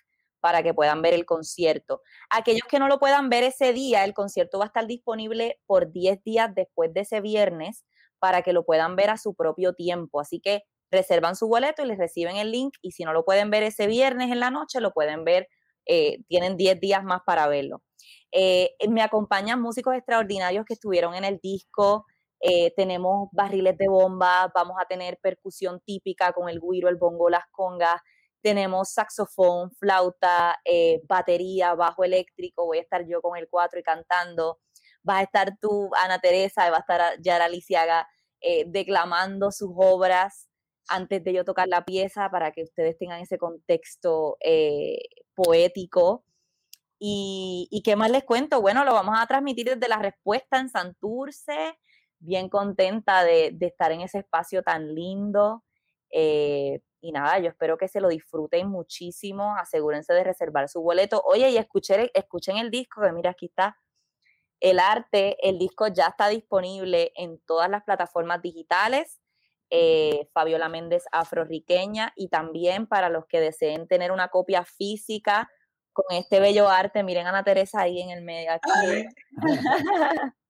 para 0.42 0.64
que 0.64 0.74
puedan 0.74 1.02
ver 1.02 1.14
el 1.14 1.24
concierto. 1.24 2.02
Aquellos 2.28 2.66
que 2.68 2.80
no 2.80 2.88
lo 2.88 2.98
puedan 2.98 3.30
ver 3.30 3.44
ese 3.44 3.72
día, 3.72 4.04
el 4.04 4.12
concierto 4.12 4.58
va 4.58 4.64
a 4.64 4.66
estar 4.66 4.86
disponible 4.88 5.60
por 5.66 5.92
10 5.92 6.22
días 6.24 6.52
después 6.52 6.92
de 6.92 7.02
ese 7.02 7.20
viernes 7.20 7.84
para 8.18 8.42
que 8.42 8.52
lo 8.52 8.64
puedan 8.64 8.96
ver 8.96 9.10
a 9.10 9.18
su 9.18 9.34
propio 9.34 9.72
tiempo. 9.72 10.20
Así 10.20 10.40
que 10.40 10.64
reservan 10.90 11.36
su 11.36 11.48
boleto 11.48 11.82
y 11.82 11.86
les 11.86 11.96
reciben 11.96 12.36
el 12.36 12.50
link 12.50 12.74
y 12.82 12.90
si 12.90 13.04
no 13.04 13.12
lo 13.12 13.24
pueden 13.24 13.50
ver 13.50 13.62
ese 13.62 13.86
viernes 13.86 14.32
en 14.32 14.40
la 14.40 14.50
noche, 14.50 14.80
lo 14.80 14.92
pueden 14.92 15.24
ver, 15.24 15.48
eh, 15.86 16.18
tienen 16.26 16.56
10 16.56 16.80
días 16.80 17.04
más 17.04 17.20
para 17.24 17.46
verlo. 17.46 17.82
Eh, 18.32 18.74
me 18.88 19.02
acompañan 19.02 19.62
músicos 19.62 19.94
extraordinarios 19.94 20.64
que 20.64 20.74
estuvieron 20.74 21.14
en 21.14 21.24
el 21.24 21.38
disco, 21.40 22.04
eh, 22.44 22.72
tenemos 22.74 23.28
barriles 23.30 23.78
de 23.78 23.86
bomba, 23.86 24.50
vamos 24.52 24.76
a 24.80 24.84
tener 24.84 25.16
percusión 25.22 25.80
típica 25.86 26.32
con 26.32 26.48
el 26.48 26.60
guiro, 26.60 26.88
el 26.88 26.96
bongo, 26.96 27.30
las 27.30 27.44
congas, 27.52 28.00
tenemos 28.40 28.92
saxofón, 28.94 29.70
flauta, 29.70 30.56
eh, 30.64 31.00
batería, 31.08 31.74
bajo 31.76 32.02
eléctrico, 32.02 32.66
voy 32.66 32.78
a 32.78 32.80
estar 32.80 33.06
yo 33.06 33.22
con 33.22 33.38
el 33.38 33.48
cuatro 33.48 33.78
y 33.78 33.84
cantando, 33.84 34.58
vas 35.04 35.20
a 35.20 35.22
estar 35.22 35.56
tú, 35.60 35.90
Ana 36.02 36.18
Teresa, 36.18 36.68
va 36.68 36.78
a 36.78 36.80
estar 36.80 37.20
Yara 37.20 37.48
Lisiaga 37.48 38.08
eh, 38.40 38.64
declamando 38.66 39.52
sus 39.52 39.70
obras 39.76 40.48
antes 40.88 41.22
de 41.22 41.34
yo 41.34 41.44
tocar 41.44 41.68
la 41.68 41.84
pieza 41.84 42.28
para 42.28 42.50
que 42.50 42.64
ustedes 42.64 42.98
tengan 42.98 43.20
ese 43.20 43.38
contexto 43.38 44.36
poético. 45.36 46.24
Y, 46.98 47.68
y, 47.70 47.82
qué 47.82 47.96
más 47.96 48.10
les 48.10 48.24
cuento? 48.24 48.60
Bueno, 48.60 48.84
lo 48.84 48.92
vamos 48.92 49.16
a 49.18 49.26
transmitir 49.26 49.66
desde 49.66 49.88
la 49.88 49.98
respuesta 49.98 50.58
en 50.58 50.68
Santurce, 50.68 51.76
bien 52.22 52.48
contenta 52.48 53.24
de, 53.24 53.56
estar 53.60 53.92
en 53.92 54.00
ese 54.00 54.20
espacio 54.20 54.62
tan 54.62 54.94
lindo. 54.94 55.64
Eh, 56.10 56.80
y 57.00 57.12
nada, 57.12 57.38
yo 57.40 57.48
espero 57.48 57.76
que 57.76 57.88
se 57.88 58.00
lo 58.00 58.08
disfruten 58.08 58.68
muchísimo. 58.68 59.56
Asegúrense 59.56 60.14
de 60.14 60.24
reservar 60.24 60.68
su 60.68 60.80
boleto. 60.80 61.22
Oye, 61.24 61.50
y 61.50 61.56
escuchen, 61.56 62.10
escuchen 62.14 62.58
el 62.58 62.70
disco, 62.70 63.02
que 63.02 63.12
mira, 63.12 63.30
aquí 63.30 63.46
está 63.46 63.76
el 64.60 64.78
arte. 64.78 65.36
El 65.46 65.58
disco 65.58 65.88
ya 65.88 66.06
está 66.06 66.28
disponible 66.28 67.12
en 67.16 67.40
todas 67.40 67.68
las 67.68 67.82
plataformas 67.82 68.40
digitales. 68.40 69.20
Eh, 69.70 70.28
Fabiola 70.32 70.68
Méndez 70.68 71.04
Afroriqueña 71.12 72.12
y 72.14 72.28
también 72.28 72.86
para 72.86 73.08
los 73.08 73.26
que 73.26 73.40
deseen 73.40 73.88
tener 73.88 74.12
una 74.12 74.28
copia 74.28 74.64
física 74.64 75.50
con 75.92 76.04
este 76.16 76.40
bello 76.40 76.68
arte. 76.68 77.02
Miren 77.02 77.26
a 77.26 77.30
Ana 77.30 77.42
Teresa 77.42 77.80
ahí 77.80 78.00
en 78.00 78.10
el 78.10 78.22
medio. 78.22 78.52
Aquí. 78.52 79.06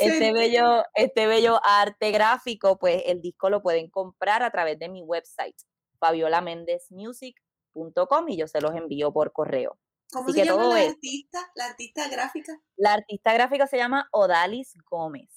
este 0.00 0.32
bello, 0.32 0.82
este 0.94 1.26
bello 1.26 1.60
arte 1.62 2.10
gráfico, 2.10 2.78
pues 2.78 3.02
el 3.06 3.20
disco 3.20 3.50
lo 3.50 3.60
pueden 3.62 3.90
comprar 3.90 4.42
a 4.42 4.50
través 4.50 4.78
de 4.78 4.88
mi 4.88 5.02
website, 5.02 5.56
fabiolamendezmusic.com 5.98 8.28
y 8.28 8.36
yo 8.36 8.48
se 8.48 8.60
los 8.60 8.74
envío 8.74 9.12
por 9.12 9.32
correo. 9.32 9.78
¿Cómo 10.12 10.28
se 10.30 10.44
llama 10.44 10.68
la 10.68 10.86
artista, 10.86 11.40
la 11.56 11.66
artista 11.66 12.08
gráfica? 12.08 12.56
La 12.76 12.92
artista 12.94 13.34
gráfica 13.34 13.66
se 13.66 13.76
llama 13.76 14.08
Odalis 14.12 14.74
Gómez 14.88 15.28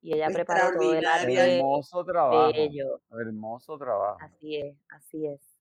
y 0.00 0.14
ella 0.14 0.28
preparó 0.32 0.78
todo 0.78 0.94
el 0.94 1.04
arte. 1.04 1.56
Hermoso 1.56 2.04
trabajo. 2.04 2.52
Hermoso 3.18 3.76
trabajo. 3.78 4.18
Así 4.20 4.56
es, 4.56 4.76
así 4.88 5.26
es 5.26 5.51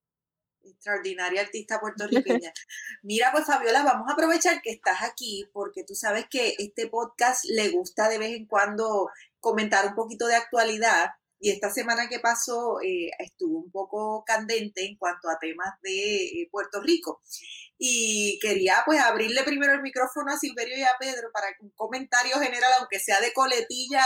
extraordinaria 0.63 1.41
artista 1.41 1.79
puertorriqueña. 1.79 2.51
Mira, 3.03 3.31
pues 3.31 3.45
Fabiola, 3.45 3.83
vamos 3.83 4.09
a 4.09 4.13
aprovechar 4.13 4.61
que 4.61 4.71
estás 4.71 5.01
aquí 5.03 5.45
porque 5.53 5.83
tú 5.83 5.95
sabes 5.95 6.25
que 6.29 6.55
este 6.57 6.87
podcast 6.87 7.45
le 7.45 7.69
gusta 7.69 8.09
de 8.09 8.17
vez 8.17 8.31
en 8.35 8.45
cuando 8.45 9.09
comentar 9.39 9.87
un 9.87 9.95
poquito 9.95 10.27
de 10.27 10.35
actualidad 10.35 11.11
y 11.43 11.49
esta 11.49 11.71
semana 11.71 12.07
que 12.07 12.19
pasó 12.19 12.79
eh, 12.81 13.09
estuvo 13.17 13.57
un 13.57 13.71
poco 13.71 14.23
candente 14.23 14.85
en 14.85 14.95
cuanto 14.95 15.27
a 15.27 15.39
temas 15.39 15.73
de 15.81 16.25
eh, 16.25 16.49
Puerto 16.51 16.79
Rico 16.81 17.21
y 17.83 18.37
quería 18.39 18.83
pues 18.85 18.99
abrirle 18.99 19.41
primero 19.41 19.73
el 19.73 19.81
micrófono 19.81 20.31
a 20.31 20.37
Silverio 20.37 20.77
y 20.77 20.83
a 20.83 20.97
Pedro 20.99 21.31
para 21.33 21.47
un 21.61 21.71
comentario 21.71 22.37
general, 22.37 22.71
aunque 22.77 22.99
sea 22.99 23.19
de 23.19 23.33
coletilla 23.33 24.03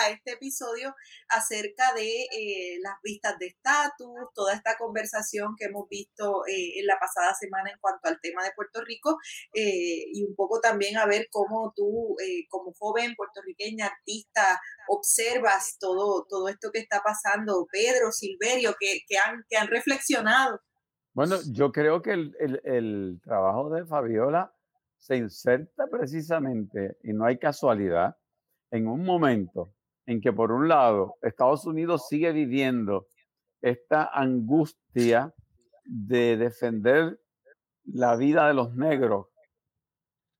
a, 0.00 0.10
este 0.10 0.32
episodio, 0.32 0.92
acerca 1.28 1.92
de 1.94 2.24
eh, 2.24 2.78
las 2.82 2.94
vistas 3.04 3.38
de 3.38 3.46
estatus, 3.46 4.10
toda 4.34 4.52
esta 4.52 4.76
conversación 4.76 5.54
que 5.56 5.66
hemos 5.66 5.88
visto 5.88 6.44
eh, 6.48 6.80
en 6.80 6.86
la 6.86 6.98
pasada 6.98 7.32
semana 7.36 7.70
en 7.70 7.78
cuanto 7.78 8.08
al 8.08 8.20
tema 8.20 8.42
de 8.42 8.50
Puerto 8.50 8.82
Rico 8.82 9.16
eh, 9.54 10.06
y 10.12 10.24
un 10.24 10.34
poco 10.34 10.60
también 10.60 10.96
a 10.96 11.06
ver 11.06 11.28
cómo 11.30 11.72
tú 11.76 12.16
como 12.48 12.72
joven 12.76 13.14
puertorriqueña, 13.14 13.86
artista, 13.86 14.60
observas 14.88 15.76
todo, 15.78 16.26
todo 16.28 16.48
esto 16.48 16.72
que 16.72 16.80
está 16.80 17.00
pasando, 17.00 17.68
Pedro, 17.70 18.10
Silverio, 18.10 18.74
que, 18.80 19.02
que, 19.06 19.18
han, 19.18 19.44
que 19.48 19.56
han 19.56 19.68
reflexionado. 19.68 20.60
Bueno, 21.14 21.36
yo 21.52 21.70
creo 21.70 22.02
que 22.02 22.12
el, 22.12 23.20
trabajo 23.22 23.70
de 23.70 23.86
Fabiola 23.86 24.52
se 24.98 25.16
inserta 25.16 25.86
precisamente, 25.86 26.96
y 27.04 27.12
no 27.12 27.24
hay 27.24 27.38
casualidad, 27.38 28.16
en 28.72 28.88
un 28.88 29.04
momento 29.04 29.72
en 30.06 30.20
que 30.20 30.32
por 30.32 30.50
un 30.50 30.66
lado 30.66 31.14
Estados 31.22 31.66
Unidos 31.66 32.08
sigue 32.08 32.32
viviendo 32.32 33.06
esta 33.62 34.10
angustia 34.12 35.32
de 35.84 36.36
defender 36.36 37.20
la 37.84 38.16
vida 38.16 38.48
de 38.48 38.54
los 38.54 38.74
negros, 38.74 39.28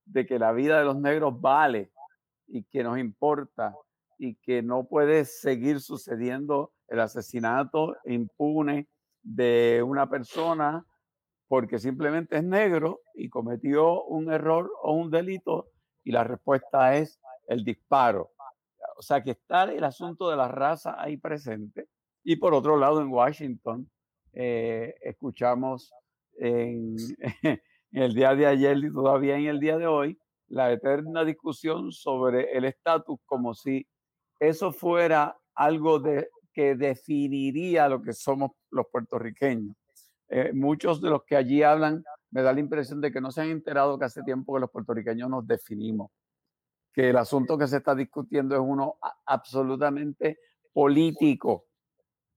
de 0.07 0.27
que 0.27 0.41
la 0.41 0.51
vida 0.51 0.81
de 0.81 0.85
los 0.87 0.99
negros 0.99 1.41
vale 1.41 1.93
y 2.49 2.65
que 2.65 2.83
nos 2.83 2.99
importa 2.99 3.77
y 4.19 4.35
que 4.37 4.61
no 4.61 4.89
puede 4.89 5.25
seguir 5.25 5.81
sucediendo 5.81 6.73
el 6.89 6.99
asesinato 6.99 7.97
impune 8.07 8.89
de 9.25 9.83
una 9.83 10.09
persona 10.09 10.87
porque 11.49 11.79
simplemente 11.79 12.37
es 12.37 12.45
negro 12.45 13.01
y 13.15 13.29
cometió 13.29 14.05
un 14.05 14.33
error 14.33 14.71
o 14.83 14.93
un 14.93 15.11
delito 15.11 15.69
y 16.05 16.13
la 16.13 16.25
respuesta 16.25 16.97
es 16.97 17.21
el 17.49 17.65
disparo. 17.65 18.31
O 18.97 19.03
sea 19.03 19.23
que 19.23 19.33
está 19.33 19.65
el 19.65 19.85
asunto 19.85 20.31
de 20.31 20.37
la 20.37 20.49
raza 20.49 21.01
ahí 21.01 21.17
presente. 21.17 21.89
Y 22.23 22.37
por 22.37 22.55
otro 22.55 22.77
lado, 22.77 23.01
en 23.01 23.09
Washington, 23.09 23.91
eh, 24.33 24.95
escuchamos 25.01 25.93
en, 26.39 26.97
en, 27.43 27.61
el 27.93 28.15
día 28.15 28.35
de 28.35 28.47
ayer 28.47 28.77
y 28.79 28.93
todavía 28.93 29.37
en 29.37 29.47
el 29.47 29.61
día 29.61 29.79
de 29.79 29.87
hoy 29.87 30.19
la 30.49 30.73
eterna 30.73 31.25
discusión 31.25 31.93
sobre 31.93 32.57
el 32.57 32.65
estatus 32.65 33.19
como 33.25 33.55
si 33.55 33.87
eso 34.41 34.73
fuera 34.73 35.39
algo 35.55 36.01
de 36.01 36.29
que 36.55 36.77
definiría 36.77 37.89
lo 37.89 38.01
que 38.01 38.13
somos 38.13 38.53
los 38.71 38.87
puertorriqueños. 38.87 39.77
Eh, 40.29 40.53
muchos 40.55 41.01
de 41.03 41.11
los 41.11 41.25
que 41.25 41.37
allí 41.37 41.63
hablan 41.63 42.03
me 42.31 42.43
da 42.43 42.53
la 42.53 42.61
impresión 42.61 43.01
de 43.01 43.13
que 43.13 43.21
no 43.21 43.31
se 43.31 43.43
han 43.43 43.51
enterado 43.51 43.99
que 43.99 44.07
hace 44.07 44.23
tiempo 44.23 44.55
que 44.55 44.61
los 44.61 44.71
puertorriqueños 44.71 45.29
nos 45.29 45.47
definimos, 45.47 46.11
que 46.93 47.11
el 47.11 47.17
asunto 47.17 47.59
que 47.59 47.67
se 47.67 47.79
está 47.79 47.95
discutiendo 47.95 48.55
es 48.55 48.61
uno 48.61 48.97
absolutamente 49.27 50.39
político, 50.73 51.67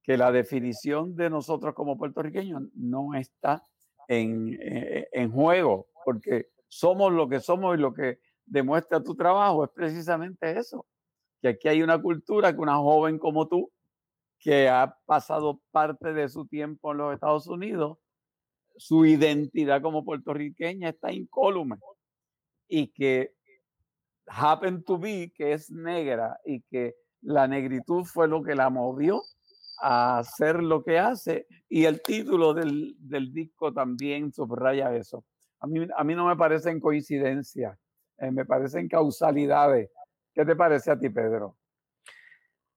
que 0.03 0.17
la 0.17 0.31
definición 0.31 1.15
de 1.15 1.29
nosotros 1.29 1.73
como 1.73 1.97
puertorriqueños 1.97 2.63
no 2.73 3.13
está 3.13 3.63
en, 4.07 4.57
eh, 4.61 5.07
en 5.11 5.31
juego, 5.31 5.87
porque 6.03 6.49
somos 6.67 7.13
lo 7.13 7.27
que 7.29 7.39
somos 7.39 7.77
y 7.77 7.81
lo 7.81 7.93
que 7.93 8.19
demuestra 8.45 9.03
tu 9.03 9.15
trabajo 9.15 9.63
es 9.63 9.71
precisamente 9.71 10.57
eso, 10.57 10.85
que 11.41 11.49
aquí 11.49 11.67
hay 11.67 11.81
una 11.81 12.01
cultura 12.01 12.53
que 12.53 12.59
una 12.59 12.77
joven 12.77 13.19
como 13.19 13.47
tú 13.47 13.71
que 14.39 14.69
ha 14.69 14.97
pasado 15.05 15.61
parte 15.71 16.13
de 16.13 16.29
su 16.29 16.45
tiempo 16.45 16.91
en 16.91 16.99
los 16.99 17.13
Estados 17.13 17.47
Unidos, 17.47 17.97
su 18.77 19.05
identidad 19.05 19.81
como 19.81 20.05
puertorriqueña 20.05 20.89
está 20.89 21.11
incólume 21.11 21.77
y 22.67 22.87
que 22.87 23.33
happen 24.27 24.83
to 24.83 24.97
be 24.97 25.31
que 25.35 25.53
es 25.53 25.71
negra 25.71 26.39
y 26.45 26.61
que 26.61 26.95
la 27.21 27.47
negritud 27.47 28.03
fue 28.03 28.27
lo 28.27 28.43
que 28.43 28.55
la 28.55 28.69
movió 28.69 29.21
a 29.81 30.19
hacer 30.19 30.61
lo 30.61 30.83
que 30.83 30.99
hace 30.99 31.47
y 31.69 31.85
el 31.85 32.01
título 32.01 32.53
del, 32.53 32.95
del 32.99 33.33
disco 33.33 33.73
también 33.73 34.31
subraya 34.31 34.95
eso. 34.95 35.23
A 35.59 35.67
mí, 35.67 35.87
a 35.95 36.03
mí 36.03 36.15
no 36.15 36.27
me 36.27 36.35
parecen 36.35 36.79
coincidencias, 36.79 37.77
eh, 38.19 38.31
me 38.31 38.45
parecen 38.45 38.87
causalidades. 38.87 39.89
¿Qué 40.33 40.45
te 40.45 40.55
parece 40.55 40.91
a 40.91 40.99
ti, 40.99 41.09
Pedro? 41.09 41.57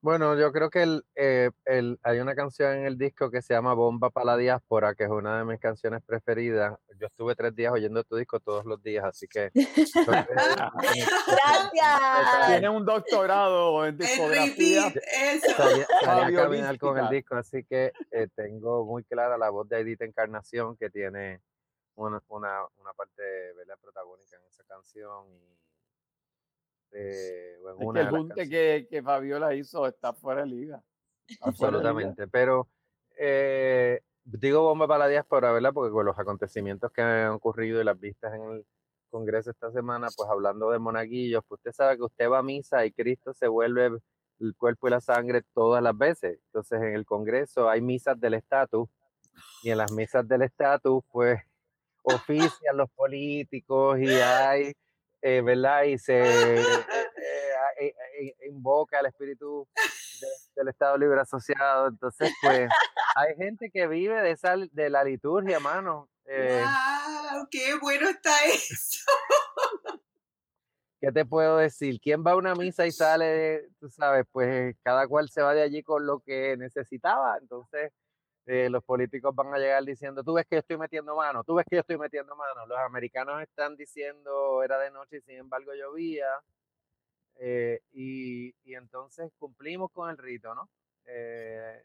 Bueno, 0.03 0.35
yo 0.39 0.51
creo 0.51 0.71
que 0.71 0.83
el, 0.83 1.05
eh, 1.15 1.51
el, 1.67 1.99
hay 2.03 2.21
una 2.21 2.35
canción 2.35 2.73
en 2.73 2.87
el 2.87 2.97
disco 2.97 3.31
que 3.31 3.43
se 3.43 3.53
llama 3.53 3.75
Bomba 3.75 4.09
para 4.09 4.25
la 4.25 4.37
Diáspora, 4.39 4.95
que 4.95 5.05
es 5.05 5.11
una 5.11 5.39
de 5.39 5.45
mis 5.45 5.61
canciones 5.61 6.03
preferidas. 6.03 6.79
Yo 6.99 7.07
estuve 7.07 7.35
tres 7.35 7.55
días 7.55 7.71
oyendo 7.71 8.03
tu 8.05 8.17
disco 8.17 8.41
todos 8.41 8.65
los 8.65 8.83
días, 8.83 9.05
así 9.05 9.29
que... 9.29 9.51
Gracias. 11.35 12.47
Tiene 12.47 12.71
un 12.71 12.87
doctorado 12.87 13.87
en 13.87 13.99
discografía. 13.99 14.91
Salía, 15.55 15.87
a 16.07 16.33
caminar 16.33 16.79
con 16.79 16.97
el 16.97 17.11
disco, 17.11 17.37
así 17.37 17.63
que 17.65 17.93
eh, 18.11 18.29
tengo 18.35 18.87
muy 18.87 19.05
clara 19.05 19.37
la 19.37 19.51
voz 19.51 19.69
de 19.69 19.81
Edith 19.81 20.01
Encarnación, 20.01 20.79
que 20.79 20.89
tiene 20.89 21.43
una, 21.97 22.23
una, 22.29 22.65
una 22.79 22.95
parte 22.95 23.23
¿verdad? 23.55 23.77
protagónica 23.79 24.37
en 24.39 24.47
esa 24.49 24.65
canción 24.65 25.27
y 25.29 25.61
eh, 26.93 27.57
el 27.95 28.09
junte 28.11 28.49
que, 28.49 28.87
que, 28.91 29.03
Fabiola 29.03 29.55
hizo 29.55 29.87
está 29.87 30.13
fuera 30.13 30.43
de 30.43 30.49
liga. 30.49 30.83
Absolutamente, 31.41 32.27
pero 32.27 32.69
eh, 33.19 34.01
digo 34.25 34.63
bomba 34.63 34.89
para 34.89 35.05
la 35.05 35.09
diáspora, 35.09 35.53
¿verdad? 35.53 35.73
Porque 35.73 35.93
con 35.93 36.07
los 36.07 36.19
acontecimientos 36.19 36.91
que 36.93 37.03
han 37.03 37.31
ocurrido 37.31 37.81
y 37.81 37.85
las 37.85 37.99
vistas 37.99 38.35
en 38.35 38.43
el 38.43 38.67
Congreso 39.11 39.51
esta 39.51 39.71
semana, 39.73 40.09
pues 40.17 40.29
hablando 40.29 40.71
de 40.71 40.79
monaguillos, 40.79 41.43
pues 41.47 41.59
usted 41.59 41.73
sabe 41.73 41.97
que 41.97 42.05
usted 42.05 42.31
va 42.31 42.39
a 42.39 42.43
misa 42.43 42.85
y 42.87 42.93
Cristo 42.93 43.33
se 43.35 43.49
vuelve 43.49 43.91
el 44.41 44.57
cuerpo 44.57 44.89
y 44.89 44.91
la 44.91 45.01
sangre 45.01 45.43
todas 45.53 45.83
las 45.83 45.97
veces. 45.97 46.39
Entonces 46.47 46.81
en 46.81 46.95
el 46.95 47.05
Congreso 47.05 47.69
hay 47.69 47.81
misas 47.81 48.19
del 48.21 48.35
estatus 48.35 48.89
y 49.63 49.71
en 49.71 49.79
las 49.79 49.93
misas 49.93 50.27
del 50.27 50.43
estatus, 50.43 51.03
pues 51.11 51.41
ofician 52.03 52.77
los 52.77 52.91
políticos 52.91 53.99
y 53.99 54.09
hay 54.09 54.73
eh, 55.23 55.43
¿verdad? 55.43 55.85
Y 55.85 55.99
se 55.99 56.19
eh, 57.81 57.95
eh, 58.21 58.37
invoca 58.49 58.99
al 58.99 59.07
espíritu 59.07 59.69
del 60.55 60.69
Estado 60.69 60.97
Libre 60.99 61.21
Asociado. 61.21 61.89
Entonces, 61.89 62.33
pues, 62.43 62.69
hay 63.17 63.35
gente 63.37 63.71
que 63.71 63.87
vive 63.87 64.21
de, 64.21 64.33
esa, 64.33 64.57
de 64.57 64.91
la 64.91 65.05
liturgia, 65.05 65.61
mano. 65.61 66.09
¡Wow! 66.27 67.49
¡Qué 67.51 67.75
bueno 67.81 68.09
está 68.09 68.33
eso! 68.47 69.05
¿Qué 71.01 71.11
te 71.13 71.25
puedo 71.25 71.57
decir? 71.57 71.99
¿Quién 71.99 72.23
va 72.25 72.33
a 72.33 72.37
una 72.37 72.55
misa 72.55 72.87
y 72.87 72.93
sale, 72.93 73.71
tú 73.81 73.89
sabes, 73.89 74.27
pues 74.31 74.77
cada 74.83 75.09
cual 75.09 75.31
se 75.31 75.41
va 75.41 75.55
de 75.55 75.63
allí 75.63 75.83
con 75.83 76.07
lo 76.07 76.21
que 76.21 76.59
necesitaba? 76.59 77.39
Entonces, 77.41 77.91
eh, 78.53 78.69
los 78.69 78.83
políticos 78.83 79.33
van 79.33 79.55
a 79.55 79.59
llegar 79.59 79.85
diciendo, 79.85 80.25
tú 80.25 80.33
ves 80.33 80.45
que 80.45 80.57
yo 80.57 80.59
estoy 80.59 80.77
metiendo 80.77 81.15
mano, 81.15 81.45
tú 81.45 81.55
ves 81.55 81.65
que 81.71 81.77
yo 81.77 81.81
estoy 81.83 81.97
metiendo 81.99 82.35
mano. 82.35 82.67
Los 82.67 82.79
americanos 82.81 83.41
están 83.43 83.77
diciendo, 83.77 84.65
era 84.65 84.77
de 84.81 84.91
noche 84.91 85.19
y 85.19 85.21
sin 85.21 85.37
embargo 85.37 85.73
llovía. 85.73 86.27
Eh, 87.39 87.81
y, 87.93 88.53
y, 88.65 88.75
entonces 88.75 89.31
cumplimos 89.39 89.93
con 89.93 90.11
el 90.11 90.19
rito, 90.19 90.53
¿no? 90.53 90.69
Eh, 91.07 91.81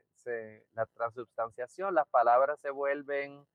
la 0.74 0.88
transubstanciación, 0.88 1.94
las 1.94 2.08
palabras 2.08 2.60
se 2.60 2.72
vuelven 2.72 3.46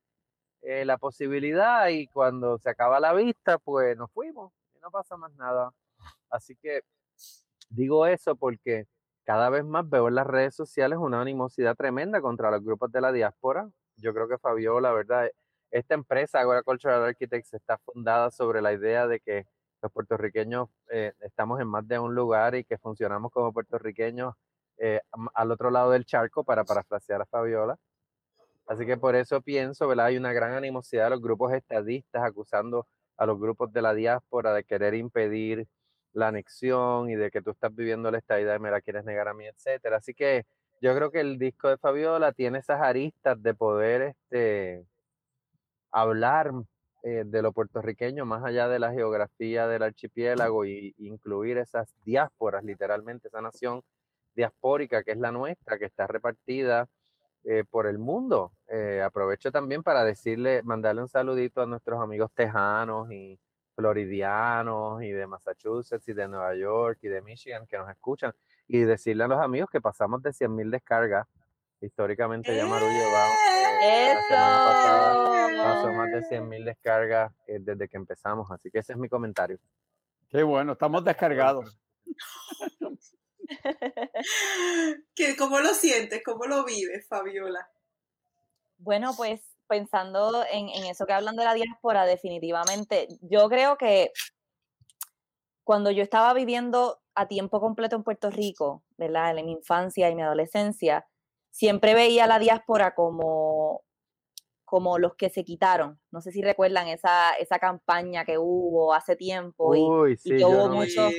la 0.63 0.97
posibilidad 0.97 1.89
y 1.89 2.07
cuando 2.07 2.59
se 2.59 2.71
acaba 2.71 3.01
la 3.01 3.13
vista, 3.13 3.59
pues 3.59 3.97
nos 3.97 4.13
fuimos 4.13 4.53
y 4.77 4.79
no 4.79 4.93
pasa 4.93 5.17
más 5.17 5.35
nada. 5.35 5.73
Así 6.31 6.55
que 6.55 6.83
digo 7.71 8.07
eso 8.07 8.37
porque 8.37 8.87
cada 9.31 9.49
vez 9.49 9.65
más 9.65 9.89
veo 9.89 10.09
en 10.09 10.17
las 10.17 10.27
redes 10.27 10.57
sociales 10.57 10.99
una 10.99 11.21
animosidad 11.21 11.77
tremenda 11.77 12.21
contra 12.21 12.51
los 12.51 12.65
grupos 12.65 12.91
de 12.91 13.01
la 13.01 13.13
diáspora. 13.13 13.71
Yo 13.97 14.13
creo 14.13 14.27
que 14.27 14.39
Fabiola, 14.39 14.91
¿verdad? 14.93 15.31
Esta 15.71 15.95
empresa, 15.95 16.41
Agora 16.41 16.65
Cultural 16.65 17.05
Architects, 17.05 17.55
está 17.55 17.79
fundada 17.79 18.33
sobre 18.33 18.61
la 18.61 18.73
idea 18.73 19.07
de 19.07 19.21
que 19.21 19.47
los 19.83 19.93
puertorriqueños 19.93 20.69
eh, 20.91 21.13
estamos 21.21 21.61
en 21.61 21.69
más 21.69 21.87
de 21.87 22.01
un 22.01 22.13
lugar 22.13 22.57
y 22.57 22.65
que 22.65 22.77
funcionamos 22.77 23.31
como 23.31 23.53
puertorriqueños 23.53 24.35
eh, 24.79 25.01
al 25.35 25.53
otro 25.53 25.71
lado 25.71 25.93
del 25.93 26.05
charco, 26.07 26.43
para 26.43 26.65
parafrasear 26.65 27.23
a 27.23 27.27
Fabiola. 27.27 27.77
Así 28.67 28.85
que 28.85 28.97
por 28.97 29.15
eso 29.15 29.41
pienso, 29.43 29.87
¿verdad? 29.87 30.07
Hay 30.07 30.17
una 30.17 30.33
gran 30.33 30.55
animosidad 30.55 31.05
de 31.05 31.11
los 31.11 31.23
grupos 31.23 31.53
estadistas 31.53 32.25
acusando 32.25 32.89
a 33.17 33.27
los 33.27 33.39
grupos 33.39 33.73
de 33.73 33.81
la 33.81 33.95
diáspora 33.95 34.53
de 34.55 34.65
querer 34.65 34.95
impedir 34.95 35.69
la 36.13 36.29
anexión 36.29 37.11
y 37.11 37.17
de 37.17 37.31
que 37.31 37.43
tú 37.43 37.51
estás 37.51 37.75
viviendo 37.75 38.11
la 38.11 38.19
estadía 38.19 38.55
y 38.55 38.59
me 38.59 38.71
la 38.71 38.81
quieres 38.81 39.05
negar 39.05 39.29
a 39.29 39.35
mí, 39.35 39.47
etcétera. 39.47 39.99
Así 39.99 40.15
que 40.15 40.45
yo 40.81 40.95
creo 40.95 41.11
que 41.11 41.21
el 41.21 41.39
disco 41.39 41.69
de 41.69 41.79
Fabiola 41.79 42.33
tiene 42.33 42.59
esas 42.59 42.81
aristas 42.81 43.41
de 43.43 43.55
poder 43.55 44.03
este, 44.03 44.85
hablar 45.91 46.53
eh, 47.03 47.25
de 47.27 47.43
lo 47.43 47.53
puertorriqueño 47.53 48.27
más 48.27 48.45
allá 48.45 48.69
de 48.69 48.79
la 48.79 48.93
geografía 48.93 49.67
del 49.67 49.83
archipiélago 49.83 50.65
y, 50.65 50.95
incluir 50.99 51.59
esas 51.59 51.95
diásporas, 52.05 52.65
literalmente, 52.65 53.29
esa 53.29 53.41
nación 53.41 53.83
diaspórica 54.35 55.03
que 55.03 55.13
es 55.13 55.19
la 55.19 55.33
nuestra, 55.33 55.79
que 55.79 55.87
está 55.87 56.07
repartida 56.07 56.89
eh, 57.45 57.65
por 57.71 57.87
el 57.87 57.99
mundo. 57.99 58.53
Eh, 58.69 59.03
aprovecho 59.03 59.51
también 59.51 59.83
para 59.83 60.05
decirle, 60.05 60.63
mandarle 60.63 61.03
un 61.03 61.09
saludito 61.09 61.63
a 61.63 61.67
nuestros 61.67 62.01
amigos 62.01 62.31
tejanos 62.35 63.11
y 63.11 63.39
floridianos 63.81 65.03
y 65.03 65.11
de 65.11 65.27
Massachusetts 65.27 66.07
y 66.07 66.13
de 66.13 66.29
Nueva 66.29 66.55
York 66.55 66.99
y 67.03 67.09
de 67.09 67.23
Michigan 67.23 67.67
que 67.67 67.79
nos 67.79 67.89
escuchan 67.89 68.35
y 68.69 68.81
decirle 68.81 69.25
a 69.25 69.27
los 69.27 69.41
amigos 69.41 69.71
que 69.71 69.81
pasamos 69.81 70.23
de 70.23 70.31
100.000 70.31 70.71
descargas. 70.71 71.27
Históricamente 71.81 72.55
ya 72.55 72.67
Maru 72.67 72.87
lleva 72.87 73.27
eh, 73.83 74.15
pasó 75.57 75.91
más 75.93 76.13
de 76.13 76.21
100.000 76.21 76.65
descargas 76.65 77.33
eh, 77.47 77.59
desde 77.59 77.89
que 77.89 77.97
empezamos, 77.97 78.51
así 78.51 78.71
que 78.71 78.81
ese 78.81 78.93
es 78.93 78.99
mi 78.99 79.09
comentario. 79.09 79.59
Qué 80.29 80.43
bueno, 80.43 80.73
estamos 80.73 81.03
descargados. 81.03 81.81
¿Cómo 85.39 85.61
lo 85.61 85.73
sientes? 85.73 86.21
¿Cómo 86.23 86.45
lo 86.45 86.67
vives, 86.67 87.09
Fabiola? 87.09 87.67
Bueno, 88.77 89.15
pues 89.17 89.50
pensando 89.71 90.45
en, 90.51 90.69
eso 90.87 91.07
que 91.07 91.13
hablan 91.13 91.37
de 91.37 91.45
la 91.45 91.55
diáspora, 91.55 92.05
definitivamente, 92.05 93.07
yo 93.23 93.49
creo 93.49 93.79
que 93.79 94.11
cuando 95.63 95.93
yo 95.93 96.03
estaba 96.03 96.35
viviendo 96.35 96.99
a 97.15 97.29
tiempo 97.29 97.61
completo 97.61 97.95
en 97.95 98.03
Puerto 98.03 98.31
Rico, 98.31 98.83
¿verdad? 98.99 99.39
En 99.39 99.47
mi 99.47 99.53
infancia 99.53 100.11
y 100.11 100.17
mi 100.17 100.23
adolescencia, 100.23 101.07
siempre 101.51 101.95
veía 101.95 102.27
la 102.27 102.41
diáspora 102.41 102.97
como, 102.97 103.85
como 104.65 104.99
los 104.99 105.15
que 105.15 105.31
se 105.31 105.45
quitaron. 105.45 106.01
No 106.11 106.21
sé 106.21 106.33
si 106.33 106.43
recuerdan 106.43 106.89
esa, 106.89 107.35
esa 107.35 107.61
campaña 107.61 108.25
que 108.25 108.39
hubo 108.39 108.93
hace 108.93 109.15
tiempo 109.15 109.77
y, 109.77 110.17
que 110.17 110.45
hubo 110.45 110.69
muchos, 110.69 111.13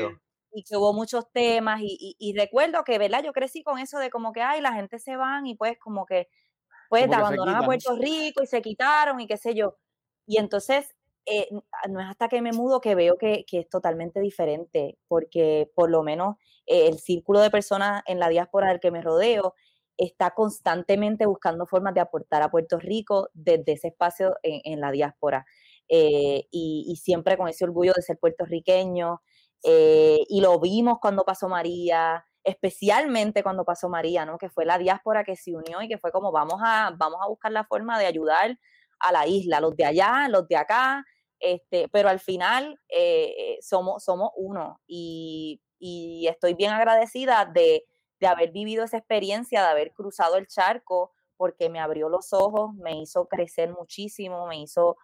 y 0.52 0.64
que 0.64 0.76
hubo 0.76 0.92
muchos 0.92 1.32
temas 1.32 1.80
y, 1.82 2.18
y, 2.20 2.38
recuerdo 2.38 2.84
que, 2.84 2.98
¿verdad? 2.98 3.24
Yo 3.24 3.32
crecí 3.32 3.64
con 3.64 3.80
eso 3.80 3.98
de 3.98 4.10
como 4.10 4.34
que, 4.34 4.42
ay, 4.42 4.60
la 4.60 4.74
gente 4.74 5.00
se 5.00 5.16
van 5.16 5.48
y 5.48 5.56
pues 5.56 5.80
como 5.80 6.06
que 6.06 6.28
pues 6.92 7.10
abandonaron 7.10 7.64
a 7.64 7.66
Puerto 7.66 7.96
Rico 7.96 8.44
y 8.44 8.48
se 8.48 8.62
quitaron 8.62 9.22
y 9.22 9.26
qué 9.26 9.38
sé 9.38 9.56
yo. 9.56 9.78
Y 10.28 10.38
entonces 10.38 10.94
eh, 11.26 11.48
ah, 11.72 11.88
no 11.88 12.02
es 12.02 12.08
hasta 12.10 12.28
que 12.28 12.42
me 12.42 12.52
mudo 12.52 12.82
que 12.82 12.96
veo 12.96 13.18
que, 13.18 13.46
es 13.50 13.70
totalmente 13.70 14.20
diferente, 14.20 14.98
porque 15.08 15.72
por 15.74 15.90
lo 15.90 16.04
menos 16.04 16.36
eh, 16.66 16.88
el 16.90 17.00
círculo 17.00 17.40
de 17.40 17.50
personas 17.50 18.04
en 18.08 18.20
la 18.20 18.28
diáspora 18.28 18.68
del 18.68 18.82
que 18.82 18.92
me 18.92 19.02
rodeo 19.02 19.54
está 19.96 20.32
constantemente 20.32 21.26
buscando 21.26 21.66
formas 21.66 21.94
de 21.94 22.02
aportar 22.02 22.42
a 22.42 22.52
Puerto 22.52 22.78
Rico 22.78 23.30
desde 23.34 23.72
ese 23.72 23.88
espacio 23.88 24.36
en, 24.44 24.82
la 24.82 24.92
diáspora. 24.92 25.46
Eh, 25.88 26.48
y, 26.52 26.88
y, 26.90 26.98
siempre 26.98 27.38
con 27.38 27.48
ese 27.48 27.64
orgullo 27.64 27.94
de 27.96 28.02
ser 28.02 28.18
puertorriqueño. 28.18 29.22
y 29.64 30.42
lo 30.42 30.60
vimos 30.60 30.98
cuando 31.00 31.24
pasó 31.24 31.48
María, 31.48 32.26
especialmente 32.44 33.44
cuando 33.44 33.66
pasó 33.66 33.90
María, 33.90 34.26
¿no? 34.26 34.38
Que 34.38 34.50
fue 34.50 34.66
la 34.66 34.78
diáspora 34.78 35.24
que 35.24 35.36
se 35.36 35.56
unió 35.56 35.82
y 35.82 35.88
que 35.88 35.98
fue 35.98 36.12
como 36.12 36.32
vamos 36.32 36.62
a, 36.64 36.94
vamos 36.98 37.20
a 37.22 37.28
buscar 37.28 37.52
la 37.52 37.66
forma 37.66 38.00
de 38.00 38.08
ayudar 38.08 38.58
a 39.00 39.12
la 39.12 39.28
isla, 39.28 39.60
los 39.60 39.76
de 39.76 39.86
allá, 39.86 40.28
los 40.30 40.48
de 40.48 40.58
acá, 40.58 41.06
este, 41.40 41.90
pero 41.90 42.10
al 42.10 42.20
final 42.20 42.80
eh, 42.90 43.58
somos, 43.62 44.04
somos 44.04 44.32
uno 44.36 44.80
y, 44.88 45.60
estoy 46.30 46.54
bien 46.54 46.72
agradecida 46.72 47.46
de, 47.52 47.84
de 48.20 48.28
haber 48.28 48.52
vivido 48.52 48.84
esa 48.84 48.98
experiencia, 48.98 49.62
de 49.64 49.68
haber 49.68 49.94
cruzado 49.94 50.38
el 50.38 50.46
charco, 50.48 51.12
porque 51.38 51.70
me 51.70 51.80
abrió 51.80 52.08
los 52.08 52.34
ojos, 52.34 52.76
me 52.76 53.02
hizo 53.02 53.28
crecer 53.28 53.74
muchísimo, 53.74 54.46
me 54.46 54.62
hizo 54.62 54.98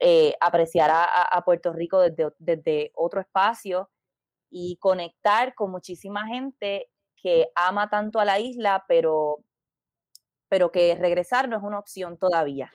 eh, 0.00 0.34
apreciar 0.40 0.90
a, 0.90 1.04
a, 1.04 1.44
Puerto 1.44 1.74
Rico 1.74 2.00
desde, 2.00 2.32
desde 2.38 2.90
otro 2.94 3.20
espacio 3.20 3.90
y 4.52 4.76
conectar 4.76 5.54
con 5.54 5.70
muchísima 5.70 6.26
gente 6.26 6.90
que 7.16 7.48
ama 7.54 7.88
tanto 7.88 8.20
a 8.20 8.24
la 8.26 8.38
isla, 8.38 8.84
pero, 8.86 9.38
pero 10.48 10.70
que 10.70 10.94
regresar 10.94 11.48
no 11.48 11.56
es 11.56 11.62
una 11.62 11.78
opción 11.78 12.18
todavía. 12.18 12.70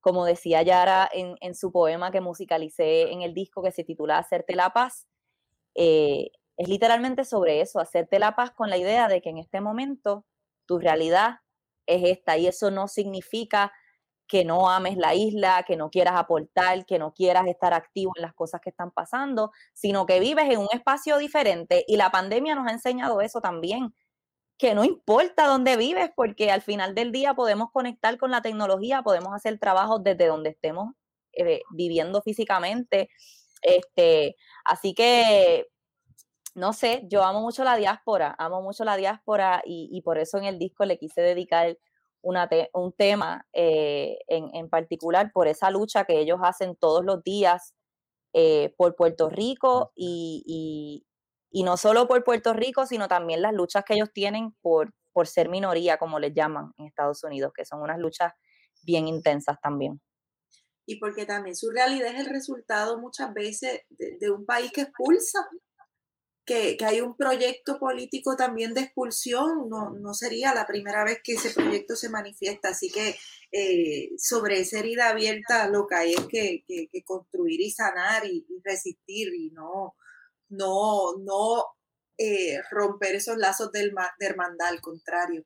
Como 0.00 0.26
decía 0.26 0.62
Yara 0.62 1.08
en, 1.12 1.36
en 1.40 1.54
su 1.54 1.72
poema 1.72 2.10
que 2.12 2.20
musicalicé 2.20 3.10
en 3.10 3.22
el 3.22 3.34
disco 3.34 3.62
que 3.62 3.72
se 3.72 3.84
titula 3.84 4.18
Hacerte 4.18 4.54
la 4.54 4.70
paz, 4.70 5.06
eh, 5.74 6.30
es 6.58 6.68
literalmente 6.68 7.24
sobre 7.24 7.60
eso, 7.60 7.80
hacerte 7.80 8.18
la 8.18 8.36
paz 8.36 8.50
con 8.50 8.68
la 8.68 8.76
idea 8.76 9.08
de 9.08 9.22
que 9.22 9.30
en 9.30 9.38
este 9.38 9.60
momento 9.60 10.26
tu 10.66 10.78
realidad 10.78 11.36
es 11.86 12.02
esta 12.04 12.36
y 12.36 12.46
eso 12.46 12.70
no 12.70 12.88
significa 12.88 13.72
que 14.28 14.44
no 14.44 14.68
ames 14.68 14.96
la 14.96 15.14
isla, 15.14 15.64
que 15.66 15.76
no 15.76 15.90
quieras 15.90 16.14
aportar, 16.16 16.84
que 16.86 16.98
no 16.98 17.14
quieras 17.14 17.46
estar 17.48 17.74
activo 17.74 18.12
en 18.16 18.22
las 18.22 18.34
cosas 18.34 18.60
que 18.60 18.70
están 18.70 18.90
pasando, 18.90 19.50
sino 19.72 20.06
que 20.06 20.20
vives 20.20 20.44
en 20.50 20.58
un 20.58 20.68
espacio 20.72 21.18
diferente 21.18 21.84
y 21.88 21.96
la 21.96 22.10
pandemia 22.10 22.54
nos 22.54 22.68
ha 22.68 22.72
enseñado 22.72 23.22
eso 23.22 23.40
también, 23.40 23.94
que 24.58 24.74
no 24.74 24.84
importa 24.84 25.46
dónde 25.46 25.76
vives, 25.76 26.10
porque 26.14 26.50
al 26.50 26.62
final 26.62 26.94
del 26.94 27.12
día 27.12 27.34
podemos 27.34 27.70
conectar 27.72 28.18
con 28.18 28.30
la 28.30 28.42
tecnología, 28.42 29.02
podemos 29.02 29.32
hacer 29.34 29.58
trabajo 29.58 29.98
desde 29.98 30.26
donde 30.26 30.50
estemos 30.50 30.94
eh, 31.32 31.62
viviendo 31.70 32.20
físicamente. 32.22 33.08
Este, 33.62 34.36
así 34.64 34.94
que, 34.94 35.68
no 36.54 36.72
sé, 36.72 37.02
yo 37.08 37.24
amo 37.24 37.40
mucho 37.40 37.64
la 37.64 37.76
diáspora, 37.76 38.34
amo 38.38 38.62
mucho 38.62 38.84
la 38.84 38.96
diáspora 38.96 39.62
y, 39.64 39.88
y 39.92 40.02
por 40.02 40.18
eso 40.18 40.38
en 40.38 40.44
el 40.44 40.58
disco 40.58 40.84
le 40.84 40.98
quise 40.98 41.22
dedicar 41.22 41.78
un 42.22 42.92
tema 42.96 43.46
eh, 43.52 44.18
en, 44.26 44.68
particular 44.68 45.30
por 45.32 45.48
esa 45.48 45.70
lucha 45.70 46.04
que 46.04 46.18
ellos 46.18 46.38
hacen 46.42 46.76
todos 46.76 47.04
los 47.04 47.22
días 47.22 47.74
eh, 48.32 48.74
por 48.76 48.96
Puerto 48.96 49.28
Rico 49.28 49.92
y, 49.94 51.04
no 51.52 51.76
solo 51.76 52.06
por 52.06 52.24
Puerto 52.24 52.52
Rico, 52.52 52.86
sino 52.86 53.08
también 53.08 53.42
las 53.42 53.52
luchas 53.52 53.84
que 53.84 53.94
ellos 53.94 54.10
tienen 54.12 54.54
por, 54.60 54.92
por 55.12 55.26
ser 55.26 55.48
minoría, 55.48 55.98
como 55.98 56.18
les 56.18 56.34
llaman 56.34 56.72
en 56.76 56.86
Estados 56.86 57.24
Unidos, 57.24 57.52
que 57.54 57.64
son 57.64 57.80
unas 57.80 57.98
luchas 57.98 58.32
bien 58.82 59.08
intensas 59.08 59.58
también. 59.60 60.00
Y 60.86 60.96
porque 60.98 61.26
también 61.26 61.54
su 61.54 61.70
realidad 61.70 62.14
es 62.14 62.20
el 62.20 62.32
resultado 62.32 62.98
muchas 62.98 63.34
veces 63.34 63.82
de 63.90 64.30
un 64.30 64.46
país 64.46 64.72
que 64.72 64.82
expulsa 64.82 65.46
que, 66.48 66.76
hay 66.84 67.00
un 67.02 67.14
proyecto 67.14 67.78
político 67.78 68.34
también 68.34 68.72
de 68.72 68.80
expulsión, 68.80 69.68
no, 69.68 69.90
no, 69.90 70.14
sería 70.14 70.54
la 70.54 70.66
primera 70.66 71.04
vez 71.04 71.20
que 71.22 71.34
ese 71.34 71.50
proyecto 71.50 71.94
se 71.94 72.08
manifiesta. 72.08 72.70
Así 72.70 72.90
que 72.90 73.14
eh, 73.52 74.10
sobre 74.16 74.60
esa 74.60 74.78
herida 74.78 75.10
abierta 75.10 75.68
lo 75.68 75.86
que 75.86 75.94
hay 75.94 76.14
es 76.14 76.26
que, 76.26 76.64
construir 77.04 77.60
y 77.60 77.70
sanar 77.70 78.26
y, 78.26 78.46
resistir 78.64 79.28
y 79.34 79.50
no, 79.50 79.94
no, 80.48 81.18
no 81.18 81.64
eh, 82.16 82.60
romper 82.70 83.16
esos 83.16 83.36
lazos 83.36 83.70
del, 83.70 83.94
de 84.18 84.26
hermandad, 84.26 84.68
al 84.68 84.80
contrario. 84.80 85.44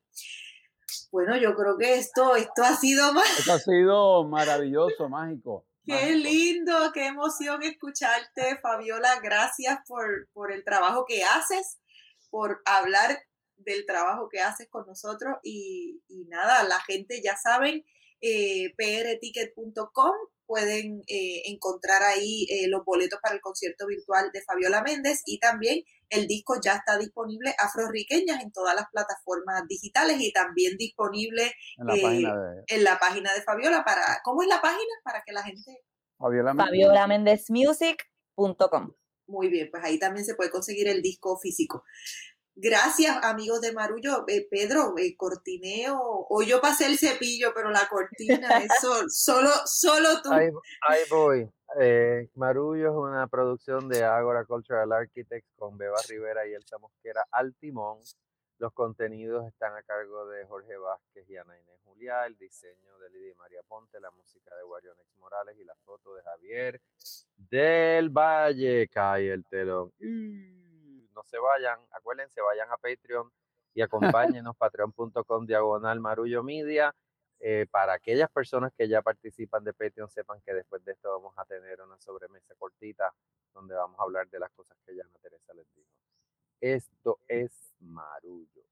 Bueno, 1.11 1.37
yo 1.37 1.53
creo 1.55 1.77
que 1.77 1.95
esto, 1.95 2.35
esto 2.35 2.63
ha 2.63 2.75
sido. 2.75 3.11
Esto 3.37 3.53
ha 3.53 3.59
sido 3.59 4.23
maravilloso, 4.23 5.09
mágico. 5.09 5.65
Qué 5.85 6.15
lindo, 6.15 6.91
qué 6.93 7.07
emoción 7.07 7.61
escucharte, 7.63 8.57
Fabiola. 8.61 9.19
Gracias 9.21 9.79
por, 9.85 10.29
por, 10.31 10.53
el 10.53 10.63
trabajo 10.63 11.05
que 11.05 11.23
haces, 11.23 11.77
por 12.29 12.61
hablar 12.65 13.21
del 13.57 13.85
trabajo 13.85 14.29
que 14.29 14.39
haces 14.39 14.69
con 14.69 14.85
nosotros. 14.87 15.35
Y, 15.43 16.01
y 16.07 16.25
nada, 16.25 16.63
la 16.63 16.79
gente 16.81 17.21
ya 17.21 17.35
saben, 17.35 17.83
eh, 18.21 18.73
prticket.com 18.77 20.13
pueden 20.45 21.01
eh, 21.07 21.41
encontrar 21.45 22.03
ahí 22.03 22.45
eh, 22.49 22.67
los 22.67 22.85
boletos 22.85 23.19
para 23.21 23.35
el 23.35 23.41
concierto 23.41 23.87
virtual 23.87 24.29
de 24.31 24.41
Fabiola 24.41 24.81
Méndez 24.83 25.21
y 25.25 25.39
también 25.39 25.83
el 26.13 26.27
disco 26.27 26.55
ya 26.63 26.75
está 26.75 26.97
disponible 26.97 27.55
afroriqueñas 27.57 28.41
en 28.41 28.51
todas 28.51 28.75
las 28.75 28.85
plataformas 28.91 29.63
digitales 29.67 30.17
y 30.19 30.31
también 30.31 30.77
disponible 30.77 31.51
en 31.77 31.87
la, 31.87 31.93
página, 32.01 32.35
de... 32.35 32.63
en 32.67 32.83
la 32.83 32.99
página 32.99 33.33
de 33.33 33.41
Fabiola 33.41 33.83
para 33.83 34.21
¿cómo 34.23 34.41
es 34.41 34.47
la 34.47 34.61
página? 34.61 34.93
para 35.03 35.21
que 35.25 35.33
la 35.33 35.43
gente 35.43 35.83
Fabiola, 36.17 36.53
Fabiola 36.55 37.07
Music.com 37.49 38.93
muy 39.27 39.47
bien, 39.47 39.69
pues 39.71 39.83
ahí 39.83 39.99
también 39.99 40.25
se 40.25 40.35
puede 40.35 40.51
conseguir 40.51 40.87
el 40.87 41.01
disco 41.01 41.37
físico. 41.37 41.83
Gracias, 42.55 43.17
amigos 43.23 43.61
de 43.61 43.73
Marullo. 43.73 44.25
Eh, 44.27 44.47
Pedro, 44.49 44.93
eh, 44.97 45.15
cortineo. 45.17 45.99
O 46.29 46.43
yo 46.43 46.61
pasé 46.61 46.85
el 46.85 46.99
cepillo, 46.99 47.51
pero 47.53 47.71
la 47.71 47.87
cortina 47.89 48.59
es 48.59 48.67
solo, 49.09 49.49
solo, 49.65 50.21
tú. 50.21 50.31
Ahí, 50.31 50.99
voy. 51.09 51.49
Eh, 51.79 52.29
Marullo 52.35 52.89
es 52.89 52.95
una 52.95 53.25
producción 53.27 53.89
de 53.89 54.03
Agora 54.03 54.45
Cultural 54.45 54.91
Architects 54.91 55.49
con 55.57 55.77
Beba 55.77 55.97
Rivera 56.07 56.45
y 56.47 56.53
Elsa 56.53 56.77
Mosquera 56.77 57.25
al 57.31 57.55
timón. 57.55 57.99
Los 58.59 58.71
contenidos 58.73 59.47
están 59.47 59.75
a 59.75 59.81
cargo 59.81 60.27
de 60.27 60.45
Jorge 60.45 60.77
Vázquez 60.77 61.27
y 61.27 61.35
Ana 61.35 61.57
Inés 61.57 61.79
Juliá, 61.83 62.27
el 62.27 62.37
diseño 62.37 62.97
de 62.99 63.09
Lidia 63.09 63.33
María 63.35 63.61
Ponte, 63.67 63.99
la 63.99 64.11
música 64.11 64.55
de 64.55 64.63
Guarionex 64.63 65.17
Morales 65.17 65.57
y 65.59 65.63
la 65.63 65.75
foto 65.83 66.13
de 66.13 66.21
Javier 66.21 66.79
del 67.35 68.09
Valle. 68.09 68.87
Cae 68.89 69.31
el 69.31 69.43
telón 69.45 69.91
no 71.13 71.23
se 71.23 71.37
vayan, 71.37 71.79
acuérdense, 71.91 72.41
vayan 72.41 72.69
a 72.71 72.77
Patreon 72.77 73.31
y 73.73 73.81
acompáñenos, 74.37 74.55
patreon.com 74.57 75.45
diagonal 75.45 75.99
marullo 75.99 76.43
media. 76.43 76.93
Eh, 77.45 77.67
para 77.69 77.93
aquellas 77.93 78.29
personas 78.31 78.71
que 78.77 78.87
ya 78.87 79.01
participan 79.01 79.65
de 79.65 79.73
Patreon, 79.73 80.09
sepan 80.09 80.39
que 80.45 80.53
después 80.53 80.83
de 80.85 80.93
esto 80.93 81.11
vamos 81.11 81.33
a 81.37 81.43
tener 81.43 81.81
una 81.81 81.99
sobremesa 81.99 82.55
cortita 82.57 83.13
donde 83.53 83.75
vamos 83.75 83.99
a 83.99 84.03
hablar 84.03 84.29
de 84.29 84.39
las 84.39 84.49
cosas 84.51 84.77
que 84.85 84.95
ya 84.95 85.03
Teresa 85.21 85.53
les 85.53 85.67
dijo. 85.75 85.89
Esto 86.61 87.19
es 87.27 87.75
Marullo. 87.79 88.63